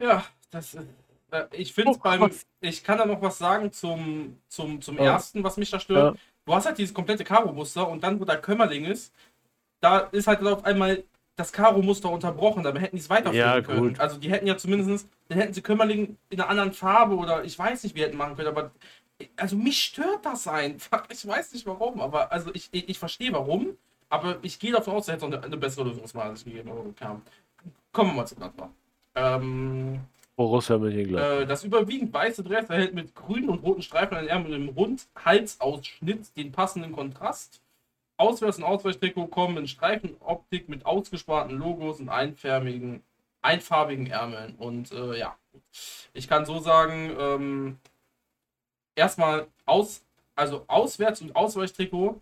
[0.00, 0.86] Ja, das ist.
[1.30, 2.30] Äh, ich finde oh, beim.
[2.60, 5.04] Ich kann da noch was sagen zum, zum, zum ja.
[5.04, 6.16] ersten, was mich da stört.
[6.16, 6.20] Ja.
[6.44, 9.12] Du hast halt dieses komplette Karo-Muster und dann, wo da Kömmerling ist,
[9.80, 11.02] da ist halt auf einmal
[11.34, 12.62] das Karo-Muster unterbrochen.
[12.62, 13.98] Damit hätten die es weiterführen ja, können.
[13.98, 17.58] Also die hätten ja zumindest, dann hätten sie Kömmerling in einer anderen Farbe oder ich
[17.58, 18.70] weiß nicht, wie hätten machen können, aber
[19.36, 21.04] also mich stört das einfach.
[21.10, 23.76] Ich weiß nicht warum, aber also ich, ich, ich verstehe warum,
[24.08, 26.94] aber ich gehe davon aus, da hätte es eine, eine bessere Lösungswahl gegeben.
[26.98, 27.22] Kam.
[27.92, 28.68] Kommen wir mal zu Gladbach.
[29.14, 30.00] Ähm,
[30.36, 31.42] Borussia Mönchengladbach.
[31.42, 36.36] Äh, das überwiegend weiße Dress erhält mit grünen und roten Streifen an Ärmel im Rundhalsausschnitt
[36.36, 37.60] den passenden Kontrast.
[38.18, 43.02] Auswärts- und Ausweichtrikot kommen in Streifenoptik mit ausgesparten Logos und einfarbigen,
[43.42, 44.54] einfarbigen Ärmeln.
[44.56, 45.36] Und äh, ja,
[46.14, 47.78] ich kann so sagen, ähm,
[48.96, 50.02] erstmal aus,
[50.34, 52.20] also Auswärts- und Ausweichtrikot.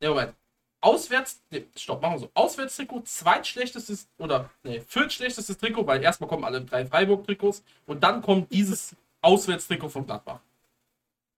[0.00, 0.34] Ne, Moment.
[0.82, 2.30] Auswärts, ne, stopp, machen wir so.
[2.34, 8.52] Auswärtstrikot, zweitschlechtestes oder ne, viertschlechtestes Trikot, weil erstmal kommen alle drei Freiburg-Trikots und dann kommt
[8.52, 10.40] dieses Auswärtstrikot von Gladbach.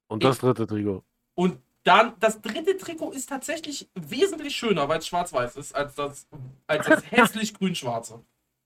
[0.09, 1.03] Und das dritte Trikot.
[1.35, 6.27] Und dann, das dritte Trikot ist tatsächlich wesentlich schöner, weil es schwarz-weiß ist, als das,
[6.69, 8.23] als das hässlich grün-schwarze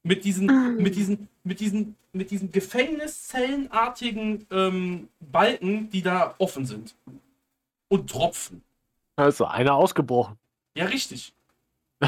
[0.06, 6.94] mit diesen, mit diesen, mit diesen, mit diesen Gefängniszellenartigen ähm, Balken, die da offen sind.
[7.88, 8.62] Und tropfen.
[9.16, 10.38] Also einer ausgebrochen.
[10.76, 11.34] Ja, richtig.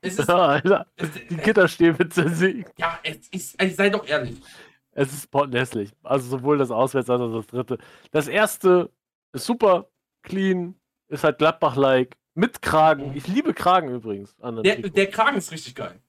[0.00, 2.78] es ist, Alter, es, die Gitterstäbe zersägt.
[2.78, 4.40] Ja, es ist, also sei doch ehrlich.
[4.92, 5.92] Es ist pottenhässlich.
[6.02, 7.78] Also sowohl das Auswärts als auch das dritte.
[8.10, 8.90] Das erste
[9.32, 9.88] ist super
[10.22, 10.74] clean,
[11.08, 13.10] ist halt Gladbach-like, mit Kragen.
[13.10, 13.16] Mhm.
[13.16, 14.34] Ich liebe Kragen übrigens.
[14.36, 16.00] Der, der Kragen ist richtig geil.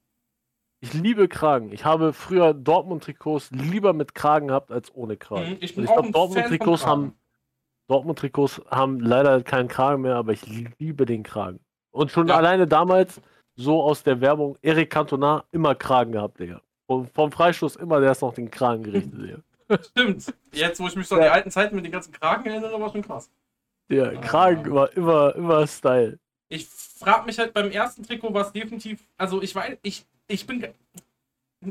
[0.79, 1.71] Ich liebe Kragen.
[1.71, 5.51] Ich habe früher Dortmund-Trikots lieber mit Kragen gehabt als ohne Kragen.
[5.51, 7.15] Mhm, ich, ich glaube, Dortmund-Trikots haben
[7.87, 10.45] Dortmund-Trikots haben leider keinen Kragen mehr, aber ich
[10.77, 11.59] liebe den Kragen.
[11.91, 12.35] Und schon ja.
[12.35, 13.21] alleine damals,
[13.55, 16.61] so aus der Werbung, Eric Cantona immer Kragen gehabt, Digga.
[16.85, 19.39] Und vom Freistoß immer, der ist noch den Kragen gerichtet, Digga.
[19.83, 20.33] Stimmt.
[20.53, 22.91] Jetzt, wo ich mich so an die alten Zeiten mit den ganzen Kragen erinnere, war
[22.91, 23.31] schon krass.
[23.89, 24.21] Der ah.
[24.21, 26.19] Kragen war immer, immer Style.
[26.49, 30.65] Ich frage mich halt beim ersten Trikot, was definitiv, also ich weiß, ich ich bin.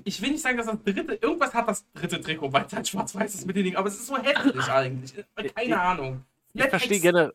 [0.05, 2.89] ich will nicht sagen, dass das dritte, irgendwas hat das dritte Trikot, weil es halt
[2.89, 5.15] schwarz-weiß ist mit den Dingen, aber es ist so hässlich eigentlich.
[5.55, 6.25] Keine Ahnung.
[6.53, 7.33] Ich verstehe gerne.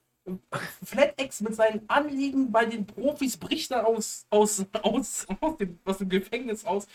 [0.85, 5.97] FlatX mit seinen Anliegen bei den Profis bricht da aus, aus, aus, aus, dem, aus
[5.97, 6.87] dem Gefängnis aus.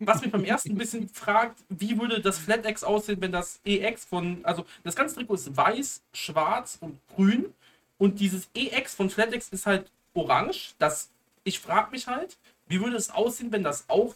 [0.00, 4.04] Was mich beim ersten ein bisschen fragt, wie würde das FlatX aussehen, wenn das EX
[4.04, 7.54] von, also das ganze Trikot ist weiß, schwarz und grün
[7.98, 10.74] und dieses EX von FlatX ist halt orange.
[10.78, 11.10] Das,
[11.44, 12.36] ich frage mich halt,
[12.66, 14.14] wie würde es aussehen, wenn das auch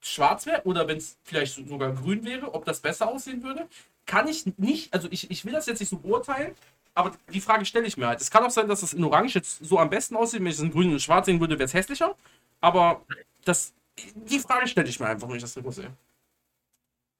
[0.00, 3.66] schwarz wäre oder wenn es vielleicht sogar grün wäre, ob das besser aussehen würde?
[4.04, 6.54] Kann ich nicht, also ich, ich will das jetzt nicht so beurteilen,
[6.94, 8.20] aber die Frage stelle ich mir halt.
[8.20, 10.40] Es kann auch sein, dass es in Orange jetzt so am besten aussieht.
[10.40, 12.14] Wenn ich es in Grün und Schwarz sehen würde, wäre es hässlicher.
[12.60, 13.02] Aber
[13.44, 13.72] das,
[14.14, 15.92] die Frage stelle ich mir einfach, wenn ich das Trikot sehe.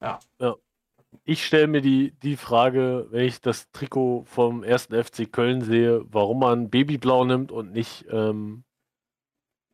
[0.00, 0.20] Ja.
[0.38, 0.56] ja.
[1.24, 6.02] Ich stelle mir die, die Frage, wenn ich das Trikot vom ersten FC Köln sehe,
[6.10, 8.64] warum man Babyblau nimmt und nicht ähm,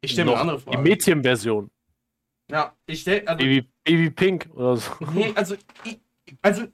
[0.00, 0.76] ich stelle mir eine andere Frage.
[0.76, 1.70] Die Mädchenversion.
[2.50, 3.26] Ja, ich stelle.
[3.26, 4.92] Also, Baby, Baby Pink oder so.
[5.12, 5.98] Nee, also, ich,
[6.42, 6.64] also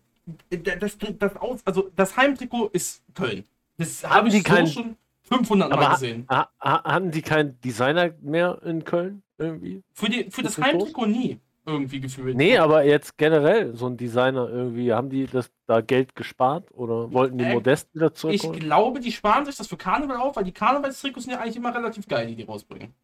[0.50, 3.44] das, das, aus, also das Heimtrikot ist Köln.
[3.76, 6.26] Das habe ich kein, schon 500 Mal gesehen.
[6.30, 9.82] Ha, hatten die keinen Designer mehr in Köln irgendwie?
[9.92, 12.36] Für, die, für das, das Heimtrikot nie irgendwie gefühlt.
[12.36, 17.12] Nee, aber jetzt generell so ein Designer irgendwie, haben die das da Geld gespart oder
[17.12, 18.34] wollten die äh, Modest wieder zurück?
[18.34, 21.56] Ich glaube, die sparen sich das für Karneval auf, weil die Karnevalstrikots sind ja eigentlich
[21.56, 22.94] immer relativ geil, die die rausbringen.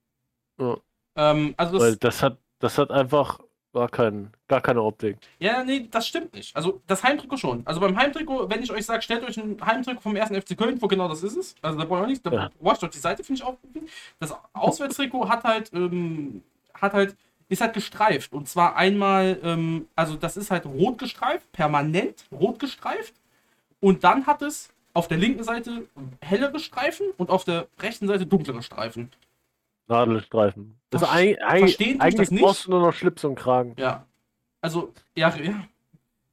[0.60, 0.76] Ja.
[1.16, 3.40] Ähm, also das, weil das hat das hat einfach
[3.72, 5.16] gar, kein, gar keine Optik.
[5.38, 6.54] Ja, nee, das stimmt nicht.
[6.54, 7.66] Also das Heimtrikot schon.
[7.66, 10.30] Also beim Heimtrikot, wenn ich euch sage, stellt euch ein Heimtrikot vom 1.
[10.30, 11.54] FC Köln, wo genau das ist es.
[11.62, 12.50] Also da braucht ihr nichts, da ja.
[12.60, 13.56] wascht euch die Seite, finde ich auch.
[14.20, 16.42] Das Auswärtstrikot hat halt, ähm,
[16.74, 17.16] hat halt,
[17.48, 18.32] ist halt gestreift.
[18.32, 23.14] Und zwar einmal, ähm, also das ist halt rot gestreift, permanent rot gestreift.
[23.80, 25.86] Und dann hat es auf der linken Seite
[26.20, 29.10] hellere Streifen und auf der rechten Seite dunklere Streifen.
[29.90, 30.80] Nadelstreifen.
[30.90, 32.42] Das Ver ist eigentlich, eigentlich das nicht?
[32.42, 33.74] brauchst du nur noch Schlips und Kragen.
[33.78, 34.06] Ja.
[34.60, 35.64] Also, ja, ja.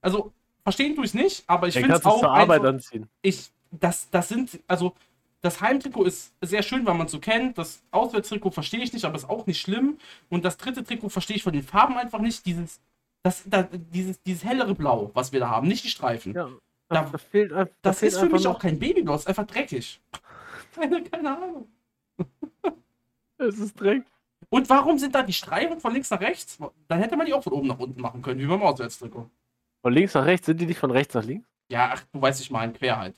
[0.01, 0.33] Also,
[0.63, 2.19] verstehen du es nicht, aber ich finde es auch.
[2.19, 3.07] Zur Arbeit einfach, anziehen.
[3.21, 4.95] Ich, das, das sind, also,
[5.41, 7.57] das Heimtrikot ist sehr schön, weil man es so kennt.
[7.57, 9.97] Das Auswärtstrikot verstehe ich nicht, aber ist auch nicht schlimm.
[10.29, 12.45] Und das dritte Trikot verstehe ich von den Farben einfach nicht.
[12.45, 12.79] Dieses,
[13.23, 16.33] das, das, dieses, dieses hellere Blau, was wir da haben, nicht die Streifen.
[16.33, 16.49] Ja,
[16.89, 19.99] da, das, fehlt, das, das ist für mich auch kein Babyblau, ist einfach dreckig.
[20.73, 21.67] keine, keine Ahnung.
[23.37, 24.03] Es ist Dreck.
[24.49, 26.57] Und warum sind da die Streifen von links nach rechts?
[26.87, 29.29] Dann hätte man die auch von oben nach unten machen können, wie beim Auswärtstrikot.
[29.81, 30.45] Von links nach rechts?
[30.45, 31.47] Sind die nicht von rechts nach links?
[31.69, 33.15] Ja, ach, du weißt, ich meine, quer halt.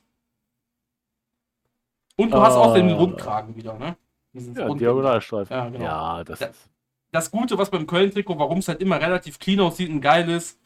[2.15, 2.95] Und du uh, hast auch den ah.
[2.95, 3.95] Rundkragen wieder, ne?
[4.34, 5.55] Dieses ja, Diagonalstreifen.
[5.55, 5.84] Ja, genau.
[5.84, 6.70] ja, das, das ist.
[7.11, 10.59] Das Gute, was beim Köln-Trikot, warum es halt immer relativ clean aussieht und geil ist,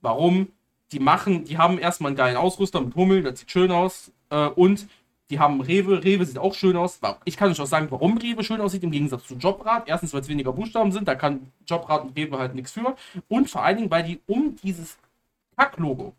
[0.00, 0.52] warum?
[0.92, 4.12] Die machen, die haben erstmal einen geilen Ausrüster mit Hummel, das sieht schön aus.
[4.30, 4.86] Äh, und
[5.30, 6.02] die haben Rewe.
[6.02, 7.00] Rewe sieht auch schön aus.
[7.24, 9.84] Ich kann euch auch sagen, warum Rewe schön aussieht, im Gegensatz zu Jobrad.
[9.86, 12.96] Erstens, weil es weniger Buchstaben sind, da kann Jobrad und Rewe halt nichts für.
[13.28, 14.98] Und vor allen Dingen, weil die um dieses
[15.56, 16.14] Kack-Logo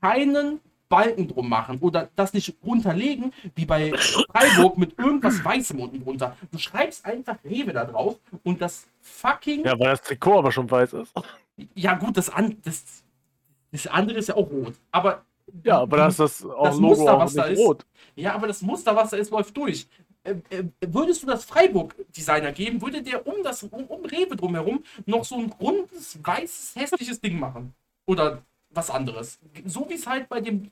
[0.00, 0.60] keinen
[0.92, 6.36] Balken drum machen oder das nicht runterlegen, wie bei Freiburg mit irgendwas Weißem unten drunter.
[6.50, 9.64] Du schreibst einfach Rewe da drauf und das fucking.
[9.64, 11.14] Ja, weil das Trikot aber schon weiß ist.
[11.74, 13.04] Ja, gut, das, an, das,
[13.70, 14.74] das andere ist ja auch rot.
[14.90, 15.22] Aber
[15.64, 17.58] ja, aber das ist das auch das Logo Muster, da ist.
[17.58, 17.86] Rot.
[18.16, 19.86] Ja, aber das Muster, was da ist, läuft durch.
[20.24, 24.84] Äh, äh, würdest du das Freiburg-Designer geben, würde der um das um, um Rewe drumherum
[25.06, 27.74] noch so ein rundes, weißes, hässliches Ding machen.
[28.06, 29.38] Oder was anderes.
[29.66, 30.70] So wie es halt bei dem.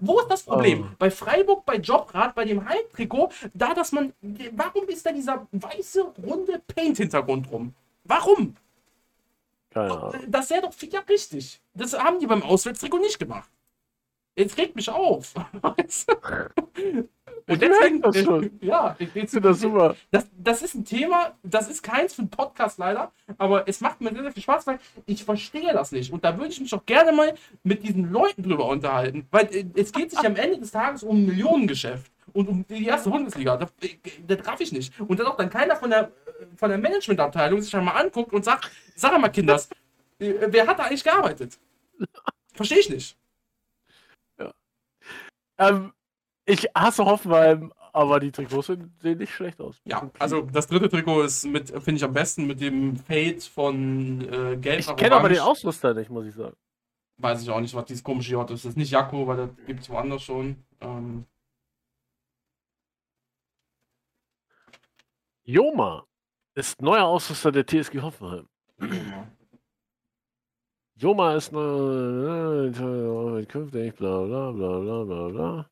[0.00, 0.82] Wo ist das Problem?
[0.84, 0.94] Oh.
[0.98, 4.12] Bei Freiburg, bei Jobrad, bei dem Halbtrikot, da, dass man.
[4.52, 7.74] Warum ist da dieser weiße, runde Paint-Hintergrund rum?
[8.04, 8.56] Warum?
[9.70, 10.24] Keine Ahnung.
[10.28, 11.60] Das wäre doch ja richtig.
[11.74, 13.48] Das haben die beim Auswärtstrikot nicht gemacht.
[14.36, 15.34] Jetzt regt mich auf.
[17.50, 18.50] Und deswegen, das schon.
[18.60, 19.96] ja, ich, ich finde das super.
[20.12, 24.00] Das, das ist ein Thema, das ist keins für einen Podcast leider, aber es macht
[24.00, 26.12] mir sehr, sehr viel Spaß, weil ich verstehe das nicht.
[26.12, 29.64] Und da würde ich mich auch gerne mal mit diesen Leuten drüber unterhalten, weil äh,
[29.74, 33.56] es geht sich am Ende des Tages um ein Millionengeschäft und um die erste Bundesliga.
[33.56, 33.96] Das, äh,
[34.28, 34.98] das traf ich nicht.
[35.00, 36.12] Und dann auch dann keiner von der,
[36.54, 39.68] von der Managementabteilung sich einmal anguckt und sagt, sag mal, Kinders,
[40.20, 41.58] äh, wer hat da eigentlich gearbeitet?
[42.54, 43.16] Verstehe ich nicht.
[45.60, 45.92] Ähm,
[46.46, 49.80] ich hasse Hoffenheim, aber die Trikots sehen nicht schlecht aus.
[49.84, 54.22] Ja, also das dritte Trikot ist mit, finde ich am besten, mit dem Fade von
[54.22, 54.80] äh, Gelb.
[54.80, 56.56] Ich kenne aber den Ausrüster nicht, muss ich sagen.
[57.18, 58.64] Weiß ich auch nicht, was dieses komische J ist.
[58.64, 60.56] Das ist nicht Jakko, weil das gibt es woanders schon.
[60.80, 61.26] Ähm.
[65.44, 66.06] Joma
[66.54, 68.48] ist neuer Ausrüster der TSG Hoffenheim.
[68.80, 69.28] Joma.
[71.00, 75.70] Joma ist eine künftig, bla bla bla bla bla bla.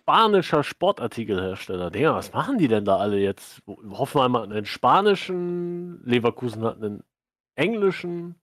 [0.00, 1.90] spanischer Sportartikelhersteller.
[1.90, 3.62] Digga, was machen die denn da alle jetzt?
[3.66, 7.02] Hoffenheim hat einen spanischen, Leverkusen hat einen
[7.54, 8.34] englischen.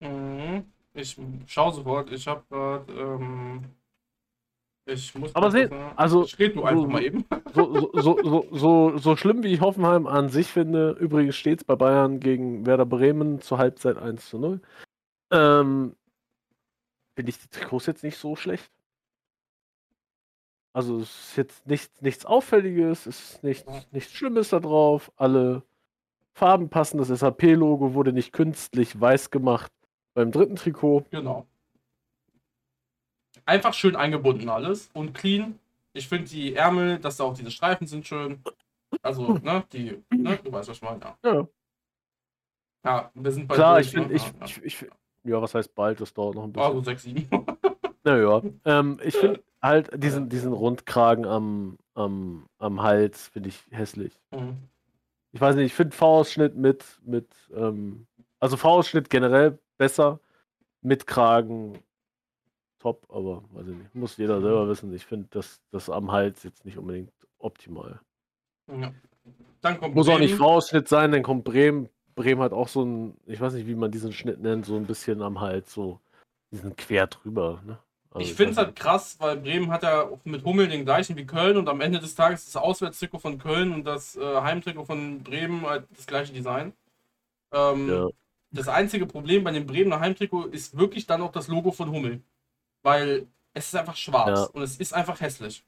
[0.00, 0.72] Mhm.
[0.94, 1.14] Ich
[1.46, 2.10] schaue sofort.
[2.10, 2.90] Ich habe gerade.
[2.92, 3.76] Ähm,
[4.86, 5.34] ich muss.
[5.34, 6.24] Aber seht, also.
[6.24, 7.24] Ich rede nur einfach mal eben.
[7.54, 11.64] So, so, so, so, so, schlimm wie ich Hoffenheim an sich finde, übrigens steht es
[11.64, 14.60] bei Bayern gegen Werder Bremen zur Halbzeit 1 zu 0.
[15.32, 15.96] Ähm,
[17.14, 18.70] finde ich die Trikots jetzt nicht so schlecht.
[20.72, 25.10] Also es ist jetzt nichts, nichts Auffälliges, es ist nichts, nichts Schlimmes da drauf.
[25.16, 25.62] Alle
[26.34, 26.98] Farben passen.
[26.98, 29.72] Das SAP-Logo wurde nicht künstlich weiß gemacht
[30.12, 31.06] beim dritten Trikot.
[31.10, 31.46] Genau.
[33.44, 35.58] Einfach schön eingebunden alles und clean.
[35.92, 38.42] Ich finde die Ärmel, dass da auch diese Streifen sind schön.
[39.02, 41.00] Also, ne, die, ne, du weißt, was ich meine.
[41.00, 41.34] Ja.
[41.34, 41.48] ja.
[42.84, 44.14] Ja, wir sind bei Klar, ich finde, ne?
[44.14, 44.44] ich, ja.
[44.44, 44.86] ich, ich,
[45.24, 46.00] ja, was heißt bald?
[46.00, 46.68] Das dauert noch ein bisschen.
[46.68, 47.28] Also 6, 7.
[48.04, 54.20] naja, ähm, ich finde halt diesen, diesen Rundkragen am, am, am Hals, finde ich hässlich.
[54.30, 54.56] Mhm.
[55.32, 58.06] Ich weiß nicht, ich finde V-Ausschnitt mit, mit ähm,
[58.38, 60.20] also V-Ausschnitt generell besser,
[60.80, 61.80] mit Kragen
[62.86, 64.94] top, aber weiß ich nicht, muss jeder selber wissen.
[64.94, 68.00] Ich finde das, das am Hals jetzt nicht unbedingt optimal.
[68.68, 68.92] Ja.
[69.60, 70.16] Dann kommt muss Bremen.
[70.16, 73.66] auch nicht V-Ausschnitt sein, dann kommt Bremen, Bremen hat auch so ein, ich weiß nicht,
[73.66, 75.98] wie man diesen Schnitt nennt, so ein bisschen am Hals, so
[76.52, 77.60] diesen quer drüber.
[77.66, 77.76] Ne?
[78.10, 81.26] Also ich finde es halt krass, weil Bremen hat ja mit Hummel den gleichen wie
[81.26, 84.84] Köln und am Ende des Tages ist das Auswärtstrikot von Köln und das äh, Heimtrikot
[84.84, 86.72] von Bremen halt das gleiche Design.
[87.52, 88.08] Ähm, ja.
[88.52, 92.22] Das einzige Problem bei dem Bremener Heimtrikot ist wirklich dann auch das Logo von Hummel.
[92.86, 94.44] Weil es ist einfach schwarz ja.
[94.52, 95.64] und es ist einfach hässlich.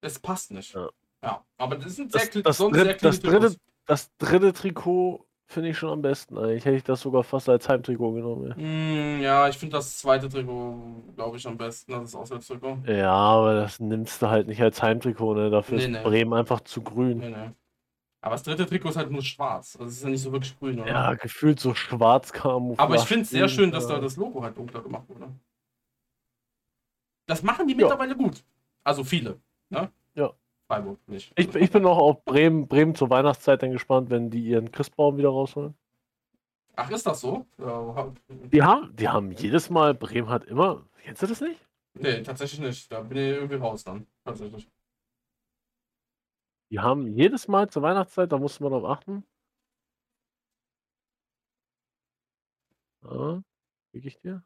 [0.00, 0.74] Es passt nicht.
[0.74, 0.88] Ja,
[1.22, 1.44] ja.
[1.58, 3.56] aber das sind sehr, das, das, sonst dritt, sehr das dritte,
[3.86, 6.64] das dritte Trikot finde ich schon am besten eigentlich.
[6.64, 8.48] Hätte ich das sogar fast als Heimtrikot genommen.
[8.48, 11.92] Ja, mm, ja ich finde das zweite Trikot, glaube ich, am besten.
[11.92, 12.78] Das ist Auswärtstrikot.
[12.86, 15.50] Ja, aber das nimmst du halt nicht als Heimtrikot, ne?
[15.50, 16.02] Dafür nee, ist nee.
[16.02, 17.18] Bremen einfach zu grün.
[17.18, 17.50] Nee, nee.
[18.22, 19.76] Aber das dritte Trikot ist halt nur schwarz.
[19.78, 20.90] Also es ist ja nicht so wirklich grün, oder?
[20.90, 22.74] Ja, gefühlt so schwarz kam.
[22.76, 25.28] Aber ich finde es sehr schön, dass da das Logo halt dunkler gemacht wurde.
[27.26, 28.16] Das machen die mittlerweile ja.
[28.16, 28.44] gut.
[28.82, 29.40] Also viele.
[29.70, 29.90] Ne?
[30.14, 30.32] Ja.
[30.66, 31.32] Freiburg nicht.
[31.36, 35.16] Ich, ich bin auch auf Bremen, Bremen zur Weihnachtszeit dann gespannt, wenn die ihren Christbaum
[35.16, 35.74] wieder rausholen.
[36.76, 37.46] Ach, ist das so?
[37.58, 38.12] Ja.
[38.28, 40.84] Die, haben, die haben jedes Mal, Bremen hat immer.
[41.02, 41.60] Kennst du das nicht?
[41.94, 42.90] Nee, tatsächlich nicht.
[42.90, 44.06] Da bin ich irgendwie raus dann.
[44.24, 44.68] Tatsächlich.
[46.70, 49.24] Die haben jedes Mal zur Weihnachtszeit, da musste man darauf achten.
[53.02, 53.42] Ja,
[53.92, 54.42] krieg ich dir.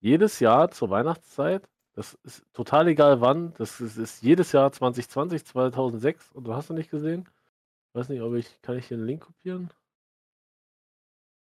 [0.00, 3.52] Jedes Jahr zur Weihnachtszeit das ist total egal wann.
[3.54, 7.28] Das ist, ist jedes Jahr 2020, 2006 und du hast du nicht gesehen.
[7.88, 9.70] Ich weiß nicht, ob ich, kann ich hier einen Link kopieren?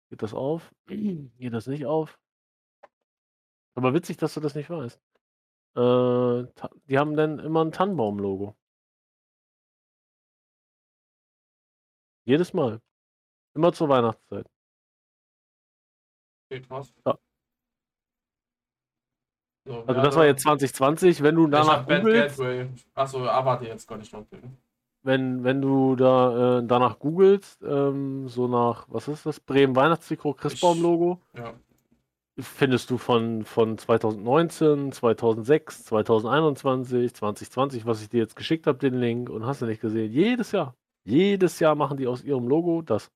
[0.10, 0.74] Geht das auf?
[0.88, 2.20] Geht das nicht auf?
[3.76, 5.02] Aber witzig, dass du das nicht weißt.
[5.76, 6.44] Äh,
[6.88, 8.56] die haben dann immer ein Tannenbaum-Logo.
[12.26, 12.80] Jedes Mal.
[13.56, 14.48] Immer zur Weihnachtszeit.
[17.06, 17.18] Ja.
[19.66, 22.42] So, also das war jetzt 2020, wenn du danach googelst.
[22.94, 24.26] Achso, ah, warte, jetzt kann ich noch
[25.04, 29.40] wenn, wenn du da äh, danach googelst, ähm, so nach, was ist das?
[29.40, 31.20] Bremen Weihnachtstrikot, Christbaum-Logo.
[31.36, 31.54] Ja.
[32.40, 38.96] Findest du von, von 2019, 2006, 2021, 2020, was ich dir jetzt geschickt habe, den
[38.96, 40.12] Link und hast du nicht gesehen.
[40.12, 40.74] Jedes Jahr.
[41.04, 43.12] Jedes Jahr machen die aus ihrem Logo das.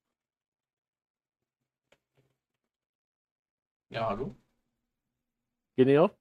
[3.90, 4.36] Ja, hallo?
[5.78, 6.12] Geh nicht auf?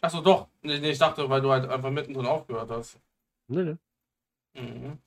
[0.00, 0.48] Achso, doch.
[0.62, 2.98] Nee, nee, ich dachte, weil du halt einfach mittendrin aufgehört hast.
[3.48, 3.64] Nee,
[4.54, 4.60] nee.
[4.60, 4.98] Mhm.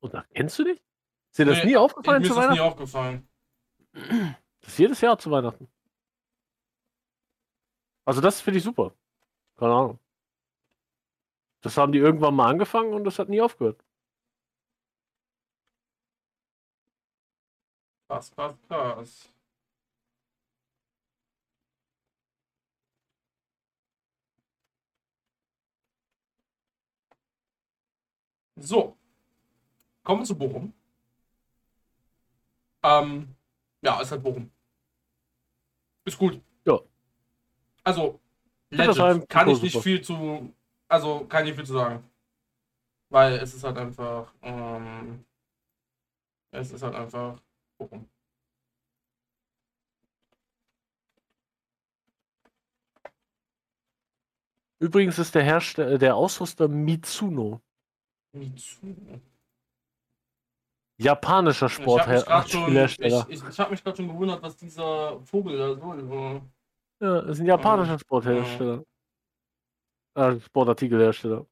[0.00, 0.82] Und da kennst du dich?
[1.30, 2.54] Ist dir das nee, nie aufgefallen zu ist Weihnachten?
[2.54, 3.28] Mir nie aufgefallen.
[3.92, 5.68] Das ist jedes Jahr zu Weihnachten.
[8.04, 8.92] Also das finde ich super.
[9.56, 9.98] Keine Ahnung.
[11.60, 13.84] Das haben die irgendwann mal angefangen und das hat nie aufgehört.
[18.08, 19.32] Krass, krass, krass.
[28.60, 28.96] So.
[30.02, 30.72] Kommen wir zu Bochum.
[32.82, 33.34] Ähm,
[33.82, 34.50] ja, ist halt Bochum.
[36.04, 36.40] Ist gut.
[36.64, 36.78] Ja.
[37.84, 38.20] Also,
[38.70, 40.52] Legend kann ich nicht viel zu.
[40.88, 42.04] Also, kann ich viel zu sagen.
[43.10, 44.32] Weil es ist halt einfach.
[44.42, 45.24] Ähm,
[46.52, 47.40] es ist halt einfach
[47.78, 48.08] Bochum.
[54.78, 57.60] Übrigens ist der Hersteller, der Ausrüster Mitsuno.
[58.32, 59.20] Mitsuno.
[60.98, 63.26] Japanischer Sporthersteller.
[63.28, 66.42] Ich, ich, habe mich gerade schon gewundert, was dieser Vogel da so.
[67.00, 68.84] Ja, ist ein japanischer Sporthersteller.
[70.14, 71.46] Äh, Sportartikelhersteller.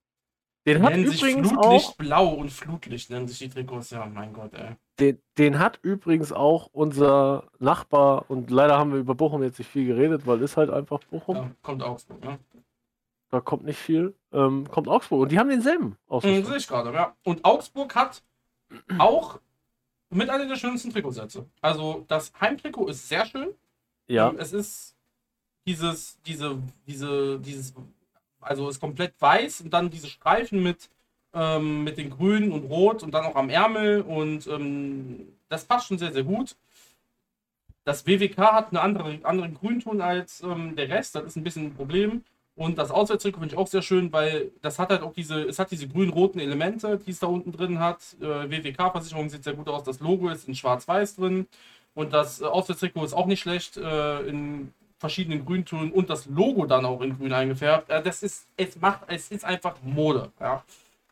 [0.66, 4.52] Den hat übrigens Flutlicht auch, Blau und Flutlicht nennen sich die Trikots, ja, mein Gott,
[4.52, 4.76] ey.
[5.00, 9.70] Den, den, hat übrigens auch unser Nachbar, und leider haben wir über Bochum jetzt nicht
[9.70, 11.36] viel geredet, weil ist halt einfach Bochum.
[11.36, 12.38] Ja, kommt Augsburg, ne?
[13.30, 14.14] Da kommt nicht viel.
[14.32, 15.22] Ähm, kommt Augsburg.
[15.22, 15.96] Und die haben denselben.
[16.08, 17.14] Mhm, sehe ich gerade, ja.
[17.24, 18.22] Und Augsburg hat
[18.98, 19.38] auch
[20.10, 21.46] mit einer der schönsten Trikotsätze.
[21.60, 23.48] Also das Heimtrikot ist sehr schön.
[24.06, 24.30] Ja.
[24.30, 24.96] Ähm, es ist
[25.66, 27.74] dieses, diese, diese, dieses
[28.40, 30.88] also ist komplett weiß und dann diese Streifen mit,
[31.34, 35.88] ähm, mit den Grün und Rot und dann auch am Ärmel und ähm, das passt
[35.88, 36.56] schon sehr, sehr gut.
[37.84, 41.66] Das WWK hat einen andere, anderen Grünton als ähm, der Rest, das ist ein bisschen
[41.66, 42.24] ein Problem.
[42.58, 45.60] Und das Auswärtstrikot finde ich auch sehr schön, weil das hat halt auch diese, es
[45.60, 48.00] hat diese grün-roten Elemente, die es da unten drin hat.
[48.20, 51.46] Äh, WWK-Versicherung sieht sehr gut aus, das Logo ist in schwarz-weiß drin.
[51.94, 56.66] Und das äh, Auswärtstrikot ist auch nicht schlecht, äh, in verschiedenen Grüntönen und das Logo
[56.66, 57.90] dann auch in grün eingefärbt.
[57.90, 60.32] Äh, das ist, es macht, es ist einfach Mode.
[60.40, 60.64] Ja.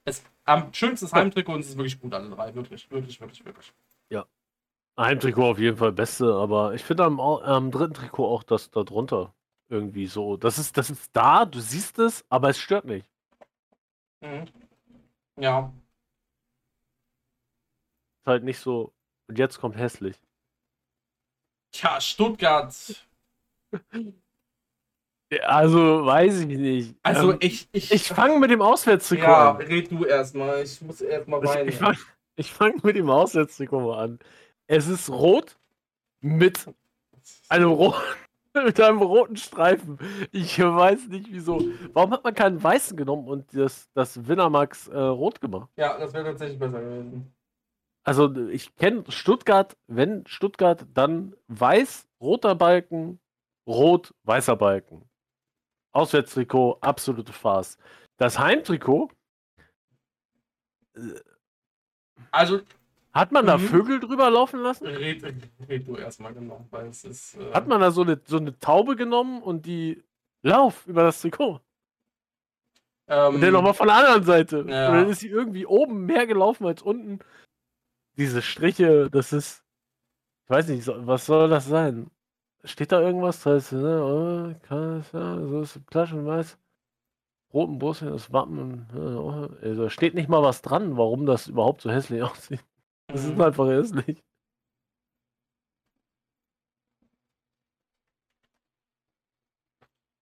[0.05, 2.53] Es, am schönsten Heimtrikot und es ist wirklich gut, alle drei.
[2.57, 3.73] Wirklich, wirklich, wirklich, wirklich.
[4.11, 4.27] Ja.
[4.99, 8.83] Heimtrikot auf jeden Fall beste, aber ich finde am, am dritten Trikot auch das da
[8.83, 9.33] drunter
[9.69, 10.37] irgendwie so.
[10.37, 13.07] Das ist, das ist da, du siehst es, aber es stört nicht.
[14.21, 14.47] Mhm.
[15.39, 15.73] Ja.
[18.21, 18.93] Ist halt nicht so.
[19.29, 20.17] Und jetzt kommt hässlich.
[21.73, 22.75] Tja, Stuttgart
[25.43, 26.95] also, weiß ich nicht.
[27.03, 27.69] Also, ähm, ich.
[27.73, 29.61] Ich, ich fange mit dem Auswärtstrikot ja, an.
[29.61, 30.63] Ja, red du erstmal.
[30.63, 31.69] Ich muss erstmal weinen.
[31.69, 31.75] Ich,
[32.37, 34.19] ich fange fang mit dem Auswärtstrikot an.
[34.67, 35.57] Es ist rot
[36.21, 36.67] mit
[37.49, 38.01] einem roten.
[38.65, 39.99] Mit einem roten Streifen.
[40.33, 41.61] Ich weiß nicht wieso.
[41.93, 45.69] Warum hat man keinen weißen genommen und das, das Winnermax äh, rot gemacht?
[45.77, 47.33] Ja, das wäre tatsächlich besser gewesen.
[48.05, 53.19] Also, ich kenne Stuttgart, wenn Stuttgart, dann weiß, roter Balken,
[53.67, 55.09] Rot, weißer Balken.
[55.93, 57.79] Auswärtstrikot, absolute Farce.
[58.17, 59.11] Das Heimtrikot.
[62.31, 62.61] Also.
[63.17, 63.63] Hat man da mhm.
[63.63, 64.87] Vögel drüber laufen lassen?
[64.87, 65.25] Red,
[65.67, 67.37] red du erstmal genau, weil es ist.
[67.37, 70.05] Äh Hat man da so eine, so eine Taube genommen und die
[70.43, 71.61] Lauf über das Trikot?
[73.09, 74.57] Ähm, und dann nochmal von der anderen Seite.
[74.69, 74.89] Ja.
[74.91, 77.21] Und dann ist sie irgendwie oben mehr gelaufen als unten.
[78.19, 79.65] Diese Striche, das ist.
[80.45, 82.11] Ich weiß nicht, was soll das sein?
[82.65, 83.43] Steht da irgendwas?
[83.43, 86.59] Das heißt, ne, oh, kann es, ja, so ist Klatsch und weiß.
[87.55, 88.87] Roten Bus, das Wappen.
[88.95, 92.61] Oh, also steht nicht mal was dran, warum das überhaupt so hässlich aussieht.
[93.17, 93.43] Das ist mhm.
[93.43, 94.23] einfach hässlich.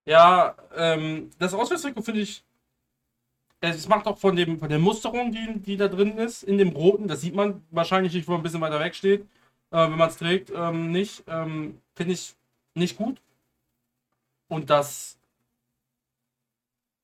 [0.07, 2.45] Ja, ähm, das Auswärtstrikot finde ich.
[3.61, 6.69] Es macht auch von, dem, von der Musterung, die, die da drin ist, in dem
[6.71, 9.27] Roten, das sieht man wahrscheinlich nicht, wo ein bisschen weiter weg steht
[9.75, 11.25] äh, wenn man es trägt, ähm, nicht.
[11.27, 12.37] Ähm, Finde ich
[12.75, 13.21] nicht gut.
[14.49, 15.19] Und das,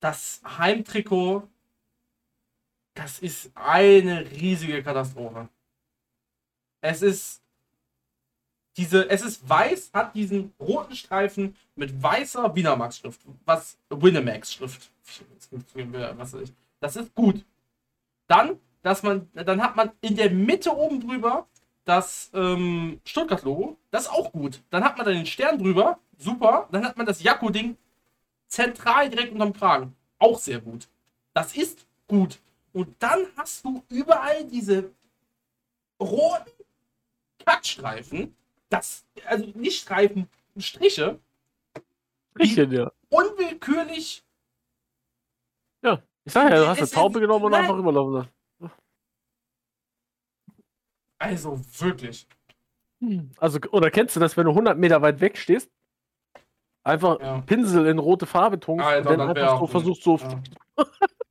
[0.00, 1.48] das Heimtrikot,
[2.94, 5.48] das ist eine riesige Katastrophe.
[6.80, 7.40] Es ist
[8.76, 14.90] diese, es ist weiß, hat diesen roten Streifen mit weißer Winamax-Schrift, was Winamax-Schrift.
[16.80, 17.44] Das ist gut.
[18.26, 21.46] Dann, dass man, dann hat man in der Mitte oben drüber
[21.84, 23.76] das ähm, Stuttgart-Logo.
[23.90, 24.62] Das ist auch gut.
[24.70, 25.98] Dann hat man da den Stern drüber.
[26.16, 26.68] Super.
[26.70, 27.76] Dann hat man das Jakko-Ding
[28.46, 29.96] zentral direkt unterm Kragen.
[30.18, 30.88] Auch sehr gut.
[31.34, 32.38] Das ist gut.
[32.72, 34.90] Und dann hast du überall diese
[36.00, 36.50] roten
[37.50, 38.36] Kackstreifen.
[38.68, 40.28] Das, also nicht Streifen,
[40.58, 41.18] Striche.
[42.36, 42.92] Striche, ja.
[43.08, 44.24] Unwillkürlich.
[45.82, 48.30] Ja, ich sag ja, du hast eine Taube genommen und einfach überlaufen lassen.
[51.18, 52.26] Also wirklich.
[53.00, 53.32] Hm.
[53.38, 55.70] Also, oder kennst du das, wenn du 100 Meter weit weg stehst?
[56.82, 57.40] Einfach ja.
[57.42, 60.16] Pinsel in rote Farbe tunkst Alter, und dann einfach so versuchst so.
[60.16, 60.42] Ja.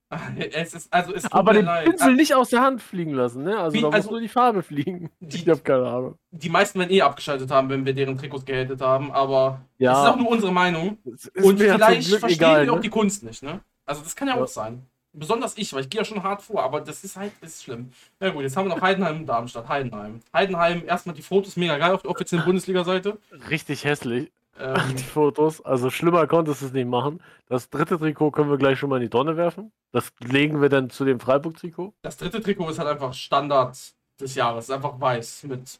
[0.52, 1.86] es ist, also es Aber den leid.
[1.86, 3.60] Pinsel nicht aus der Hand fliegen lassen, ne?
[3.60, 5.12] Also Wie, da muss also, nur die Farbe fliegen.
[5.20, 6.16] Die, ich hab keine Ahnung.
[6.32, 9.92] Die meisten werden eh abgeschaltet haben, wenn wir deren Trikots gehatet haben, aber ja.
[9.92, 10.98] das ist auch nur unsere Meinung.
[11.44, 12.82] Und vielleicht verstehen egal, wir auch ne?
[12.82, 13.60] die Kunst nicht, ne?
[13.86, 14.44] Also das kann ja, ja.
[14.44, 14.86] auch sein.
[15.14, 17.92] Besonders ich, weil ich gehe ja schon hart vor, aber das ist halt ist schlimm.
[18.20, 19.68] Na gut, jetzt haben wir noch Heidenheim und Darmstadt.
[19.68, 20.22] Heidenheim.
[20.34, 23.18] Heidenheim, erstmal die Fotos mega geil auf der offiziellen Bundesliga-Seite.
[23.50, 24.32] Richtig hässlich.
[24.60, 25.62] Ähm, die Fotos.
[25.62, 27.22] Also schlimmer konntest du es nicht machen.
[27.48, 29.72] Das dritte Trikot können wir gleich schon mal in die Tonne werfen.
[29.92, 31.94] Das legen wir dann zu dem Freiburg-Trikot.
[32.02, 33.78] Das dritte Trikot ist halt einfach Standard
[34.20, 34.66] des Jahres.
[34.66, 35.80] Ist einfach weiß mit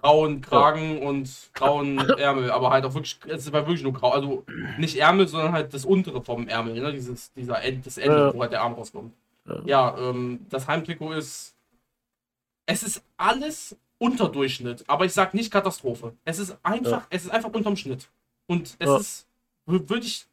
[0.00, 1.08] grauen Kragen ja.
[1.08, 4.44] und grauen Ärmel, aber halt auch wirklich, es war wirklich nur grau, also
[4.78, 6.92] nicht Ärmel, sondern halt das untere vom Ärmel, ne?
[6.92, 8.34] Dieses, dieser End, das Ende, ja.
[8.34, 9.12] wo halt der Arm rauskommt.
[9.46, 11.54] Ja, ja ähm, das Heimtrikot ist,
[12.66, 16.16] es ist alles Unterdurchschnitt, aber ich sag nicht Katastrophe.
[16.24, 18.08] Es ist einfach, es ist einfach unterm Schnitt.
[18.46, 18.96] Und es ja.
[18.96, 19.28] ist,
[19.66, 20.26] würde ich.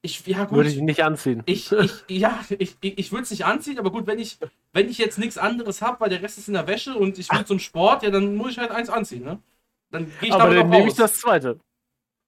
[0.00, 0.56] Ich, ja, gut.
[0.56, 1.42] Würde ich nicht anziehen.
[1.44, 4.38] Ich, ich, ja, ich, ich, ich würde es nicht anziehen, aber gut, wenn ich,
[4.72, 7.30] wenn ich jetzt nichts anderes habe, weil der Rest ist in der Wäsche und ich
[7.30, 9.38] will zum Sport, ja, dann muss ich halt eins anziehen, ne?
[9.90, 11.60] Dann gehe ich Aber dann nehme ich das zweite.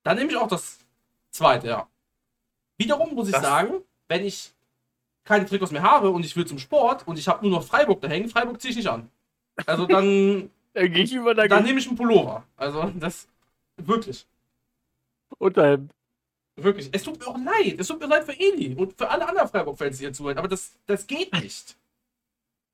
[0.02, 0.80] Dann nehme ich auch das
[1.30, 1.88] zweite, ja.
[2.76, 4.52] Wiederum muss ich das sagen, wenn ich
[5.24, 8.02] keine Trikots mehr habe und ich will zum Sport und ich habe nur noch Freiburg
[8.02, 9.10] da hängen, Freiburg ziehe ich nicht an.
[9.66, 10.50] Also dann.
[10.72, 12.44] dann gehe ich über da Dann nehme ich einen Pullover.
[12.56, 13.28] Also das.
[13.76, 14.26] Wirklich.
[15.38, 15.92] Unterhemd.
[16.56, 16.88] Wirklich.
[16.92, 17.80] Es tut mir auch leid.
[17.80, 20.38] Es tut mir leid für Eli und für alle anderen Freiburg-Fans, die hier zuhören.
[20.38, 21.76] Aber das, das geht nicht.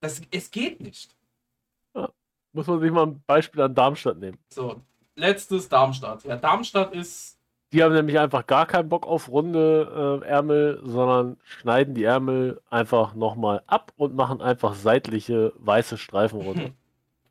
[0.01, 1.15] Das, es geht nicht.
[1.94, 2.11] Ja.
[2.52, 4.39] Muss man sich mal ein Beispiel an Darmstadt nehmen.
[4.51, 4.82] So,
[5.15, 6.24] letztes Darmstadt.
[6.24, 7.39] Ja, Darmstadt ist
[7.72, 12.60] die haben nämlich einfach gar keinen Bock auf runde äh, Ärmel, sondern schneiden die Ärmel
[12.68, 16.70] einfach nochmal ab und machen einfach seitliche weiße Streifen runter.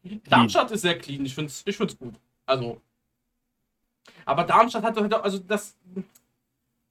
[0.30, 2.14] Darmstadt ist sehr clean, ich finde es ich find's gut.
[2.46, 2.82] Also.
[4.26, 5.76] Aber Darmstadt hat halt, also das.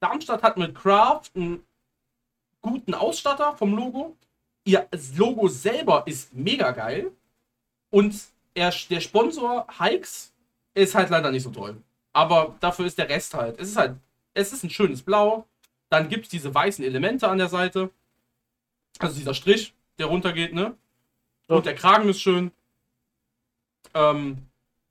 [0.00, 1.64] Darmstadt hat mit Craft einen
[2.60, 4.16] guten Ausstatter vom Logo.
[4.64, 7.10] Ihr Logo selber ist mega geil.
[7.90, 8.14] Und
[8.54, 10.34] er, der Sponsor Hikes
[10.74, 11.82] ist halt leider nicht so toll.
[12.19, 13.61] Aber dafür ist der Rest halt.
[13.61, 13.95] Es ist halt,
[14.35, 15.47] es ist ein schönes Blau.
[15.89, 17.90] Dann gibt es diese weißen Elemente an der Seite.
[18.99, 20.77] Also dieser Strich, der runtergeht, ne?
[21.47, 22.51] Und der Kragen ist schön.
[23.95, 24.39] Ähm,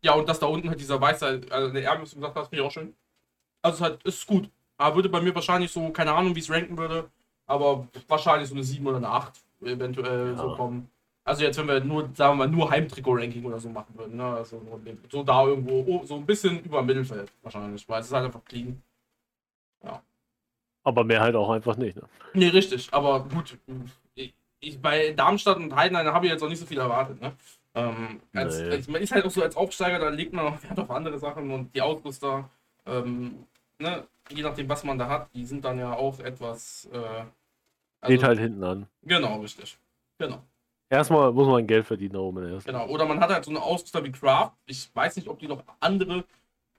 [0.02, 2.68] ja, und das da unten hat dieser weiße, also der Ärmel, gesagt hast, finde ich
[2.70, 2.96] auch schön.
[3.62, 4.50] Also es halt, ist gut.
[4.78, 7.12] Aber würde bei mir wahrscheinlich so, keine Ahnung, wie es ranken würde,
[7.46, 9.34] aber wahrscheinlich so eine 7 oder eine 8
[9.64, 10.38] eventuell ja.
[10.38, 10.90] so kommen.
[11.28, 14.24] Also jetzt, wenn wir nur, sagen wir mal, nur Heimtrikot-Ranking oder so machen würden, ne?
[14.24, 14.62] Also
[15.12, 18.46] so da irgendwo, oh, so ein bisschen über Mittelfeld wahrscheinlich, weil es ist halt einfach
[18.46, 18.82] clean.
[19.84, 20.02] Ja.
[20.86, 22.04] Aber mehr halt auch einfach nicht, ne?
[22.34, 22.88] Nee, richtig.
[22.94, 23.58] Aber gut,
[24.16, 27.34] ich, ich bei Darmstadt und Heidenheim habe ich jetzt auch nicht so viel erwartet, ne?
[27.76, 28.70] Ähm, als, nee.
[28.70, 31.20] als, man ist halt auch so als Aufsteiger, da legt man auch Wert auf andere
[31.20, 32.50] Sachen und die Ausrüster,
[32.86, 33.46] ähm,
[33.80, 36.88] ne, je nachdem, was man da hat, die sind dann ja auch etwas.
[36.94, 36.98] Äh,
[38.00, 38.88] also, Geht halt hinten an.
[39.04, 39.78] Genau, richtig.
[40.18, 40.42] Genau.
[40.90, 42.66] Erstmal muss man Geld verdienen, da oben erst.
[42.66, 44.52] Genau, oder man hat halt so eine Ausrüster wie Craft.
[44.68, 46.24] Ich weiß nicht, ob die noch andere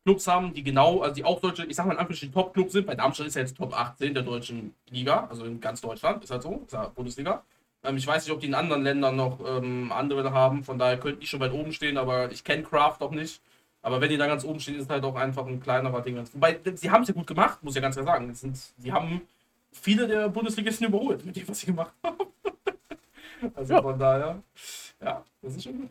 [0.05, 2.87] Clubs haben, die genau, also die auch deutsche, ich sag mal in Anführungsstrichen Top-Clubs sind.
[2.87, 6.31] Bei Darmstadt ist ja jetzt Top 18 der deutschen Liga, also in ganz Deutschland, ist
[6.31, 7.43] halt so, ist ja Bundesliga.
[7.85, 10.99] Ähm, ich weiß nicht, ob die in anderen Ländern noch ähm, andere haben, von daher
[10.99, 13.43] könnten die schon weit oben stehen, aber ich kenne Craft auch nicht.
[13.83, 16.19] Aber wenn die da ganz oben stehen, ist halt auch einfach ein kleinerer Ding.
[16.33, 18.35] Wobei, sie haben es ja gut gemacht, muss ich ja ganz klar sagen.
[18.35, 19.21] Sie haben
[19.73, 22.28] viele der Bundesligisten überholt mit dem, was sie gemacht haben.
[23.55, 23.83] Also ja.
[23.83, 24.43] von daher,
[25.01, 25.91] ja, das ist schon gut.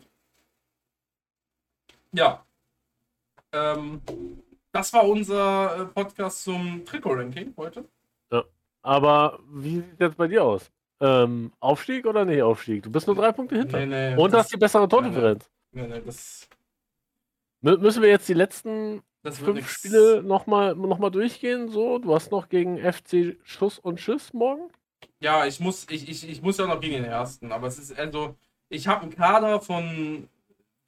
[2.12, 2.44] Ja.
[3.52, 4.02] Ähm,
[4.72, 7.84] das war unser äh, Podcast zum Trikot-Ranking heute.
[8.30, 8.44] Ja.
[8.82, 10.70] Aber wie sieht es jetzt bei dir aus?
[11.00, 12.82] Ähm, Aufstieg oder nicht Aufstieg?
[12.82, 13.78] Du bist nur drei Punkte hinter.
[13.78, 15.48] Nee, nee, Und hast die bessere Tordifferenz.
[15.72, 16.48] Nee, nee, das.
[17.60, 19.72] Müssen wir jetzt die letzten fünf nix.
[19.72, 21.68] Spiele nochmal noch mal durchgehen?
[21.68, 24.70] So, du hast noch gegen FC Schuss und Schiss morgen?
[25.20, 27.98] Ja, ich muss, ich, ich, ich muss ja noch gegen den ersten, aber es ist
[27.98, 28.36] also,
[28.68, 30.28] ich habe einen Kader von,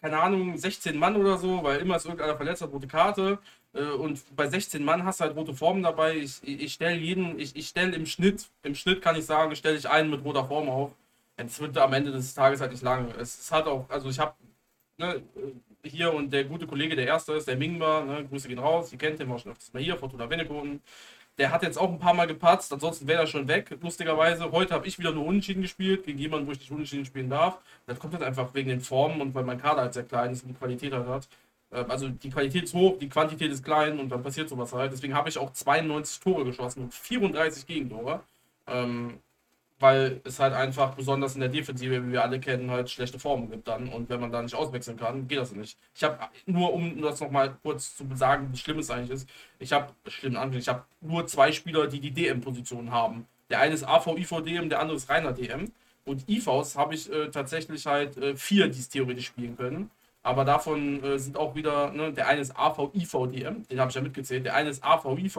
[0.00, 3.38] keine Ahnung, 16 Mann oder so, weil immer ist irgendeiner verletzt hat, rote Karte.
[3.74, 6.16] Äh, und bei 16 Mann hast du halt rote Formen dabei.
[6.16, 9.76] Ich, ich stelle jeden, ich, ich stelle im Schnitt, im Schnitt kann ich sagen, stelle
[9.76, 10.92] ich einen mit roter Form auf.
[11.36, 13.12] Es wird am Ende des Tages halt nicht lang.
[13.18, 14.34] Es, hat auch, also ich habe
[14.98, 15.22] ne,
[15.82, 18.98] hier und der gute Kollege, der erste ist, der Mingba, ne, Grüße gehen raus, ihr
[18.98, 20.82] kennt den, war schon öfters mal hier, Fortuna Wennekonen.
[21.40, 24.52] Der hat jetzt auch ein paar Mal gepatzt, ansonsten wäre er schon weg, lustigerweise.
[24.52, 27.56] Heute habe ich wieder nur Unentschieden gespielt, gegen jemanden, wo ich nicht Unentschieden spielen darf.
[27.86, 30.42] Das kommt halt einfach wegen den Formen und weil mein Kader halt sehr klein ist
[30.42, 31.28] und die Qualität halt hat.
[31.72, 34.92] Ähm, also die Qualität ist hoch, die Quantität ist klein und dann passiert sowas halt.
[34.92, 38.20] Deswegen habe ich auch 92 Tore geschossen und 34 Gegentore.
[38.66, 39.20] Ähm,
[39.80, 43.50] weil es halt einfach besonders in der Defensive, wie wir alle kennen, halt schlechte Formen
[43.50, 43.88] gibt dann.
[43.88, 45.78] Und wenn man da nicht auswechseln kann, geht das nicht.
[45.94, 49.28] Ich habe nur, um das nochmal kurz zu sagen, wie schlimm es eigentlich ist,
[49.58, 53.26] ich habe, schlimm ich habe nur zwei Spieler, die die DM-Position haben.
[53.48, 55.72] Der eine ist AV, IV, DM, der andere ist reiner DM.
[56.04, 59.90] Und IVs habe ich äh, tatsächlich halt äh, vier, die es theoretisch spielen können.
[60.22, 63.90] Aber davon äh, sind auch wieder, ne, der eine ist AV, IV, DM, den habe
[63.90, 64.44] ich ja mitgezählt.
[64.44, 65.38] Der eine ist AV, IV.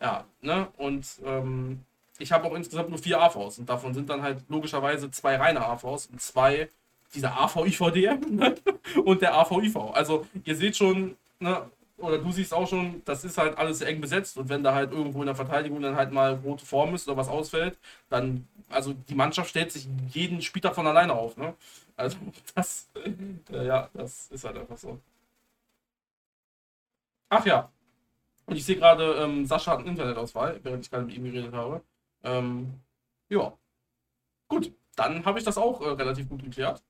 [0.00, 1.84] Ja, ne, und ähm,
[2.18, 5.64] ich habe auch insgesamt nur vier AVs und davon sind dann halt logischerweise zwei reine
[5.64, 6.68] AVs und zwei
[7.14, 8.42] dieser AV-IVDM
[9.04, 9.76] und der AV-IV.
[9.92, 14.00] Also ihr seht schon, ne, oder du siehst auch schon, das ist halt alles eng
[14.00, 17.08] besetzt und wenn da halt irgendwo in der Verteidigung dann halt mal rote Form ist
[17.08, 17.78] oder was ausfällt,
[18.10, 21.54] dann, also die Mannschaft stellt sich jeden Spieler von alleine auf, ne?
[21.96, 22.18] Also
[22.54, 22.88] das,
[23.50, 24.98] äh, ja, das ist halt einfach so.
[27.28, 27.70] Ach ja.
[28.46, 31.52] Und ich sehe gerade, ähm, Sascha hat einen Internetauswahl, während ich gerade mit ihm geredet
[31.52, 31.82] habe.
[32.26, 32.80] Ähm,
[33.30, 33.56] ja.
[34.48, 36.82] Gut, dann habe ich das auch äh, relativ gut geklärt.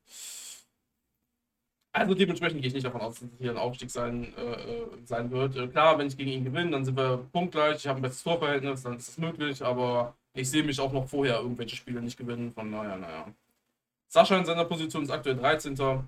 [1.93, 4.87] Also dementsprechend gehe ich nicht davon aus, dass es hier ein Aufstieg sein, äh, äh,
[5.05, 5.57] sein wird.
[5.57, 7.77] Äh, klar, wenn ich gegen ihn gewinne, dann sind wir punktgleich.
[7.77, 9.65] Ich habe ein besseres Torverhältnis, dann ist es möglich.
[9.65, 12.53] Aber ich sehe mich auch noch vorher irgendwelche Spiele nicht gewinnen.
[12.53, 13.33] Von naja, naja.
[14.09, 16.05] Sascha in seiner Position ist aktuell 13.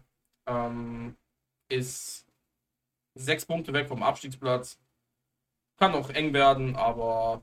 [0.46, 1.16] Ähm,
[1.68, 2.26] ist
[3.14, 4.78] sechs Punkte weg vom Abstiegsplatz.
[5.78, 7.42] Kann auch eng werden, aber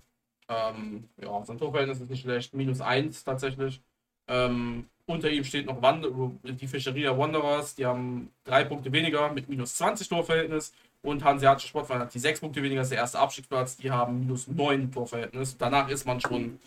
[0.50, 2.54] ähm, ja, sein Torverhältnis ist nicht schlecht.
[2.54, 3.82] Minus 1 tatsächlich.
[4.28, 6.10] Ähm, unter ihm steht noch Wander
[6.44, 10.74] die Fischeria Wanderers, die haben drei Punkte weniger mit minus 20 Torverhältnis.
[11.04, 14.48] Und Hanseatische Sportverein hat die sechs Punkte weniger, ist der erste Abstiegsplatz, die haben minus
[14.48, 15.56] 9 Torverhältnis.
[15.58, 16.60] Danach ist man schon,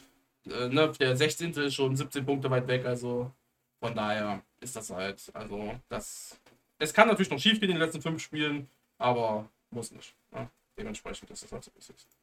[0.47, 1.53] äh, ne, der 16.
[1.55, 3.33] ist schon 17 Punkte weit weg, also
[3.81, 6.39] von daher ist das halt, also das.
[6.79, 8.69] Es kann natürlich noch schief gehen in den letzten fünf Spielen,
[8.99, 10.15] aber muss nicht.
[10.31, 10.49] Ne?
[10.79, 12.18] Dementsprechend ist das halt so, es ist.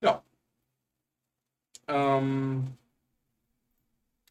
[0.00, 0.22] Ja.
[1.88, 2.76] Ähm,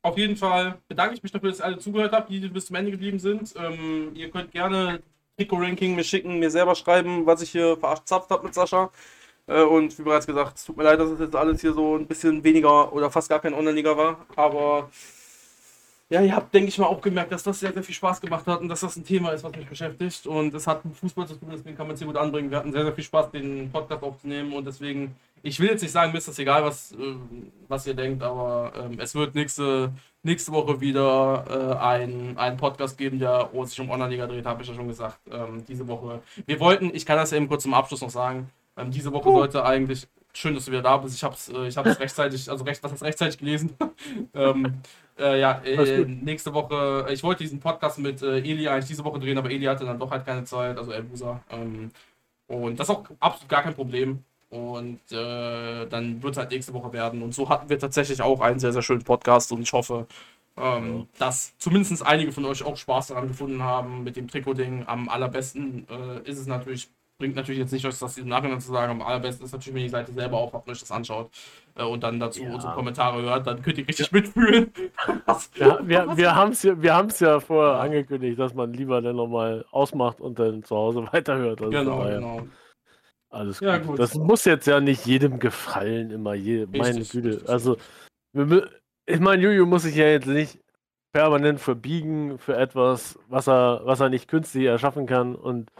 [0.02, 2.76] auf jeden Fall bedanke ich mich dafür, dass ihr alle zugehört habt, die bis zum
[2.76, 3.53] Ende geblieben sind.
[3.57, 5.02] Ähm, ihr könnt gerne
[5.38, 8.91] Trikot-Ranking mir schicken, mir selber schreiben, was ich hier verzapft habe mit Sascha.
[9.48, 11.95] Äh, und wie bereits gesagt, es tut mir leid, dass es jetzt alles hier so
[11.98, 14.26] ein bisschen weniger oder fast gar kein Online-Liga war.
[14.35, 14.90] Aber
[16.10, 18.45] ja, ihr habt, denke ich mal, auch gemerkt, dass das sehr, sehr viel Spaß gemacht
[18.45, 20.27] hat und dass das ein Thema ist, was mich beschäftigt.
[20.27, 22.52] Und es hat mit Fußball zu tun, deswegen kann man es hier gut anbringen.
[22.52, 25.91] Wir hatten sehr, sehr viel Spaß, den Podcast aufzunehmen und deswegen, ich will jetzt nicht
[25.91, 27.15] sagen, mir ist das egal, was, äh,
[27.68, 29.91] was ihr denkt, aber ähm, es wird nächste,
[30.24, 34.64] nächste Woche wieder äh, ein, einen Podcast geben, der oh, sich um Online-Liga dreht, habe
[34.64, 35.20] ich ja schon gesagt.
[35.30, 36.22] Ähm, diese Woche.
[36.45, 39.38] Wir wollten, ich kann das eben kurz zum Abschluss noch sagen, ähm, diese Woche uh.
[39.40, 41.15] sollte eigentlich schön, dass du wieder da bist.
[41.15, 43.76] Ich habe es äh, ich rechtzeitig, also recht, was heißt rechtzeitig gelesen.
[44.34, 44.82] ähm,
[45.20, 49.20] äh, ja, äh, nächste Woche, ich wollte diesen Podcast mit äh, Eli eigentlich diese Woche
[49.20, 51.41] drehen, aber Eli hatte dann doch halt keine Zeit, also Elbusa.
[51.49, 51.91] Ähm,
[52.48, 54.24] und das ist auch absolut gar kein Problem.
[54.54, 57.24] Und äh, dann wird es halt nächste Woche werden.
[57.24, 60.06] Und so hatten wir tatsächlich auch einen sehr, sehr schönen Podcast und ich hoffe,
[60.58, 61.06] ähm, ja.
[61.18, 64.84] dass zumindest einige von euch auch Spaß daran gefunden haben mit dem Trikot-Ding.
[64.86, 68.72] Am allerbesten äh, ist es natürlich bringt natürlich jetzt nicht, euch das im Nachhinein zu
[68.72, 68.92] sagen.
[68.92, 71.32] Am allerbesten ist natürlich, wenn ihr die Seite selber aufhabt und euch das anschaut
[71.76, 72.54] äh, und dann dazu ja.
[72.54, 74.12] unsere Kommentare hört, dann könnt ihr richtig ja.
[74.20, 74.72] mitfühlen.
[75.56, 80.22] ja, wir wir haben es ja, ja vorher angekündigt, dass man lieber dann nochmal ausmacht
[80.22, 81.62] und dann zu Hause weiterhört.
[81.62, 82.42] Also genau, genau.
[83.34, 83.68] Alles gut.
[83.68, 83.99] Ja, gut.
[83.99, 86.35] Das muss jetzt ja nicht jedem gefallen, immer.
[86.35, 87.41] Je, meine Güte.
[87.47, 87.77] Also,
[88.31, 88.69] wir,
[89.05, 90.60] ich meine, Juju muss sich ja jetzt nicht
[91.11, 95.35] permanent verbiegen für etwas, was er, was er nicht künstlich erschaffen kann.
[95.35, 95.72] Und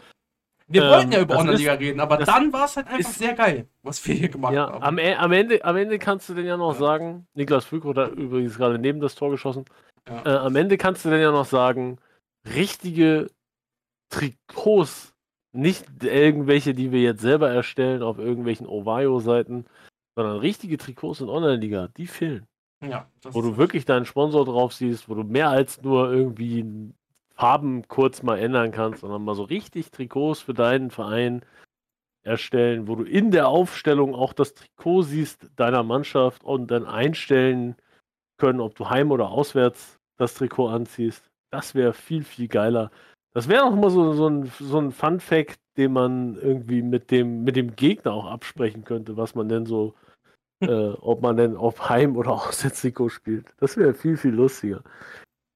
[0.66, 3.34] wir ähm, wollten ja über Online-Liga reden, aber dann war es halt einfach ist, sehr
[3.34, 4.82] geil, was wir hier gemacht ja, haben.
[4.82, 6.78] Am, e, am, Ende, am Ende kannst du denn ja noch ja.
[6.78, 9.64] sagen, Niklas Fügro hat übrigens gerade neben das Tor geschossen.
[10.08, 10.22] Ja.
[10.24, 11.98] Äh, am Ende kannst du denn ja noch sagen,
[12.54, 13.30] richtige
[14.08, 15.13] Trikots,
[15.54, 19.66] nicht irgendwelche, die wir jetzt selber erstellen auf irgendwelchen Ovayo-Seiten,
[20.16, 22.46] sondern richtige Trikots in Online-Liga, die fehlen.
[22.82, 26.92] Ja, wo du wirklich deinen Sponsor drauf siehst, wo du mehr als nur irgendwie
[27.34, 31.42] Farben kurz mal ändern kannst, sondern mal so richtig Trikots für deinen Verein
[32.22, 37.76] erstellen, wo du in der Aufstellung auch das Trikot siehst deiner Mannschaft und dann einstellen
[38.38, 41.30] können, ob du heim oder auswärts das Trikot anziehst.
[41.50, 42.90] Das wäre viel, viel geiler.
[43.34, 47.42] Das wäre auch mal so, so ein, so ein Fun-Fact, den man irgendwie mit dem,
[47.42, 49.94] mit dem Gegner auch absprechen könnte, was man denn so,
[50.60, 53.46] äh, ob man denn auf Heim- oder Auswärtstrikot spielt.
[53.58, 54.82] Das wäre viel, viel lustiger.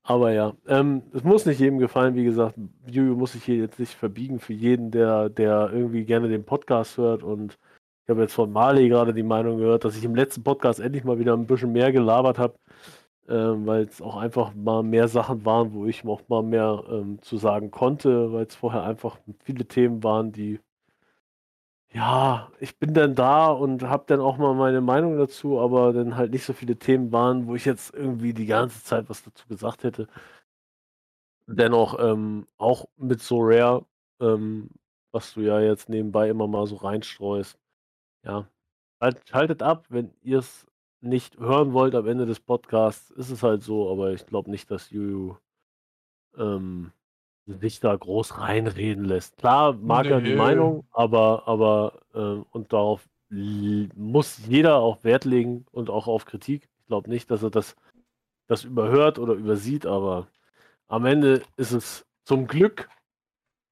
[0.03, 2.57] Aber ja, ähm, es muss nicht jedem gefallen, wie gesagt,
[2.87, 6.97] Juju muss sich hier jetzt nicht verbiegen für jeden, der, der irgendwie gerne den Podcast
[6.97, 7.23] hört.
[7.23, 7.59] Und
[8.05, 11.05] ich habe jetzt von Marley gerade die Meinung gehört, dass ich im letzten Podcast endlich
[11.05, 12.55] mal wieder ein bisschen mehr gelabert habe,
[13.29, 17.21] ähm, weil es auch einfach mal mehr Sachen waren, wo ich auch mal mehr ähm,
[17.23, 20.61] zu sagen konnte, weil es vorher einfach viele Themen waren, die
[21.93, 26.17] ja, ich bin dann da und habe dann auch mal meine Meinung dazu, aber dann
[26.17, 29.47] halt nicht so viele Themen waren, wo ich jetzt irgendwie die ganze Zeit was dazu
[29.49, 30.07] gesagt hätte.
[31.47, 33.87] Dennoch ähm, auch mit so Rare,
[34.21, 34.71] ähm,
[35.13, 37.59] was du ja jetzt nebenbei immer mal so reinstreust.
[38.25, 38.49] Ja,
[39.01, 40.68] halt, schaltet ab, wenn ihr es
[41.01, 44.71] nicht hören wollt am Ende des Podcasts, ist es halt so, aber ich glaube nicht,
[44.71, 45.37] dass Juju
[46.37, 46.93] ähm,
[47.47, 49.37] sich da groß reinreden lässt.
[49.39, 55.67] Klar mag er die Meinung, aber, aber äh, und darauf muss jeder auch Wert legen
[55.71, 56.69] und auch auf Kritik.
[56.81, 57.77] Ich glaube nicht, dass er das,
[58.47, 60.29] das überhört oder übersieht, aber
[60.87, 62.89] am Ende ist es zum Glück,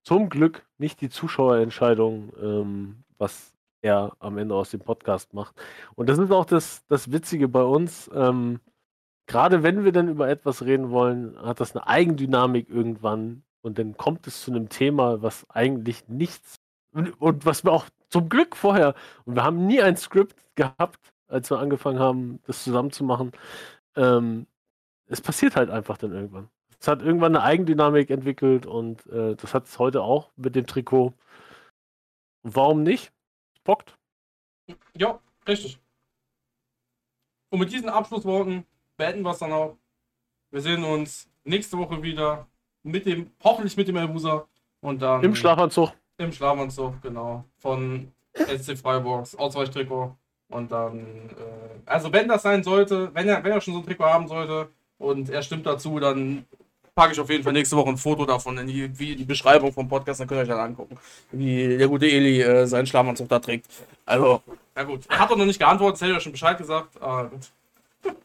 [0.03, 5.55] zum Glück nicht die Zuschauerentscheidung, ähm, was er am Ende aus dem Podcast macht.
[5.95, 8.11] Und das ist auch das, das Witzige bei uns.
[8.15, 8.61] Ähm,
[9.27, 13.97] Gerade wenn wir dann über etwas reden wollen, hat das eine Eigendynamik irgendwann, und dann
[13.97, 16.61] kommt es zu einem Thema, was eigentlich nichts
[17.19, 18.95] und was wir auch zum Glück vorher,
[19.25, 23.33] und wir haben nie ein Skript gehabt, als wir angefangen haben, das zusammen zu machen.
[23.97, 24.47] Ähm,
[25.09, 26.49] es passiert halt einfach dann irgendwann.
[26.79, 30.67] es hat irgendwann eine Eigendynamik entwickelt und äh, das hat es heute auch mit dem
[30.67, 31.15] Trikot.
[32.45, 33.13] Warum nicht?
[33.67, 33.97] Bockt.
[34.97, 35.79] Ja, richtig.
[37.51, 38.65] Und mit diesen Abschlussworten
[38.97, 39.77] beenden wir es dann auch.
[40.51, 42.47] Wir sehen uns nächste Woche wieder
[42.83, 44.47] mit dem, hoffentlich mit dem Elbuser
[44.81, 45.23] und dann.
[45.23, 45.93] Im Schlafanzug.
[46.19, 47.45] Im Schlafanzug, genau.
[47.59, 50.17] Von SC Freiburgs Ausweichtrikot.
[50.49, 53.87] Und dann, äh, also wenn das sein sollte, wenn er, wenn er schon so ein
[53.87, 56.47] Trikot haben sollte und er stimmt dazu, dann
[56.97, 59.73] packe ich auf jeden Fall nächste Woche ein Foto davon in die, wie die Beschreibung
[59.73, 60.99] vom Podcast, dann könnt ihr euch dann angucken,
[61.31, 63.67] wie der gute Eli äh, seinen Schlafanzug da trägt.
[64.07, 64.43] Also,
[64.75, 65.03] na gut.
[65.09, 67.01] Er hat doch noch nicht geantwortet, hätte er schon Bescheid gesagt.
[67.01, 67.41] Ah, gut.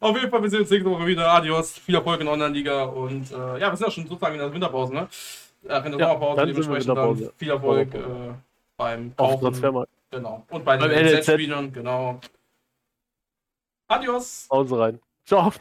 [0.00, 1.30] Auf jeden Fall, wir sehen uns nächste Woche wieder.
[1.30, 4.40] Adios, viel Erfolg in der Online-Liga und äh, ja, wir sind ja schon sozusagen in
[4.40, 5.08] der Winterpause, ne?
[5.68, 7.98] Äh, in der ja, Sommerpause, dementsprechend dann viel Erfolg äh,
[8.78, 9.86] beim Kaufen.
[10.10, 10.46] Genau.
[10.48, 12.20] Und bei den NLZ-Spielern, genau.
[13.88, 14.48] Adios.
[14.50, 15.00] Hause rein.
[15.26, 15.52] Ciao.